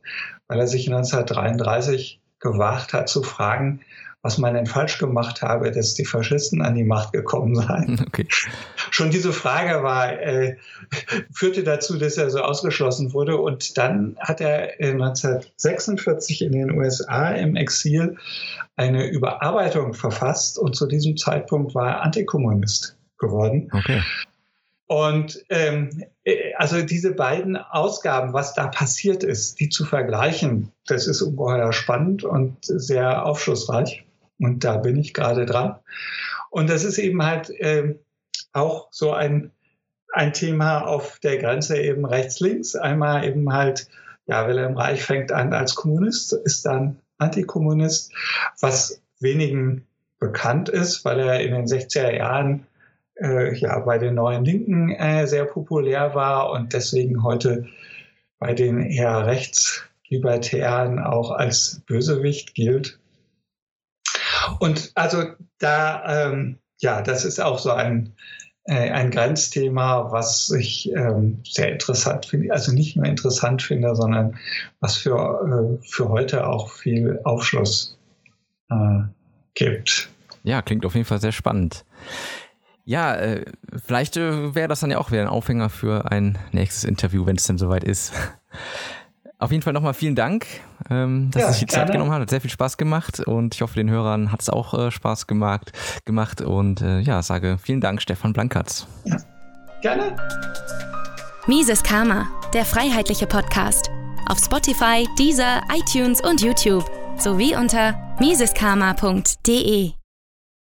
weil 0.47 0.59
er 0.59 0.67
sich 0.67 0.87
1933 0.87 2.19
gewagt 2.39 2.93
hat 2.93 3.09
zu 3.09 3.21
fragen, 3.21 3.81
was 4.21 4.37
man 4.37 4.53
denn 4.53 4.65
falsch 4.65 4.97
gemacht 4.97 5.41
habe, 5.41 5.71
dass 5.71 5.93
die 5.93 6.05
Faschisten 6.05 6.61
an 6.61 6.75
die 6.75 6.83
Macht 6.83 7.13
gekommen 7.13 7.55
seien. 7.55 8.05
Okay. 8.09 8.25
Schon 8.89 9.11
diese 9.11 9.31
Frage 9.31 9.83
war, 9.83 10.19
äh, 10.19 10.57
führte 11.31 11.63
dazu, 11.63 11.97
dass 11.97 12.17
er 12.17 12.29
so 12.31 12.39
ausgeschlossen 12.39 13.13
wurde. 13.13 13.37
Und 13.37 13.77
dann 13.77 14.17
hat 14.19 14.41
er 14.41 14.79
1946 14.79 16.41
in 16.41 16.53
den 16.53 16.71
USA 16.71 17.29
im 17.29 17.55
Exil 17.55 18.17
eine 18.75 19.07
Überarbeitung 19.07 19.93
verfasst 19.93 20.57
und 20.57 20.75
zu 20.75 20.87
diesem 20.87 21.17
Zeitpunkt 21.17 21.75
war 21.75 21.87
er 21.87 22.01
Antikommunist 22.01 22.97
geworden. 23.19 23.69
Okay. 23.71 24.01
Und 24.87 25.45
ähm, 25.49 26.03
äh, 26.23 26.53
also 26.55 26.81
diese 26.81 27.13
beiden 27.13 27.57
Ausgaben, 27.57 28.33
was 28.33 28.55
da 28.55 28.67
passiert 28.67 29.23
ist, 29.23 29.59
die 29.59 29.69
zu 29.69 29.85
vergleichen, 29.85 30.71
das 30.87 31.05
ist 31.05 31.21
ungeheuer 31.21 31.71
spannend 31.73 32.23
und 32.23 32.57
sehr 32.61 33.23
aufschlussreich. 33.23 34.03
Und 34.39 34.63
da 34.63 34.77
bin 34.77 34.97
ich 34.97 35.13
gerade 35.13 35.45
dran. 35.45 35.75
Und 36.49 36.69
das 36.69 36.83
ist 36.83 36.97
eben 36.97 37.23
halt 37.23 37.49
äh, 37.49 37.95
auch 38.53 38.87
so 38.91 39.11
ein, 39.13 39.51
ein 40.13 40.33
Thema 40.33 40.81
auf 40.81 41.19
der 41.19 41.37
Grenze 41.37 41.77
eben 41.77 42.05
rechts-links. 42.05 42.75
Einmal 42.75 43.25
eben 43.25 43.51
halt, 43.53 43.87
ja, 44.25 44.47
Wilhelm 44.47 44.77
Reich 44.77 45.03
fängt 45.03 45.31
an 45.31 45.53
als 45.53 45.75
Kommunist, 45.75 46.33
ist 46.33 46.65
dann 46.65 46.99
Antikommunist, 47.17 48.13
was 48.59 49.01
wenigen 49.19 49.85
bekannt 50.19 50.69
ist, 50.69 51.05
weil 51.05 51.19
er 51.19 51.41
in 51.41 51.53
den 51.53 51.65
60er 51.65 52.15
Jahren 52.15 52.65
äh, 53.21 53.55
ja 53.55 53.79
bei 53.79 53.97
den 53.97 54.15
neuen 54.15 54.45
Linken 54.45 54.91
äh, 54.91 55.27
sehr 55.27 55.45
populär 55.45 56.15
war 56.15 56.51
und 56.51 56.73
deswegen 56.73 57.23
heute 57.23 57.67
bei 58.39 58.53
den 58.53 58.81
eher 58.81 59.25
rechtslibertären 59.27 60.99
auch 60.99 61.31
als 61.31 61.81
Bösewicht 61.85 62.55
gilt. 62.55 62.98
Und 64.59 64.91
also 64.95 65.23
da, 65.59 66.27
ähm, 66.27 66.57
ja, 66.79 67.01
das 67.01 67.25
ist 67.25 67.39
auch 67.39 67.59
so 67.59 67.71
ein, 67.71 68.13
äh, 68.65 68.91
ein 68.91 69.11
Grenzthema, 69.11 70.11
was 70.11 70.49
ich 70.51 70.91
ähm, 70.93 71.39
sehr 71.43 71.71
interessant 71.71 72.25
finde, 72.25 72.53
also 72.53 72.71
nicht 72.71 72.95
nur 72.95 73.05
interessant 73.05 73.61
finde, 73.61 73.95
sondern 73.95 74.37
was 74.79 74.97
für, 74.97 75.79
äh, 75.81 75.85
für 75.87 76.09
heute 76.09 76.47
auch 76.47 76.71
viel 76.71 77.19
Aufschluss 77.23 77.97
äh, 78.69 79.01
gibt. 79.53 80.09
Ja, 80.43 80.61
klingt 80.61 80.85
auf 80.85 80.95
jeden 80.95 81.05
Fall 81.05 81.19
sehr 81.19 81.31
spannend. 81.31 81.85
Ja, 82.85 83.15
äh, 83.15 83.45
vielleicht 83.85 84.17
äh, 84.17 84.55
wäre 84.55 84.67
das 84.67 84.79
dann 84.79 84.89
ja 84.89 84.97
auch 84.97 85.11
wieder 85.11 85.21
ein 85.21 85.27
Aufhänger 85.27 85.69
für 85.69 86.11
ein 86.11 86.39
nächstes 86.51 86.85
Interview, 86.85 87.25
wenn 87.25 87.35
es 87.35 87.45
denn 87.45 87.57
soweit 87.57 87.83
ist. 87.83 88.13
Auf 89.41 89.51
jeden 89.51 89.63
Fall 89.63 89.71
nochmal 89.71 89.93
vielen 89.93 90.15
Dank, 90.15 90.45
ähm, 90.89 91.31
dass 91.31 91.41
ja, 91.41 91.51
sich 91.53 91.59
die 91.59 91.65
Zeit 91.67 91.89
genommen 91.89 92.11
hat. 92.11 92.21
Hat 92.21 92.29
sehr 92.29 92.41
viel 92.41 92.49
Spaß 92.49 92.75
gemacht 92.75 93.21
und 93.21 93.55
ich 93.55 93.61
hoffe, 93.61 93.75
den 93.75 93.89
Hörern 93.89 94.33
hat 94.33 94.41
es 94.41 94.49
auch 94.49 94.73
äh, 94.73 94.91
Spaß 94.91 95.27
gemacht, 95.27 95.71
gemacht. 96.03 96.41
Und 96.41 96.81
äh, 96.81 96.99
ja, 96.99 97.23
sage 97.23 97.57
vielen 97.57 97.79
Dank, 97.79 98.01
Stefan 98.01 98.33
Blankatz. 98.33 98.85
Ja, 99.05 99.15
gerne. 99.81 100.15
Mises 101.47 101.81
Karma, 101.81 102.27
der 102.53 102.65
freiheitliche 102.65 103.27
Podcast. 103.27 103.89
Auf 104.27 104.39
Spotify, 104.39 105.07
Deezer, 105.17 105.61
iTunes 105.73 106.21
und 106.21 106.41
YouTube 106.41 106.83
sowie 107.17 107.55
unter 107.55 107.95
miseskarma.de. 108.19 109.98